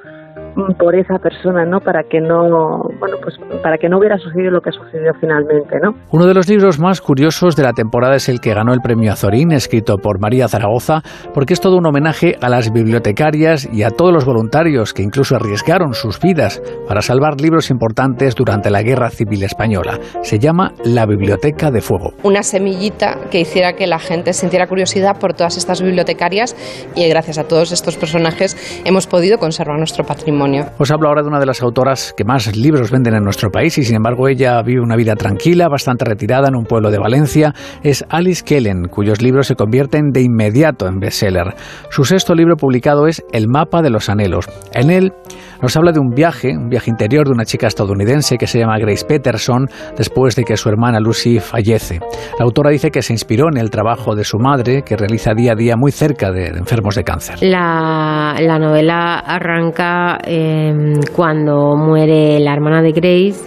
por 0.77 0.95
esa 0.95 1.17
persona, 1.19 1.65
¿no? 1.65 1.79
Para 1.79 2.03
que 2.03 2.19
no, 2.19 2.83
bueno, 2.99 3.17
pues 3.21 3.35
para 3.61 3.77
que 3.77 3.89
no 3.89 3.97
hubiera 3.97 4.17
sucedido 4.17 4.51
lo 4.51 4.61
que 4.61 4.69
ha 4.69 4.73
sucedido 4.73 5.13
finalmente, 5.19 5.77
¿no? 5.81 5.93
Uno 6.11 6.25
de 6.25 6.33
los 6.33 6.47
libros 6.49 6.79
más 6.79 7.01
curiosos 7.01 7.55
de 7.55 7.63
la 7.63 7.73
temporada 7.73 8.15
es 8.15 8.29
el 8.29 8.39
que 8.39 8.53
ganó 8.53 8.73
el 8.73 8.81
premio 8.81 9.11
Azorín, 9.11 9.51
escrito 9.51 9.97
por 9.97 10.19
María 10.19 10.47
Zaragoza, 10.47 11.01
porque 11.33 11.53
es 11.53 11.61
todo 11.61 11.77
un 11.77 11.85
homenaje 11.85 12.35
a 12.41 12.49
las 12.49 12.71
bibliotecarias 12.71 13.69
y 13.71 13.83
a 13.83 13.89
todos 13.89 14.13
los 14.13 14.25
voluntarios 14.25 14.93
que 14.93 15.03
incluso 15.03 15.35
arriesgaron 15.35 15.93
sus 15.93 16.19
vidas 16.19 16.61
para 16.87 17.01
salvar 17.01 17.39
libros 17.41 17.69
importantes 17.69 18.35
durante 18.35 18.69
la 18.69 18.81
Guerra 18.81 19.09
Civil 19.09 19.43
Española. 19.43 19.99
Se 20.21 20.39
llama 20.39 20.73
La 20.83 21.05
Biblioteca 21.05 21.71
de 21.71 21.81
Fuego. 21.81 22.13
Una 22.23 22.43
semillita 22.43 23.17
que 23.31 23.39
hiciera 23.39 23.73
que 23.73 23.87
la 23.87 23.99
gente 23.99 24.33
sintiera 24.33 24.67
curiosidad 24.67 25.19
por 25.19 25.33
todas 25.33 25.57
estas 25.57 25.81
bibliotecarias 25.81 26.55
y 26.95 27.07
gracias 27.09 27.37
a 27.37 27.47
todos 27.47 27.71
estos 27.71 27.97
personajes 27.97 28.81
hemos 28.85 29.07
podido 29.07 29.37
conservar 29.37 29.77
nuestro 29.77 30.03
patrimonio. 30.03 30.48
Os 30.77 30.91
hablo 30.91 31.07
ahora 31.07 31.21
de 31.21 31.27
una 31.27 31.39
de 31.39 31.45
las 31.45 31.61
autoras 31.61 32.13
que 32.15 32.23
más 32.23 32.55
libros 32.55 32.91
venden 32.91 33.15
en 33.15 33.23
nuestro 33.23 33.49
país 33.49 33.77
y 33.77 33.83
sin 33.83 33.95
embargo 33.95 34.27
ella 34.27 34.61
vive 34.61 34.81
una 34.81 34.95
vida 34.95 35.15
tranquila, 35.15 35.67
bastante 35.69 36.05
retirada 36.05 36.47
en 36.47 36.55
un 36.55 36.65
pueblo 36.65 36.91
de 36.91 36.97
Valencia. 36.97 37.53
Es 37.83 38.05
Alice 38.09 38.43
Kellen, 38.43 38.87
cuyos 38.89 39.21
libros 39.21 39.47
se 39.47 39.55
convierten 39.55 40.11
de 40.11 40.21
inmediato 40.21 40.87
en 40.87 40.99
bestseller. 40.99 41.55
Su 41.89 42.03
sexto 42.03 42.33
libro 42.33 42.55
publicado 42.55 43.07
es 43.07 43.23
El 43.31 43.47
mapa 43.47 43.81
de 43.81 43.89
los 43.89 44.09
anhelos. 44.09 44.47
En 44.73 44.89
él 44.89 45.13
nos 45.61 45.75
habla 45.75 45.91
de 45.91 45.99
un 45.99 46.09
viaje, 46.09 46.55
un 46.57 46.69
viaje 46.69 46.89
interior 46.89 47.25
de 47.25 47.33
una 47.33 47.45
chica 47.45 47.67
estadounidense 47.67 48.37
que 48.37 48.47
se 48.47 48.59
llama 48.59 48.77
Grace 48.79 49.05
Peterson 49.05 49.67
después 49.97 50.35
de 50.35 50.43
que 50.43 50.57
su 50.57 50.69
hermana 50.69 50.99
Lucy 50.99 51.39
fallece. 51.39 51.99
La 52.37 52.45
autora 52.45 52.69
dice 52.69 52.91
que 52.91 53.01
se 53.01 53.13
inspiró 53.13 53.47
en 53.51 53.57
el 53.57 53.69
trabajo 53.69 54.15
de 54.15 54.23
su 54.23 54.37
madre, 54.37 54.83
que 54.83 54.95
realiza 54.95 55.33
día 55.33 55.53
a 55.53 55.55
día 55.55 55.75
muy 55.77 55.91
cerca 55.91 56.31
de, 56.31 56.47
enfermos 56.47 56.95
de 56.95 57.03
cáncer. 57.03 57.37
La, 57.41 58.35
la 58.39 58.59
novela 58.59 59.19
arranca 59.19 60.17
eh, 60.23 60.73
cuando 61.15 61.75
muere 61.75 62.39
la 62.39 62.53
hermana 62.53 62.81
de 62.81 62.91
Grace 62.91 63.39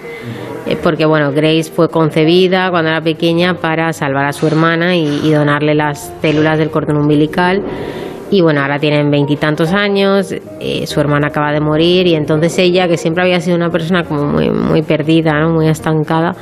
eh, 0.67 0.77
porque 0.83 1.07
bueno, 1.07 1.33
Grace 1.33 1.73
fue 1.73 1.89
concebida 1.89 2.71
cuando 2.71 2.91
era 2.91 3.01
pequeña 3.01 3.55
para 3.55 3.93
salvar 3.93 4.27
a 4.27 4.33
su 4.33 4.47
hermana 4.47 4.97
y 4.97 5.31
donarle 5.33 5.75
las 5.75 6.15
células 6.21 6.59
del 6.59 6.71
cordón 6.71 6.99
umbilical 6.99 7.65
y 8.33 8.41
bueno, 8.41 8.63
ahora 8.63 8.79
tienen 8.79 9.11
veintitantos 9.11 9.75
años, 9.75 10.33
eh, 10.59 10.87
su 10.87 10.99
hermana 11.01 11.27
acaba 11.27 11.53
de 11.53 11.61
morir 11.61 12.07
y 12.07 12.15
entonces 12.15 12.59
ella, 12.59 12.89
que 12.89 12.97
siempre 12.97 13.25
había 13.25 13.39
sido 13.41 13.57
una 13.57 13.69
persona 13.69 14.05
como 14.05 14.25
muy, 14.25 14.51
muy 14.51 14.81
perdida, 14.81 15.39
¿no? 15.39 15.51
muy 15.51 15.69
estancada, 15.69 16.33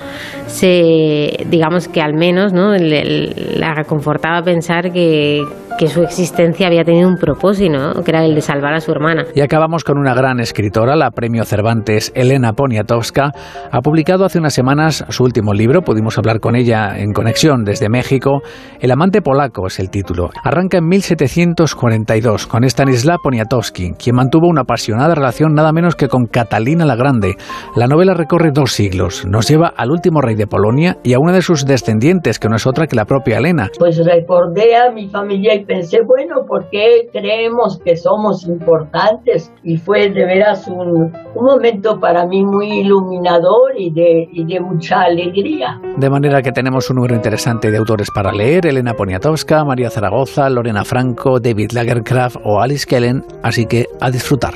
se, 0.46 1.44
digamos 1.48 1.88
que 1.88 2.00
al 2.00 2.14
menos 2.14 2.52
¿no? 2.52 2.76
la 2.76 3.74
reconfortaba 3.74 4.40
pensar 4.42 4.92
que, 4.92 5.42
que 5.80 5.86
su 5.86 6.02
existencia 6.02 6.66
había 6.66 6.84
tenido 6.84 7.08
un 7.08 7.16
propósito, 7.16 7.72
¿no? 7.72 8.02
que 8.04 8.10
era 8.10 8.22
el 8.22 8.34
de 8.34 8.42
salvar 8.42 8.74
a 8.74 8.80
su 8.80 8.92
hermana. 8.92 9.24
Y 9.34 9.40
acabamos 9.40 9.82
con 9.82 9.96
una 9.96 10.12
gran 10.12 10.38
escritora, 10.38 10.94
la 10.94 11.10
premio 11.10 11.44
Cervantes 11.44 12.12
Elena 12.14 12.52
Poniatowska. 12.52 13.32
Ha 13.72 13.80
publicado 13.80 14.26
hace 14.26 14.38
unas 14.38 14.52
semanas 14.52 15.06
su 15.08 15.24
último 15.24 15.54
libro, 15.54 15.80
pudimos 15.80 16.18
hablar 16.18 16.38
con 16.40 16.54
ella 16.54 16.98
en 16.98 17.12
conexión 17.12 17.64
desde 17.64 17.88
México. 17.88 18.42
El 18.78 18.90
amante 18.90 19.22
polaco 19.22 19.68
es 19.68 19.80
el 19.80 19.88
título. 19.88 20.28
Arranca 20.44 20.76
en 20.76 20.86
1740 20.86 21.80
42 21.80 22.46
con 22.46 22.64
Stanislav 22.64 23.20
Poniatowski, 23.22 23.92
quien 23.92 24.16
mantuvo 24.16 24.48
una 24.48 24.62
apasionada 24.62 25.14
relación 25.14 25.54
nada 25.54 25.72
menos 25.72 25.96
que 25.96 26.08
con 26.08 26.26
Catalina 26.26 26.84
la 26.84 26.94
Grande. 26.94 27.36
La 27.74 27.86
novela 27.86 28.12
recorre 28.12 28.50
dos 28.52 28.72
siglos, 28.72 29.24
nos 29.26 29.48
lleva 29.48 29.72
al 29.74 29.90
último 29.90 30.20
rey 30.20 30.34
de 30.34 30.46
Polonia 30.46 30.98
y 31.02 31.14
a 31.14 31.18
una 31.18 31.32
de 31.32 31.40
sus 31.40 31.64
descendientes, 31.64 32.38
que 32.38 32.48
no 32.50 32.56
es 32.56 32.66
otra 32.66 32.86
que 32.86 32.96
la 32.96 33.06
propia 33.06 33.38
Elena. 33.38 33.70
Pues 33.78 33.96
recordé 34.04 34.76
a 34.76 34.92
mi 34.92 35.08
familia 35.08 35.54
y 35.54 35.64
pensé, 35.70 36.00
bueno, 36.02 36.46
¿por 36.46 36.68
qué 36.68 37.08
creemos 37.12 37.78
que 37.84 37.96
somos 37.96 38.44
importantes? 38.44 39.52
Y 39.62 39.76
fue 39.76 40.10
de 40.10 40.24
veras 40.24 40.66
un, 40.66 41.12
un 41.36 41.44
momento 41.44 42.00
para 42.00 42.26
mí 42.26 42.44
muy 42.44 42.80
iluminador 42.80 43.78
y 43.78 43.90
de, 43.90 44.28
y 44.32 44.52
de 44.52 44.58
mucha 44.58 45.02
alegría. 45.02 45.80
De 45.96 46.10
manera 46.10 46.42
que 46.42 46.50
tenemos 46.50 46.90
un 46.90 46.96
número 46.96 47.14
interesante 47.14 47.70
de 47.70 47.76
autores 47.76 48.10
para 48.12 48.32
leer, 48.32 48.66
Elena 48.66 48.94
Poniatowska, 48.94 49.64
María 49.64 49.90
Zaragoza, 49.90 50.50
Lorena 50.50 50.84
Franco, 50.84 51.38
David 51.38 51.70
Lagercraft 51.70 52.38
o 52.42 52.60
Alice 52.60 52.84
Kellen, 52.84 53.24
así 53.44 53.66
que 53.66 53.86
a 54.00 54.10
disfrutar. 54.10 54.54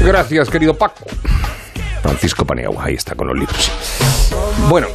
Gracias, 0.00 0.48
querido 0.48 0.72
Paco. 0.72 1.04
Francisco 2.02 2.44
Paniagua, 2.44 2.84
ahí 2.84 2.94
está 2.94 3.14
con 3.14 3.28
los 3.28 3.38
libros. 3.38 3.70
Bueno. 4.68 4.86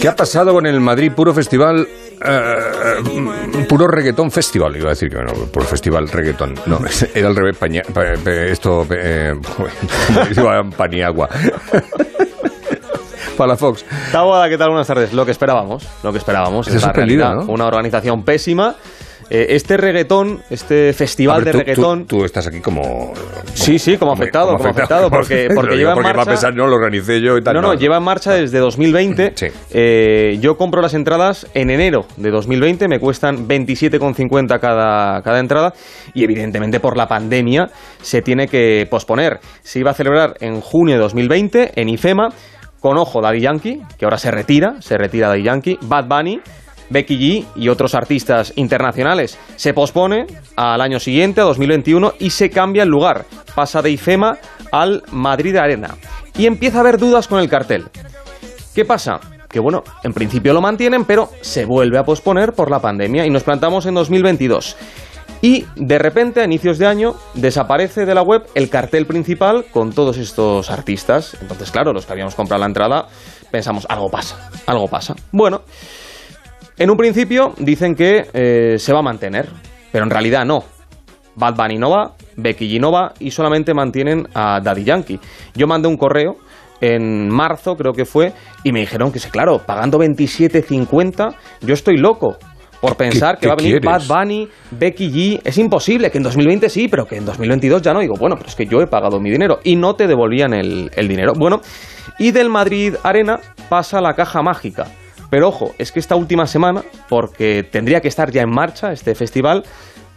¿Qué 0.00 0.08
ha 0.08 0.16
pasado 0.16 0.52
con 0.52 0.66
el 0.66 0.80
Madrid 0.80 1.12
Puro 1.12 1.32
Festival? 1.34 1.86
Uh, 2.20 3.64
puro 3.68 3.86
Reggaetón 3.86 4.32
Festival, 4.32 4.76
iba 4.76 4.86
a 4.86 4.90
decir 4.90 5.08
que 5.08 5.16
no, 5.18 5.32
Puro 5.52 5.64
Festival 5.64 6.08
Reggaetón. 6.08 6.54
No, 6.66 6.80
era 7.14 7.28
al 7.28 7.36
revés, 7.36 7.56
paña, 7.56 7.82
pa, 7.82 8.02
pa, 8.22 8.30
esto, 8.30 8.86
eh, 8.90 9.34
Paniagua. 10.76 11.28
Para 13.36 13.56
Fox. 13.56 13.84
Taboada, 14.10 14.48
¿qué 14.48 14.58
tal? 14.58 14.70
Buenas 14.70 14.88
tardes. 14.88 15.12
Lo 15.12 15.24
que 15.24 15.30
esperábamos, 15.30 15.88
lo 16.02 16.10
que 16.10 16.18
esperábamos. 16.18 16.66
Es 16.66 16.82
realidad, 16.82 17.36
¿no? 17.36 17.44
Una 17.44 17.66
organización 17.66 18.24
pésima. 18.24 18.74
Eh, 19.30 19.46
este 19.50 19.76
reggaetón, 19.76 20.42
este 20.48 20.92
festival 20.92 21.44
ver, 21.44 21.52
de 21.52 21.58
reggaetón. 21.60 22.06
Tú, 22.06 22.18
tú, 22.18 22.24
estás 22.24 22.46
aquí 22.46 22.60
como, 22.60 22.78
como. 22.78 23.12
Sí, 23.52 23.78
sí, 23.78 23.96
como 23.96 24.12
afectado, 24.12 24.56
como, 24.56 24.70
afectado, 24.70 25.10
porque, 25.10 25.48
porque 25.54 25.76
lleva 25.76 25.92
en 25.92 26.02
marcha. 26.02 26.16
va 26.16 26.22
a 26.22 26.26
pensar, 26.26 26.54
no, 26.54 26.66
lo 26.66 26.76
organicé 26.76 27.20
yo 27.20 27.36
y 27.36 27.42
tal. 27.42 27.54
No, 27.54 27.60
no, 27.60 27.74
lleva 27.74 27.98
en 27.98 28.04
marcha 28.04 28.32
desde 28.32 28.58
2020. 28.58 29.32
Sí. 29.34 29.46
Eh, 29.70 30.38
yo 30.40 30.56
compro 30.56 30.80
las 30.80 30.94
entradas 30.94 31.46
en 31.54 31.70
enero 31.70 32.06
de 32.16 32.30
2020, 32.30 32.88
me 32.88 32.98
cuestan 33.00 33.46
27,50 33.46 34.58
cada, 34.60 35.22
cada 35.22 35.40
entrada 35.40 35.74
y 36.14 36.24
evidentemente 36.24 36.80
por 36.80 36.96
la 36.96 37.06
pandemia 37.06 37.68
se 38.00 38.22
tiene 38.22 38.48
que 38.48 38.86
posponer. 38.90 39.40
Se 39.62 39.78
iba 39.78 39.90
a 39.90 39.94
celebrar 39.94 40.34
en 40.40 40.60
junio 40.60 40.94
de 40.94 41.00
2020 41.00 41.72
en 41.74 41.88
IFEMA 41.88 42.28
con 42.80 42.96
ojo 42.96 43.20
Daddy 43.20 43.40
Yankee, 43.40 43.82
que 43.98 44.04
ahora 44.04 44.18
se 44.18 44.30
retira, 44.30 44.76
se 44.80 44.96
retira 44.96 45.28
Daddy 45.28 45.42
Yankee, 45.42 45.78
Bad 45.82 46.06
Bunny 46.06 46.40
Becky 46.90 47.18
G 47.18 47.46
y 47.56 47.68
otros 47.68 47.94
artistas 47.94 48.52
internacionales. 48.56 49.38
Se 49.56 49.74
pospone 49.74 50.26
al 50.56 50.80
año 50.80 51.00
siguiente, 51.00 51.40
a 51.40 51.44
2021, 51.44 52.14
y 52.18 52.30
se 52.30 52.50
cambia 52.50 52.82
el 52.82 52.88
lugar. 52.88 53.24
Pasa 53.54 53.82
de 53.82 53.90
IFEMA 53.90 54.38
al 54.72 55.02
Madrid 55.12 55.56
Arena. 55.56 55.96
Y 56.36 56.46
empieza 56.46 56.78
a 56.78 56.80
haber 56.80 56.98
dudas 56.98 57.28
con 57.28 57.40
el 57.40 57.48
cartel. 57.48 57.86
¿Qué 58.74 58.84
pasa? 58.84 59.20
Que 59.48 59.60
bueno, 59.60 59.82
en 60.04 60.12
principio 60.12 60.52
lo 60.52 60.60
mantienen, 60.60 61.04
pero 61.04 61.30
se 61.40 61.64
vuelve 61.64 61.98
a 61.98 62.04
posponer 62.04 62.52
por 62.52 62.70
la 62.70 62.80
pandemia 62.80 63.26
y 63.26 63.30
nos 63.30 63.42
plantamos 63.42 63.86
en 63.86 63.94
2022. 63.94 64.76
Y 65.40 65.66
de 65.76 65.98
repente, 65.98 66.40
a 66.40 66.44
inicios 66.44 66.78
de 66.78 66.86
año, 66.86 67.14
desaparece 67.34 68.06
de 68.06 68.14
la 68.14 68.22
web 68.22 68.42
el 68.54 68.68
cartel 68.68 69.06
principal 69.06 69.66
con 69.70 69.92
todos 69.92 70.18
estos 70.18 70.70
artistas. 70.70 71.36
Entonces, 71.40 71.70
claro, 71.70 71.92
los 71.92 72.06
que 72.06 72.12
habíamos 72.12 72.34
comprado 72.34 72.60
la 72.60 72.66
entrada 72.66 73.06
pensamos, 73.50 73.86
algo 73.88 74.10
pasa, 74.10 74.50
algo 74.66 74.88
pasa. 74.88 75.14
Bueno, 75.32 75.62
en 76.78 76.90
un 76.90 76.96
principio 76.96 77.54
dicen 77.58 77.94
que 77.94 78.26
eh, 78.32 78.76
se 78.78 78.92
va 78.92 79.00
a 79.00 79.02
mantener, 79.02 79.48
pero 79.92 80.04
en 80.04 80.10
realidad 80.10 80.44
no. 80.44 80.64
Bad 81.36 81.54
Bunny 81.54 81.78
no 81.78 81.90
va, 81.90 82.14
Becky 82.36 82.68
G 82.68 82.80
no 82.80 82.90
va 82.90 83.12
y 83.20 83.30
solamente 83.30 83.72
mantienen 83.72 84.26
a 84.34 84.60
Daddy 84.60 84.84
Yankee. 84.84 85.20
Yo 85.54 85.66
mandé 85.68 85.86
un 85.88 85.96
correo 85.96 86.36
en 86.80 87.28
marzo, 87.28 87.74
creo 87.76 87.92
que 87.92 88.04
fue, 88.04 88.32
y 88.64 88.72
me 88.72 88.80
dijeron 88.80 89.12
que 89.12 89.20
claro, 89.20 89.58
pagando 89.64 89.98
27.50, 89.98 91.34
yo 91.62 91.74
estoy 91.74 91.96
loco 91.96 92.36
por 92.80 92.96
pensar 92.96 93.36
¿Qué- 93.36 93.42
que 93.42 93.46
va 93.48 93.52
a 93.54 93.56
venir 93.56 93.80
quieres? 93.80 94.08
Bad 94.08 94.16
Bunny, 94.22 94.48
Becky 94.72 95.10
G. 95.10 95.40
Es 95.44 95.58
imposible, 95.58 96.10
que 96.10 96.18
en 96.18 96.24
2020 96.24 96.68
sí, 96.68 96.86
pero 96.88 97.06
que 97.06 97.16
en 97.16 97.24
2022 97.24 97.82
ya 97.82 97.92
no. 97.92 98.00
Digo, 98.00 98.14
bueno, 98.18 98.36
pero 98.36 98.48
es 98.48 98.54
que 98.54 98.66
yo 98.66 98.80
he 98.80 98.86
pagado 98.86 99.18
mi 99.20 99.30
dinero 99.30 99.58
y 99.64 99.74
no 99.76 99.94
te 99.94 100.06
devolvían 100.06 100.54
el, 100.54 100.90
el 100.94 101.08
dinero. 101.08 101.32
Bueno, 101.36 101.60
y 102.20 102.30
del 102.30 102.48
Madrid 102.48 102.94
Arena 103.02 103.40
pasa 103.68 103.98
a 103.98 104.00
la 104.00 104.14
caja 104.14 104.42
mágica. 104.42 104.86
Pero 105.30 105.48
ojo, 105.48 105.74
es 105.78 105.92
que 105.92 106.00
esta 106.00 106.16
última 106.16 106.46
semana, 106.46 106.82
porque 107.08 107.62
tendría 107.62 108.00
que 108.00 108.08
estar 108.08 108.30
ya 108.30 108.42
en 108.42 108.50
marcha 108.50 108.92
este 108.92 109.14
festival, 109.14 109.64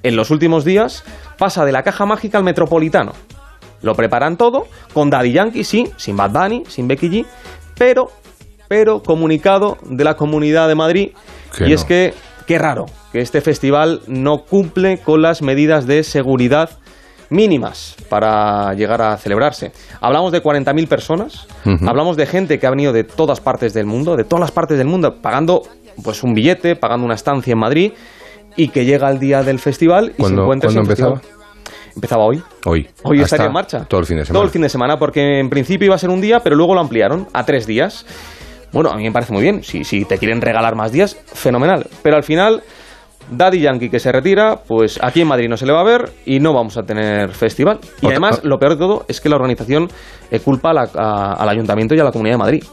en 0.03 0.15
los 0.15 0.31
últimos 0.31 0.65
días 0.65 1.03
pasa 1.37 1.65
de 1.65 1.71
la 1.71 1.83
caja 1.83 2.05
mágica 2.05 2.37
al 2.37 2.43
metropolitano. 2.43 3.13
Lo 3.81 3.95
preparan 3.95 4.37
todo, 4.37 4.67
con 4.93 5.09
Daddy 5.09 5.33
Yankee, 5.33 5.63
sí, 5.63 5.91
sin 5.97 6.15
Bad 6.15 6.31
Bunny, 6.31 6.63
sin 6.67 6.87
Becky 6.87 7.09
G, 7.09 7.25
pero, 7.77 8.11
pero 8.67 9.01
comunicado 9.01 9.77
de 9.83 10.03
la 10.03 10.15
Comunidad 10.15 10.67
de 10.67 10.75
Madrid, 10.75 11.09
Que 11.57 11.69
y 11.69 11.73
es 11.73 11.83
que, 11.83 12.13
qué 12.45 12.59
raro, 12.59 12.85
que 13.11 13.19
este 13.19 13.41
festival 13.41 14.01
no 14.07 14.43
cumple 14.43 14.99
con 14.99 15.21
las 15.21 15.41
medidas 15.41 15.87
de 15.87 16.03
seguridad 16.03 16.69
mínimas 17.31 17.95
para 18.09 18.73
llegar 18.75 19.01
a 19.01 19.17
celebrarse. 19.17 19.71
Hablamos 19.99 20.31
de 20.31 20.43
40.000 20.43 20.87
personas, 20.87 21.47
hablamos 21.87 22.17
de 22.17 22.25
gente 22.27 22.59
que 22.59 22.67
ha 22.67 22.69
venido 22.69 22.93
de 22.93 23.03
todas 23.03 23.39
partes 23.39 23.73
del 23.73 23.85
mundo, 23.87 24.15
de 24.15 24.23
todas 24.23 24.41
las 24.41 24.51
partes 24.51 24.77
del 24.77 24.87
mundo, 24.87 25.15
pagando 25.21 25.63
pues 26.03 26.21
un 26.23 26.33
billete, 26.33 26.75
pagando 26.75 27.05
una 27.05 27.15
estancia 27.15 27.53
en 27.53 27.59
Madrid 27.59 27.93
y 28.55 28.67
que 28.67 28.85
llega 28.85 29.09
el 29.09 29.17
día 29.19 29.41
del 29.43 29.59
festival 29.59 30.09
y 30.09 30.11
se 30.11 30.15
¿Cuándo- 30.17 30.43
encuentra 30.43 30.67
cuándo 30.67 30.81
empezaba? 30.81 31.15
festival. 31.17 31.37
Empezaba 31.95 32.23
hoy. 32.23 32.41
Hoy. 32.65 32.87
Hoy 33.03 33.17
Hasta 33.17 33.35
estaría 33.35 33.47
en 33.47 33.53
marcha. 33.53 33.85
Todo 33.85 33.99
el 33.99 34.05
fin 34.05 34.17
de 34.17 34.23
semana. 34.25 34.33
Todo 34.37 34.43
el 34.45 34.49
fin 34.51 34.61
de 34.61 34.69
semana, 34.69 34.97
porque 34.99 35.39
en 35.39 35.49
principio 35.49 35.87
iba 35.87 35.95
a 35.95 35.97
ser 35.97 36.09
un 36.09 36.21
día, 36.21 36.39
pero 36.41 36.55
luego 36.55 36.73
lo 36.73 36.79
ampliaron 36.79 37.27
a 37.33 37.45
tres 37.45 37.65
días. 37.67 38.05
Bueno, 38.71 38.91
a 38.91 38.95
mí 38.95 39.03
me 39.03 39.11
parece 39.11 39.33
muy 39.33 39.41
bien. 39.41 39.61
Si, 39.63 39.83
si 39.83 40.05
te 40.05 40.17
quieren 40.17 40.39
regalar 40.39 40.75
más 40.75 40.93
días, 40.93 41.17
fenomenal. 41.33 41.87
Pero 42.01 42.15
al 42.15 42.23
final, 42.23 42.63
Daddy 43.31 43.61
Yankee 43.61 43.89
que 43.89 43.99
se 43.99 44.11
retira, 44.11 44.57
pues 44.67 44.99
aquí 45.01 45.21
en 45.21 45.27
Madrid 45.27 45.47
no 45.49 45.57
se 45.57 45.65
le 45.65 45.73
va 45.73 45.79
a 45.81 45.85
ver 45.85 46.09
y 46.25 46.39
no 46.39 46.53
vamos 46.53 46.77
a 46.77 46.83
tener 46.83 47.29
festival. 47.31 47.79
Y 48.01 48.07
además, 48.07 48.43
lo 48.43 48.57
peor 48.59 48.73
de 48.73 48.77
todo 48.77 49.05
es 49.07 49.21
que 49.21 49.29
la 49.29 49.37
organización 49.37 49.87
eh, 50.29 50.39
culpa 50.39 50.71
a 50.71 50.73
la- 50.73 50.89
a- 50.97 51.33
al 51.41 51.49
ayuntamiento 51.49 51.95
y 51.95 51.99
a 51.99 52.03
la 52.03 52.11
comunidad 52.11 52.35
de 52.35 52.39
Madrid. 52.39 52.63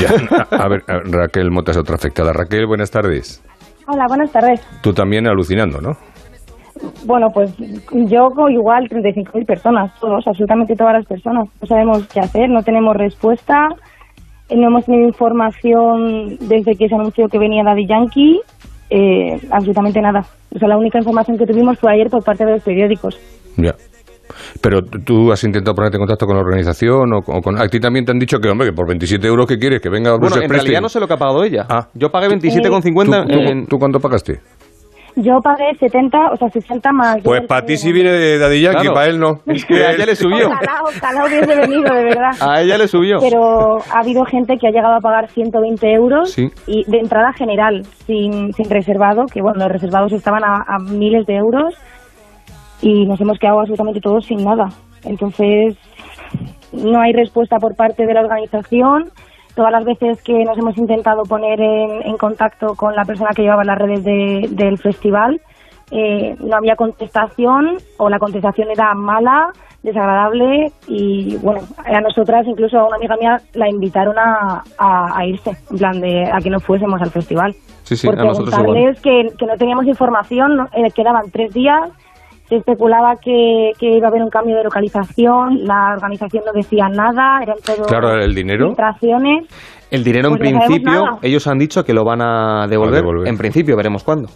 Ya, 0.00 0.08
a, 0.50 0.62
a 0.64 0.68
ver, 0.68 0.82
a- 0.88 1.00
Raquel 1.04 1.50
Mota 1.50 1.70
es 1.72 1.76
otra 1.78 1.94
afectada. 1.96 2.32
Raquel, 2.32 2.66
buenas 2.66 2.90
tardes. 2.90 3.42
Hola, 3.86 4.04
buenas 4.08 4.32
tardes. 4.32 4.60
Tú 4.82 4.92
también 4.92 5.26
alucinando, 5.28 5.80
¿no? 5.80 5.92
Bueno, 7.04 7.28
pues 7.34 7.52
yo 7.58 8.28
igual 8.50 8.88
35.000 8.88 9.44
personas, 9.46 9.92
todos, 10.00 10.26
absolutamente 10.26 10.74
todas 10.76 10.94
las 10.94 11.06
personas. 11.06 11.48
No 11.60 11.66
sabemos 11.66 12.06
qué 12.06 12.20
hacer, 12.20 12.48
no 12.48 12.62
tenemos 12.62 12.96
respuesta, 12.96 13.68
eh, 14.48 14.56
no 14.56 14.68
hemos 14.68 14.84
tenido 14.84 15.06
información 15.08 16.36
desde 16.40 16.76
que 16.76 16.88
se 16.88 16.94
anunció 16.94 17.26
que 17.28 17.38
venía 17.38 17.64
Daddy 17.64 17.86
Yankee, 17.88 18.40
eh, 18.90 19.38
absolutamente 19.50 20.00
nada. 20.00 20.20
O 20.54 20.58
sea, 20.58 20.68
la 20.68 20.76
única 20.78 20.98
información 20.98 21.36
que 21.38 21.46
tuvimos 21.46 21.78
fue 21.78 21.92
ayer 21.92 22.08
por 22.08 22.22
parte 22.24 22.44
de 22.44 22.52
los 22.52 22.62
periódicos. 22.62 23.18
Ya. 23.56 23.74
Pero 24.60 24.82
tú 24.82 25.32
has 25.32 25.42
intentado 25.44 25.74
ponerte 25.74 25.96
en 25.96 26.00
contacto 26.00 26.26
con 26.26 26.36
la 26.36 26.42
organización 26.42 27.12
o, 27.14 27.18
o 27.18 27.40
con... 27.40 27.60
A 27.60 27.66
ti 27.66 27.80
también 27.80 28.04
te 28.04 28.12
han 28.12 28.18
dicho 28.18 28.38
que, 28.38 28.48
hombre, 28.50 28.68
que 28.68 28.72
por 28.74 28.86
27 28.86 29.26
euros 29.26 29.46
que 29.46 29.56
quieres, 29.56 29.80
que 29.80 29.88
venga 29.88 30.10
Bueno, 30.12 30.26
Bruce 30.26 30.44
en 30.44 30.50
realidad 30.50 30.80
no 30.82 30.88
sé 30.88 31.00
lo 31.00 31.06
que 31.08 31.14
ha 31.14 31.16
pagado 31.16 31.42
ella. 31.44 31.66
Yo 31.94 32.10
pagué 32.10 32.28
¿Tú, 32.28 32.34
27,50 32.36 33.26
tú- 33.26 33.38
en... 33.38 33.66
¿Tú 33.66 33.78
cuánto 33.78 33.98
pagaste? 34.00 34.40
Yo 35.16 35.40
pagué 35.42 35.74
70, 35.80 36.30
o 36.32 36.36
sea, 36.36 36.48
60 36.48 36.92
más. 36.92 37.16
Pues 37.24 37.40
para 37.46 37.64
ti 37.66 37.76
sí 37.76 37.92
viene 37.92 38.10
de 38.12 38.38
Daddy 38.38 38.60
Yankee, 38.62 38.80
Claro. 38.82 38.94
para 38.94 39.06
él 39.08 39.18
no. 39.18 39.40
Es 39.46 39.64
que 39.64 39.84
a 39.84 39.92
ella 39.92 40.06
le 40.06 40.14
subió. 40.14 40.46
Ojalá, 40.48 40.80
ojalá 40.84 41.24
hubiese 41.26 41.56
venido, 41.56 41.92
de 41.94 42.04
verdad. 42.04 42.30
A 42.40 42.60
ella 42.62 42.78
le 42.78 42.86
subió. 42.86 43.18
Pero 43.20 43.78
ha 43.92 43.98
habido 44.00 44.24
gente 44.24 44.56
que 44.58 44.68
ha 44.68 44.70
llegado 44.70 44.94
a 44.94 45.00
pagar 45.00 45.28
120 45.30 45.92
euros 45.92 46.32
Sí. 46.32 46.48
y 46.66 46.84
de 46.90 46.98
entrada 46.98 47.32
general, 47.32 47.82
sin, 48.06 48.52
sin 48.52 48.70
reservado, 48.70 49.26
que 49.26 49.42
bueno, 49.42 49.58
los 49.58 49.72
reservados 49.72 50.12
estaban 50.12 50.44
a, 50.44 50.64
a 50.68 50.78
miles 50.78 51.26
de 51.26 51.34
euros 51.36 51.74
y 52.80 53.06
nos 53.06 53.20
hemos 53.20 53.38
quedado 53.40 53.58
absolutamente 53.60 54.00
todos 54.00 54.24
sin 54.24 54.44
nada. 54.44 54.68
Entonces, 55.04 55.76
no 56.72 57.00
hay 57.00 57.12
respuesta 57.12 57.56
por 57.56 57.74
parte 57.74 58.06
de 58.06 58.14
la 58.14 58.20
organización. 58.20 59.10
Todas 59.58 59.72
las 59.72 59.84
veces 59.84 60.22
que 60.22 60.44
nos 60.44 60.56
hemos 60.56 60.78
intentado 60.78 61.24
poner 61.24 61.60
en, 61.60 62.06
en 62.06 62.16
contacto 62.16 62.76
con 62.76 62.94
la 62.94 63.04
persona 63.04 63.30
que 63.34 63.42
llevaba 63.42 63.64
las 63.64 63.76
redes 63.76 64.04
de- 64.04 64.46
del 64.52 64.78
festival, 64.78 65.40
eh, 65.90 66.36
no 66.38 66.54
había 66.56 66.76
contestación 66.76 67.76
o 67.96 68.08
la 68.08 68.20
contestación 68.20 68.70
era 68.70 68.94
mala, 68.94 69.48
desagradable 69.82 70.70
y 70.86 71.36
bueno, 71.38 71.62
a 71.84 72.00
nosotras, 72.00 72.46
incluso 72.46 72.78
a 72.78 72.86
una 72.86 72.98
amiga 72.98 73.16
mía, 73.16 73.40
la 73.54 73.68
invitaron 73.68 74.16
a, 74.16 74.62
a- 74.78 75.18
a 75.18 75.26
irse, 75.26 75.50
en 75.72 75.76
plan 75.78 76.00
de 76.00 76.30
a 76.32 76.38
que 76.38 76.50
no 76.50 76.60
fuésemos 76.60 77.02
al 77.02 77.10
festival. 77.10 77.52
Sí, 77.82 77.96
sí, 77.96 78.06
por 78.06 78.16
a 78.20 78.22
nosotros 78.22 78.56
igual. 78.60 78.96
que, 79.02 79.26
que 79.36 79.46
no 79.46 79.56
teníamos 79.56 79.86
información, 79.86 80.56
¿no? 80.56 80.66
Eh, 80.72 80.88
quedaban 80.94 81.32
tres 81.32 81.52
días, 81.52 81.90
se 82.48 82.56
especulaba 82.56 83.16
que, 83.16 83.72
que 83.78 83.96
iba 83.96 84.06
a 84.06 84.10
haber 84.10 84.22
un 84.22 84.30
cambio 84.30 84.56
de 84.56 84.64
localización, 84.64 85.64
la 85.64 85.92
organización 85.94 86.44
no 86.46 86.52
decía 86.52 86.88
nada, 86.88 87.40
eran 87.42 87.56
todo 87.64 87.84
Claro, 87.86 88.14
el 88.14 88.34
dinero. 88.34 88.68
filtraciones. 88.68 89.46
El 89.90 90.04
dinero 90.04 90.30
Pues 90.30 90.40
en 90.42 90.54
no 90.54 90.60
sabemos 90.60 90.82
principio, 90.82 91.18
ellos 91.22 91.46
han 91.46 91.58
dicho 91.58 91.82
que 91.84 91.94
lo 91.94 92.04
van 92.04 92.20
a 92.22 92.66
devolver. 92.68 92.98
A 92.98 93.00
devolver. 93.02 93.28
En 93.28 93.36
principio, 93.38 93.76
veremos 93.76 94.04
cuándo. 94.04 94.28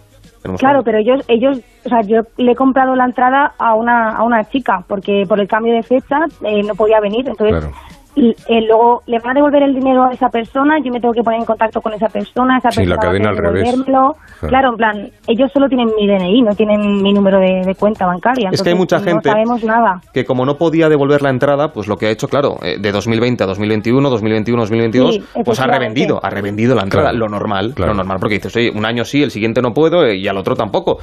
Veremos 0.42 0.60
Claro, 0.60 0.82
pero 0.84 0.98
ellos, 0.98 1.24
ellos, 1.28 1.58
o 1.84 1.88
sea, 1.88 2.00
yo 2.02 2.22
le 2.38 2.52
he 2.52 2.54
comprado 2.56 2.94
la 2.96 3.04
entrada 3.04 3.52
a 3.58 3.74
una, 3.74 4.10
a 4.16 4.24
una 4.24 4.44
chica 4.44 4.82
porque 4.88 5.22
por 5.28 5.40
el 5.40 5.46
cambio 5.46 5.74
de 5.74 5.82
fecha 5.82 6.18
eh, 6.44 6.62
no 6.66 6.74
podía 6.74 7.00
venir, 7.00 7.28
entonces 7.28 7.56
Claro. 7.58 7.74
Y, 8.14 8.30
eh, 8.48 8.60
luego 8.66 9.02
le 9.06 9.18
van 9.20 9.30
a 9.30 9.34
devolver 9.34 9.62
el 9.62 9.74
dinero 9.74 10.04
a 10.04 10.12
esa 10.12 10.28
persona, 10.28 10.78
yo 10.84 10.92
me 10.92 11.00
tengo 11.00 11.14
que 11.14 11.22
poner 11.22 11.40
en 11.40 11.46
contacto 11.46 11.80
con 11.80 11.92
esa 11.94 12.08
persona, 12.08 12.58
esa 12.58 12.70
Sí, 12.70 12.84
la 12.84 12.96
persona 12.96 12.96
va 12.96 13.02
a 13.02 13.12
cadena 13.12 13.28
al 13.30 13.36
que 13.36 13.42
revés. 13.42 13.82
Claro. 13.84 14.16
Claro. 14.40 14.68
en 14.70 14.76
plan, 14.76 15.10
ellos 15.26 15.50
solo 15.52 15.68
tienen 15.68 15.88
mi 15.96 16.06
DNI, 16.06 16.42
no 16.42 16.54
tienen 16.54 17.02
mi 17.02 17.12
número 17.12 17.38
de, 17.38 17.62
de 17.64 17.74
cuenta 17.74 18.06
bancaria. 18.06 18.50
Es 18.52 18.62
que 18.62 18.70
hay 18.70 18.74
mucha 18.74 18.98
gente- 19.00 19.28
No 19.28 19.32
sabemos 19.32 19.64
nada. 19.64 20.00
que 20.12 20.24
como 20.24 20.44
no 20.44 20.56
podía 20.56 20.88
devolver 20.88 21.22
la 21.22 21.30
entrada, 21.30 21.72
pues 21.72 21.88
lo 21.88 21.96
que 21.96 22.06
ha 22.06 22.10
hecho, 22.10 22.28
claro, 22.28 22.56
eh, 22.62 22.76
de 22.78 22.92
2020 22.92 23.44
a 23.44 23.46
2021, 23.46 24.10
2021, 24.10 24.62
2022, 24.62 25.14
Sí, 25.14 25.22
pues 25.44 25.60
ha 25.60 25.66
revendido, 25.66 26.20
ha 26.22 26.28
revendido 26.30 26.74
la 26.74 26.82
entrada, 26.82 27.10
Claro, 27.10 27.18
lo 27.18 27.28
normal, 27.28 27.72
claro. 27.74 27.92
lo 27.92 27.96
normal, 27.98 28.18
porque 28.20 28.34
dices, 28.34 28.54
oye, 28.56 28.70
un 28.74 28.84
año 28.84 29.04
sí, 29.04 29.22
el 29.22 29.30
siguiente 29.30 29.62
no 29.62 29.72
puedo 29.72 30.04
eh, 30.04 30.16
y 30.16 30.28
al 30.28 30.36
otro 30.36 30.54
tampoco. 30.54 30.98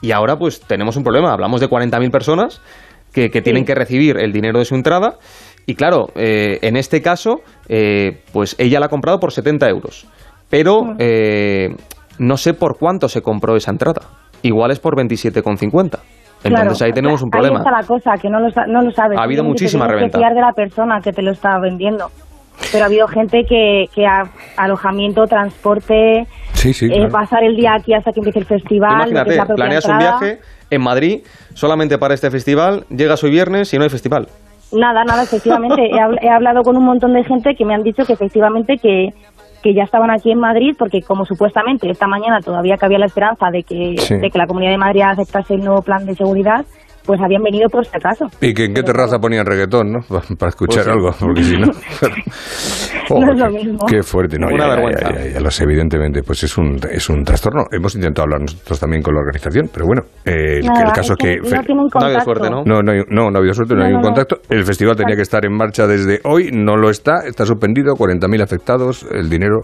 Y 0.00 0.12
ahora 0.12 0.36
pues 0.36 0.60
tenemos 0.60 0.96
un 0.96 1.02
problema, 1.04 1.32
hablamos 1.32 1.60
de 1.60 1.68
40.000 1.68 2.10
personas 2.10 2.60
que, 3.12 3.30
que 3.30 3.42
tienen 3.42 3.64
que 3.64 3.74
recibir 3.74 4.16
el 4.18 4.32
dinero 4.32 4.58
de 4.58 4.64
su 4.64 4.74
entrada 4.74 5.16
y 5.70 5.74
claro, 5.74 6.08
eh, 6.14 6.58
en 6.62 6.76
este 6.76 7.02
caso, 7.02 7.42
eh, 7.68 8.22
pues 8.32 8.56
ella 8.58 8.80
la 8.80 8.86
ha 8.86 8.88
comprado 8.88 9.20
por 9.20 9.32
70 9.32 9.68
euros, 9.68 10.06
pero 10.48 10.94
eh, 10.98 11.68
no 12.18 12.36
sé 12.38 12.54
por 12.54 12.78
cuánto 12.78 13.08
se 13.08 13.20
compró 13.20 13.54
esa 13.54 13.70
entrada, 13.70 14.00
igual 14.42 14.70
es 14.70 14.80
por 14.80 14.96
27,50. 14.96 15.98
Entonces 16.44 16.78
Claro, 16.78 16.84
ahí 16.86 16.92
tenemos 16.92 17.20
un 17.20 17.28
Ahí 17.28 17.30
problema. 17.32 17.58
está 17.58 17.70
la 17.70 17.82
cosa, 17.86 18.12
que 18.20 18.30
no 18.30 18.40
lo, 18.40 18.50
sa- 18.50 18.66
no 18.66 18.80
lo 18.80 18.90
sabes. 18.92 19.18
Ha 19.18 19.22
habido 19.24 19.42
muchísima 19.44 19.84
te 19.86 19.88
tienes 19.88 20.00
reventa. 20.12 20.18
que 20.18 20.22
fiar 20.22 20.34
de 20.34 20.40
la 20.40 20.52
persona 20.52 21.00
que 21.00 21.12
te 21.12 21.20
lo 21.22 21.32
está 21.32 21.58
vendiendo. 21.58 22.10
Pero 22.72 22.84
ha 22.84 22.86
habido 22.86 23.06
gente 23.08 23.44
que, 23.48 23.86
que 23.94 24.06
ha 24.06 24.22
alojamiento, 24.56 25.26
transporte, 25.26 26.26
Sí, 26.54 26.72
sí. 26.72 26.86
eh, 26.86 26.90
claro. 26.94 27.08
pasar 27.10 27.44
el 27.44 27.56
día 27.56 27.74
aquí 27.74 27.92
hasta 27.92 28.12
que 28.12 28.20
empiece 28.20 28.38
el 28.38 28.46
festival. 28.46 29.04
que 29.04 29.10
Imagínate, 29.10 29.36
la 29.36 29.46
planeas 29.54 29.84
un 29.86 29.98
viaje 29.98 30.38
en 30.70 30.80
Madrid 30.80 31.20
solamente 31.54 31.98
para 31.98 32.14
este 32.14 32.30
festival, 32.30 32.84
llegas 32.88 33.22
hoy 33.24 33.30
viernes 33.30 33.72
y 33.74 33.78
no 33.78 33.84
hay 33.84 33.90
festival. 33.90 34.28
Nada, 34.72 35.04
nada, 35.04 35.22
efectivamente. 35.22 35.82
he, 35.86 35.98
habl- 35.98 36.18
he 36.20 36.28
hablado 36.28 36.62
con 36.62 36.76
un 36.76 36.84
montón 36.84 37.12
de 37.14 37.24
gente 37.24 37.54
que 37.54 37.64
me 37.64 37.74
han 37.74 37.82
dicho 37.82 38.04
que 38.04 38.12
efectivamente 38.12 38.76
que, 38.76 39.14
que 39.62 39.74
ya 39.74 39.82
estaban 39.84 40.10
aquí 40.10 40.30
en 40.30 40.38
Madrid 40.38 40.74
porque 40.78 41.00
como 41.02 41.24
supuestamente 41.24 41.90
esta 41.90 42.06
mañana 42.06 42.40
todavía 42.40 42.76
cabía 42.76 42.98
la 42.98 43.06
esperanza 43.06 43.50
de 43.50 43.62
que, 43.62 43.96
Sí. 43.98 44.16
de 44.16 44.30
que 44.30 44.38
la 44.38 44.46
Comunidad 44.46 44.72
de 44.72 44.78
Madrid 44.78 45.02
aceptase 45.02 45.54
el 45.54 45.64
nuevo 45.64 45.82
plan 45.82 46.04
de 46.06 46.14
seguridad, 46.14 46.64
pues 47.08 47.18
habían 47.22 47.42
venido 47.42 47.68
por 47.70 47.84
si 47.86 47.90
acaso. 47.96 48.26
¿Y 48.42 48.52
que 48.52 48.66
en 48.66 48.74
qué 48.74 48.82
terraza 48.82 49.18
ponían 49.18 49.46
reggaetón, 49.46 49.90
no? 49.90 50.00
Pa- 50.06 50.22
Para 50.38 50.50
escuchar 50.50 50.84
Pues 50.84 50.84
sí. 50.84 50.90
algo, 50.90 51.10
porque 51.18 51.42
si 51.42 51.56
no... 51.56 51.66
No 53.10 53.32
es 53.32 53.38
lo 53.38 53.46
qué- 53.46 53.52
mismo. 53.64 53.86
Qué 53.86 54.02
fuerte, 54.02 54.38
¿no? 54.38 54.48
Una 54.48 54.66
ya, 54.66 54.74
vergüenza. 54.74 55.08
ya, 55.14 55.24
ya, 55.24 55.30
ya 55.32 55.40
lo 55.40 55.50
sé, 55.50 55.64
evidentemente, 55.64 56.22
pues 56.22 56.42
es 56.44 56.58
un, 56.58 56.76
es 56.90 57.08
un 57.08 57.24
trastorno. 57.24 57.64
Hemos 57.72 57.94
intentado 57.94 58.24
hablar 58.24 58.42
nosotros 58.42 58.78
también 58.78 59.02
con 59.02 59.14
la 59.14 59.20
organización, 59.20 59.70
pero 59.72 59.86
bueno, 59.86 60.02
eh, 60.26 60.58
el, 60.58 60.66
Nada, 60.66 60.84
el 60.88 60.92
caso 60.92 61.14
es 61.14 61.18
que... 61.18 61.36
no 61.38 61.74
No 61.74 61.88
ha 62.00 62.04
habido 62.04 62.20
suerte, 62.20 62.50
¿no? 62.50 62.62
No, 62.66 62.82
no, 62.82 62.92
hay- 62.92 63.04
no, 63.08 63.30
no 63.30 63.36
ha 63.36 63.38
habido 63.38 63.54
suerte, 63.54 63.72
no, 63.74 63.80
No, 63.80 63.86
hay 63.86 63.94
un 63.94 64.02
contacto. 64.02 64.36
El 64.50 64.64
festival 64.64 64.94
tenía 64.96 65.16
que 65.16 65.22
estar 65.22 65.42
en 65.46 65.56
marcha 65.56 65.86
desde 65.86 66.20
hoy, 66.24 66.50
no 66.52 66.76
lo 66.76 66.90
está, 66.90 67.20
está 67.26 67.46
suspendido, 67.46 67.94
40.000 67.94 68.42
afectados, 68.42 69.06
el 69.10 69.30
dinero, 69.30 69.62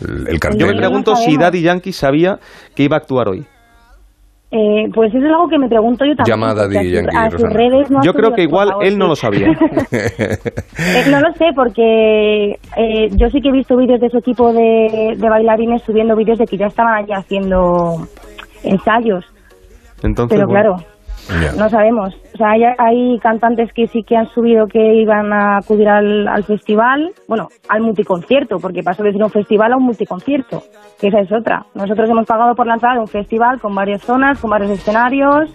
el, 0.00 0.26
el 0.28 0.40
cartel. 0.40 0.60
Yo 0.60 0.66
me 0.68 0.76
pregunto 0.76 1.14
si. 1.16 1.36
Daddy 1.36 1.60
Yankee 1.60 1.92
sabía 1.92 2.38
que 2.74 2.84
iba 2.84 2.96
a 2.96 3.00
actuar 3.00 3.28
hoy. 3.28 3.46
Eh, 4.52 4.88
pues 4.94 5.12
eso 5.12 5.18
es 5.26 5.32
algo 5.32 5.48
que 5.48 5.58
me 5.58 5.68
pregunto 5.68 6.04
yo 6.04 6.14
también. 6.14 6.36
Llama 6.38 6.52
a 6.52 6.54
porque 6.54 6.74
Daddy 6.76 6.84
sus- 6.86 6.92
Yankee, 6.94 7.16
a 7.16 7.30
sus 7.30 7.52
redes 7.52 7.90
no 7.90 8.02
Yo 8.04 8.12
creo 8.14 8.32
que 8.32 8.42
igual 8.44 8.68
favor, 8.68 8.84
él 8.86 8.96
no 8.98 9.04
sí. 9.06 9.08
lo 9.08 9.16
sabía. 9.16 9.48
Eh, 9.90 11.04
no 11.10 11.20
lo 11.20 11.32
sé 11.34 11.46
porque 11.54 12.52
eh, 12.76 13.08
yo 13.16 13.28
sí 13.30 13.40
que 13.40 13.48
he 13.48 13.52
visto 13.52 13.76
vídeos 13.76 14.00
de 14.00 14.06
ese 14.06 14.18
equipo 14.18 14.52
de, 14.52 15.14
de 15.16 15.28
bailarines 15.28 15.82
subiendo 15.82 16.14
vídeos 16.14 16.38
de 16.38 16.46
que 16.46 16.56
ya 16.56 16.66
estaban 16.66 16.94
allí 16.94 17.12
haciendo 17.12 18.06
ensayos, 18.62 19.24
Entonces, 20.02 20.36
pero 20.38 20.48
bueno. 20.48 20.76
claro, 20.76 20.95
no 21.58 21.68
sabemos. 21.68 22.14
O 22.34 22.36
sea, 22.38 22.50
hay, 22.50 22.62
hay 22.78 23.18
cantantes 23.20 23.70
que 23.74 23.86
sí 23.88 24.02
que 24.06 24.16
han 24.16 24.28
subido 24.28 24.66
que 24.66 24.94
iban 24.96 25.32
a 25.32 25.58
acudir 25.58 25.88
al, 25.88 26.28
al 26.28 26.44
festival, 26.44 27.12
bueno, 27.28 27.48
al 27.68 27.80
multiconcierto, 27.82 28.58
porque 28.58 28.82
pasó 28.82 29.02
de 29.02 29.08
decir 29.10 29.22
un 29.24 29.30
festival 29.30 29.72
a 29.72 29.76
un 29.76 29.84
multiconcierto, 29.84 30.62
que 31.00 31.08
esa 31.08 31.20
es 31.20 31.32
otra. 31.32 31.64
Nosotros 31.74 32.08
hemos 32.10 32.26
pagado 32.26 32.54
por 32.54 32.66
la 32.66 32.74
entrada 32.74 32.96
de 32.96 33.00
un 33.00 33.08
festival 33.08 33.60
con 33.60 33.74
varias 33.74 34.02
zonas, 34.02 34.38
con 34.38 34.50
varios 34.50 34.70
escenarios, 34.70 35.50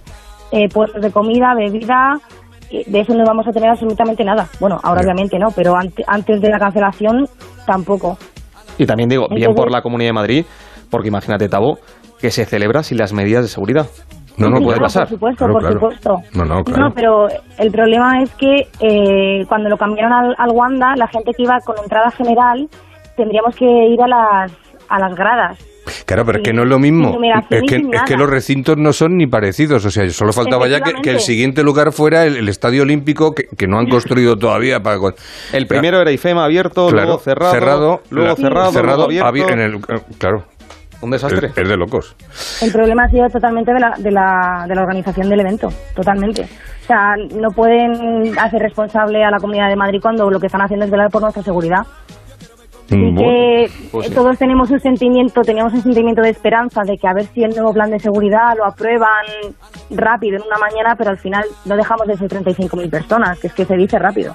eh, 0.52 0.68
puestos 0.68 1.02
de 1.02 1.12
comida, 1.12 1.54
bebida, 1.56 2.16
de 2.72 3.00
eso 3.00 3.14
no 3.14 3.24
vamos 3.26 3.48
a 3.48 3.52
tener 3.52 3.70
absolutamente 3.70 4.24
nada. 4.24 4.48
Bueno, 4.60 4.78
ahora 4.84 5.02
obviamente 5.02 5.38
no, 5.38 5.48
pero 5.56 5.76
ante- 5.76 6.04
antes 6.08 6.42
de 6.42 6.50
la 6.50 6.58
cancelación 6.58 7.26
tampoco. 7.66 8.18
Y 8.78 8.86
también 8.86 9.10
digo, 9.10 9.28
bien 9.30 9.54
por 9.54 9.72
la 9.72 9.82
Comunidad 9.82 10.10
de 10.10 10.14
Madrid, 10.14 10.46
porque 10.90 11.10
imagínate, 11.10 11.48
Tabo, 11.50 11.78
que 12.20 12.32
se 12.32 12.46
celebra 12.46 12.82
sin 12.84 12.98
las 12.98 13.14
medidas 13.14 13.44
de 13.44 13.50
seguridad. 13.50 13.88
No, 14.38 14.50
no 14.50 14.58
Sí, 14.58 14.64
puede 14.64 14.78
claro, 14.78 14.86
pasar. 14.86 15.04
Por 15.04 15.10
supuesto, 15.10 15.38
Claro, 15.46 15.54
por 15.54 15.62
claro. 15.62 15.80
supuesto. 15.80 16.18
No, 16.34 16.46
no, 16.46 16.64
claro. 16.64 16.84
No, 16.84 16.94
pero 16.94 17.28
el 17.58 17.72
problema 17.72 18.22
es 18.24 18.30
que 18.36 18.68
eh, 18.80 19.46
cuando 19.48 19.70
lo 19.70 19.78
cambiaron 19.78 20.14
al, 20.14 20.36
al 20.38 20.50
Wanda, 20.52 20.96
la 20.96 21.08
gente 21.08 21.32
que 21.36 21.44
iba 21.44 21.60
con 21.62 21.76
entrada 21.84 22.10
general 22.12 22.68
tendríamos 23.18 23.56
que 23.56 23.66
ir 23.66 24.02
a 24.02 24.08
las, 24.08 24.52
a 24.90 25.00
las 25.00 25.16
gradas. 25.16 25.60
Claro, 26.06 26.24
pero 26.26 26.38
es 26.38 26.44
que 26.44 26.54
no 26.54 26.62
es 26.64 26.70
lo 26.70 26.78
mismo. 26.80 27.18
Es 27.50 27.64
que, 27.68 27.76
es 27.76 28.02
que 28.04 28.16
los 28.16 28.30
recintos 28.30 28.78
no 28.78 28.94
son 28.94 29.18
ni 29.18 29.26
parecidos. 29.28 29.84
O 29.84 29.90
sea, 29.92 30.08
solo 30.12 30.32
faltaba 30.32 30.68
ya 30.68 30.80
que, 30.82 30.94
que 31.02 31.10
el 31.10 31.20
siguiente 31.20 31.64
lugar 31.64 31.92
fuera 31.92 32.24
el, 32.26 32.38
el 32.38 32.50
Estadio 32.50 32.84
Olímpico 32.84 33.34
que, 33.34 33.46
que 33.58 33.68
no 33.68 33.80
han 33.80 33.88
construido 33.88 34.38
todavía. 34.38 34.80
Para, 34.82 35.00
con- 35.00 35.16
El 35.52 35.66
primero 35.68 36.00
era 36.00 36.12
IFEMA 36.12 36.46
abierto, 36.46 36.88
Claro, 36.88 37.06
luego 37.08 37.20
cerrado, 37.20 37.52
cerrado, 37.52 38.02
luego 38.12 38.36
cerrado, 38.36 38.72
cerrado, 38.72 39.08
luego 39.10 39.26
abierto. 39.28 39.52
abi- 39.52 39.54
en 39.54 39.60
el, 39.60 39.80
claro. 40.20 40.44
Un 41.02 41.12
desastre. 41.12 41.48
Es, 41.48 41.58
es 41.58 41.70
de 41.70 41.78
locos. 41.78 42.16
El 42.62 42.72
problema 42.72 43.04
ha 43.04 43.10
sido 43.10 43.28
totalmente 43.28 43.74
de 43.74 43.80
la, 43.80 43.94
de, 43.98 44.12
la, 44.12 44.66
de 44.68 44.76
la 44.76 44.82
organización 44.82 45.30
del 45.30 45.40
evento, 45.40 45.68
totalmente. 45.96 46.44
O 46.44 46.86
sea, 46.86 47.16
no 47.36 47.50
pueden 47.50 48.38
hacer 48.40 48.62
responsable 48.62 49.24
a 49.24 49.32
la 49.32 49.38
Comunidad 49.38 49.70
de 49.70 49.76
Madrid 49.76 50.00
cuando 50.02 50.30
lo 50.30 50.40
que 50.40 50.48
están 50.48 50.62
haciendo 50.62 50.86
es 50.86 50.92
velar 50.92 51.10
por 51.10 51.22
nuestra 51.22 51.44
seguridad. 51.44 51.82
Mm, 52.90 53.18
que 53.18 53.68
pues 53.92 54.06
eh, 54.06 54.10
sí. 54.10 54.16
todos 54.16 54.38
tenemos 54.38 54.70
un 54.70 54.80
sentimiento, 54.80 55.42
teníamos 55.42 55.74
un 55.74 55.82
sentimiento 55.82 56.22
de 56.22 56.30
esperanza 56.30 56.82
de 56.86 56.98
que 56.98 57.08
a 57.08 57.14
ver 57.14 57.26
si 57.28 57.42
el 57.44 57.52
nuevo 57.52 57.74
plan 57.74 57.90
de 57.90 58.00
seguridad 58.00 58.54
lo 58.58 58.66
aprueban 58.66 59.26
rápido 59.92 60.38
en 60.38 60.44
una 60.44 60.58
mañana, 60.58 60.96
pero 60.98 61.12
al 61.12 61.18
final 61.18 61.46
no 61.66 61.78
dejamos 61.78 62.06
de 62.08 62.18
ser 62.18 62.28
35.000 62.30 62.90
personas, 62.90 63.40
que 63.40 63.48
es 63.48 63.54
que 63.54 63.66
se 63.66 63.76
dice 63.76 63.98
rápido. 63.98 64.34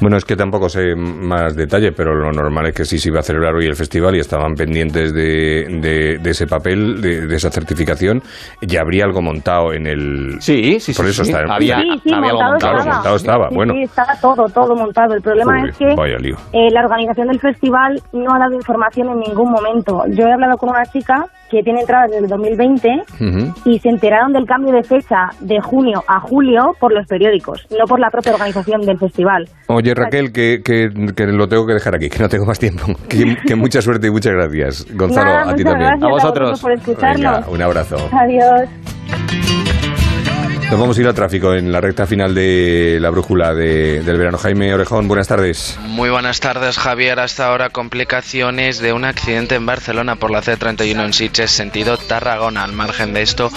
Bueno, 0.00 0.16
es 0.16 0.24
que 0.24 0.36
tampoco 0.36 0.68
sé 0.68 0.94
más 0.96 1.56
detalle, 1.56 1.92
pero 1.92 2.14
lo 2.14 2.30
normal 2.32 2.66
es 2.66 2.74
que 2.74 2.84
sí 2.84 2.98
se 2.98 3.08
iba 3.08 3.20
a 3.20 3.22
celebrar 3.22 3.54
hoy 3.54 3.66
el 3.66 3.76
festival 3.76 4.14
y 4.16 4.20
estaban 4.20 4.54
pendientes 4.54 5.12
de, 5.14 5.66
de- 5.80 6.18
de 6.18 6.30
ese 6.30 6.46
papel, 6.46 7.00
de, 7.00 7.26
de 7.26 7.36
esa 7.36 7.50
certificación. 7.50 8.22
Ya 8.60 8.80
habría 8.80 9.04
algo 9.04 9.22
montado 9.22 9.72
en 9.72 9.86
el. 9.86 10.36
Sí, 10.40 10.78
sí, 10.80 10.92
Por 10.92 11.06
sí, 11.06 11.10
eso 11.12 11.24
sí. 11.24 11.30
está. 11.32 11.54
Había- 11.54 11.80
sí, 11.80 12.00
sí, 12.04 12.12
había 12.12 12.32
montado 12.32 12.50
montado, 12.52 12.76
estaba. 12.78 12.94
montado 12.94 13.16
estaba, 13.16 13.48
bueno. 13.50 13.74
sí, 13.74 13.82
estaba 13.82 14.14
todo, 14.20 14.44
todo 14.48 14.74
montado. 14.76 15.14
El 15.14 15.22
problema 15.22 15.62
es 15.68 15.76
que 15.76 15.86
eh, 15.88 16.70
la 16.70 16.80
organización 16.84 17.28
del 17.28 17.40
festival 17.40 18.00
no 18.12 18.34
ha 18.34 18.38
dado 18.38 18.54
información 18.54 19.08
en 19.10 19.20
ningún 19.20 19.50
momento. 19.50 20.02
Yo 20.08 20.26
he 20.26 20.32
hablado 20.32 20.56
con 20.58 20.70
una 20.70 20.84
chica 20.86 21.26
que 21.50 21.62
tiene 21.62 21.80
entradas 21.80 22.10
desde 22.10 22.24
el 22.24 22.28
2020 22.30 22.88
Ujú. 23.20 23.54
y 23.70 23.78
se 23.78 23.88
enteraron 23.88 24.32
del 24.32 24.44
cambio 24.46 24.72
de 24.72 24.82
fecha 24.82 25.30
de 25.40 25.60
junio 25.60 26.02
a 26.08 26.20
julio 26.20 26.74
por 26.80 26.92
los 26.92 27.06
periódicos, 27.06 27.66
no 27.70 27.84
por 27.86 28.00
la 28.00 28.10
propia 28.10 28.32
organización 28.32 28.80
del 28.82 28.98
festival. 28.98 29.48
Oye, 29.68 29.94
Raquel, 29.94 30.32
que, 30.32 30.60
que, 30.64 30.88
que 31.14 31.26
lo 31.26 31.46
tengo 31.48 31.66
que 31.66 31.74
dejar 31.74 31.94
aquí, 31.96 32.08
que 32.08 32.18
no 32.18 32.28
tengo 32.28 32.46
más 32.46 32.58
tiempo. 32.58 32.84
Que, 33.08 33.36
que 33.46 33.54
mucha 33.54 33.80
suerte 33.80 34.08
y 34.08 34.10
muchas 34.10 34.32
gracias. 34.32 34.86
Gonzalo, 34.96 35.30
Nada, 35.30 35.52
a 35.52 35.54
ti 35.54 35.62
también. 35.62 35.88
gracias 35.90 36.02
a 36.02 36.12
vosotros 36.12 36.60
por 36.60 36.72
escucharnos. 36.72 37.16
Venga, 37.16 37.44
un 37.48 37.62
abrazo. 37.62 37.96
Adiós. 38.12 39.73
Nos 40.70 40.80
vamos 40.80 40.98
a 40.98 41.00
ir 41.02 41.06
al 41.06 41.14
tráfico 41.14 41.54
en 41.54 41.70
la 41.70 41.80
recta 41.80 42.04
final 42.04 42.34
de 42.34 42.98
la 43.00 43.10
brújula 43.10 43.54
de- 43.54 44.02
del 44.02 44.16
verano. 44.16 44.38
Jaime 44.38 44.74
Orejón, 44.74 45.06
buenas 45.06 45.28
tardes. 45.28 45.78
Muy 45.86 46.10
buenas 46.10 46.40
tardes, 46.40 46.78
Javier. 46.78 47.20
Hasta 47.20 47.46
ahora 47.46 47.68
complicaciones 47.70 48.80
de 48.80 48.92
un 48.92 49.04
accidente 49.04 49.54
en 49.54 49.66
Barcelona 49.66 50.16
por 50.16 50.32
la 50.32 50.42
C31 50.42 51.04
en 51.04 51.12
Sitges, 51.12 51.52
sentido 51.52 51.96
Tarragona. 51.96 52.64
Al 52.64 52.72
margen 52.72 53.12
de 53.14 53.22
esto, 53.22 53.52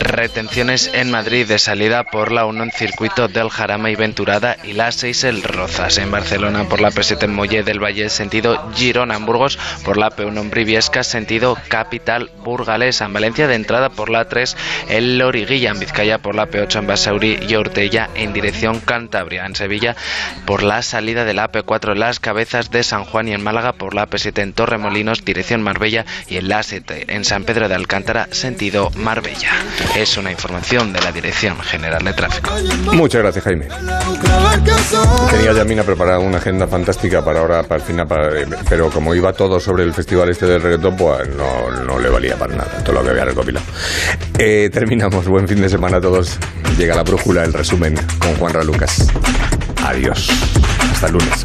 retenciones 0.00 0.90
en 0.92 1.10
Madrid 1.10 1.46
de 1.48 1.58
salida 1.58 2.04
por 2.04 2.32
la 2.32 2.44
1 2.44 2.64
en 2.64 2.70
circuito 2.70 3.28
del 3.28 3.48
Jarama 3.48 3.88
y 3.90 3.96
Venturada 3.96 4.58
y 4.62 4.74
la 4.74 4.92
6 4.92 5.24
el 5.24 5.42
Rozas. 5.42 5.96
En 5.96 6.10
Barcelona 6.10 6.64
por 6.68 6.82
la 6.82 6.90
P7 6.90 7.22
en 7.24 7.34
Molle 7.34 7.62
del 7.62 7.82
Valle, 7.82 8.10
sentido 8.10 8.70
Girona 8.74 9.16
en 9.16 9.24
Burgos, 9.24 9.58
por 9.86 9.96
la 9.96 10.10
P1 10.10 10.38
en 10.38 10.50
Briviesca, 10.50 11.02
sentido 11.02 11.56
Capital 11.68 12.30
Burgalesa. 12.44 13.06
En 13.06 13.14
Valencia 13.14 13.46
de 13.46 13.54
entrada 13.54 13.88
por 13.88 14.10
la 14.10 14.26
3 14.28 14.54
el 14.90 15.16
Loriguilla. 15.16 15.70
En 15.70 15.78
Vizcaya 15.80 16.18
por 16.18 16.34
la 16.34 16.47
P8 16.50 16.78
en 16.80 16.86
Basauri 16.86 17.38
y 17.48 17.54
Ortella 17.54 18.08
en 18.14 18.32
dirección 18.32 18.80
Cantabria. 18.80 19.44
En 19.46 19.54
Sevilla 19.56 19.96
por 20.46 20.62
la 20.62 20.82
salida 20.82 21.24
de 21.24 21.34
la 21.34 21.50
AP4 21.50 21.92
en 21.92 22.00
las 22.00 22.20
cabezas 22.20 22.70
de 22.70 22.82
San 22.82 23.04
Juan 23.04 23.28
y 23.28 23.32
en 23.34 23.42
Málaga 23.42 23.72
por 23.72 23.94
la 23.94 24.08
AP7 24.08 24.42
en 24.42 24.52
Torremolinos, 24.52 25.24
dirección 25.24 25.62
Marbella 25.62 26.04
y 26.28 26.36
en 26.36 26.48
la 26.48 26.60
A7 26.60 27.04
en 27.08 27.24
San 27.24 27.44
Pedro 27.44 27.68
de 27.68 27.74
Alcántara, 27.74 28.28
sentido 28.30 28.90
Marbella. 28.96 29.50
Es 29.96 30.16
una 30.16 30.30
información 30.30 30.92
de 30.92 31.00
la 31.00 31.12
Dirección 31.12 31.58
General 31.60 32.02
de 32.04 32.12
Tráfico. 32.12 32.50
Muchas 32.92 33.22
gracias, 33.22 33.44
Jaime. 33.44 33.66
Tenía 35.30 35.52
Yamina 35.52 35.82
preparada 35.82 36.18
una 36.18 36.38
agenda 36.38 36.66
fantástica 36.66 37.24
para 37.24 37.40
ahora, 37.40 37.62
para 37.62 37.80
el 37.80 37.86
final, 37.86 38.06
para- 38.06 38.30
pero 38.68 38.90
como 38.90 39.14
iba 39.14 39.32
todo 39.32 39.60
sobre 39.60 39.84
el 39.84 39.92
festival 39.92 40.28
este 40.30 40.46
del 40.46 40.62
reggaetón, 40.62 40.96
pues 40.96 41.28
no, 41.36 41.70
no 41.84 41.98
le 41.98 42.08
valía 42.08 42.36
para 42.36 42.54
nada 42.56 42.82
todo 42.84 42.94
lo 42.94 43.04
que 43.04 43.10
había 43.10 43.24
recopilado. 43.24 43.66
Eh, 44.38 44.70
terminamos. 44.72 45.26
Buen 45.28 45.46
fin 45.48 45.60
de 45.60 45.68
semana 45.68 45.98
a 45.98 46.00
todos. 46.00 46.37
Llega 46.76 46.94
la 46.94 47.02
brújula, 47.02 47.44
el 47.44 47.52
resumen 47.52 47.94
con 48.18 48.34
Juan 48.36 48.66
Lucas. 48.66 49.08
Adiós. 49.84 50.30
Hasta 50.92 51.06
el 51.06 51.12
lunes. 51.14 51.44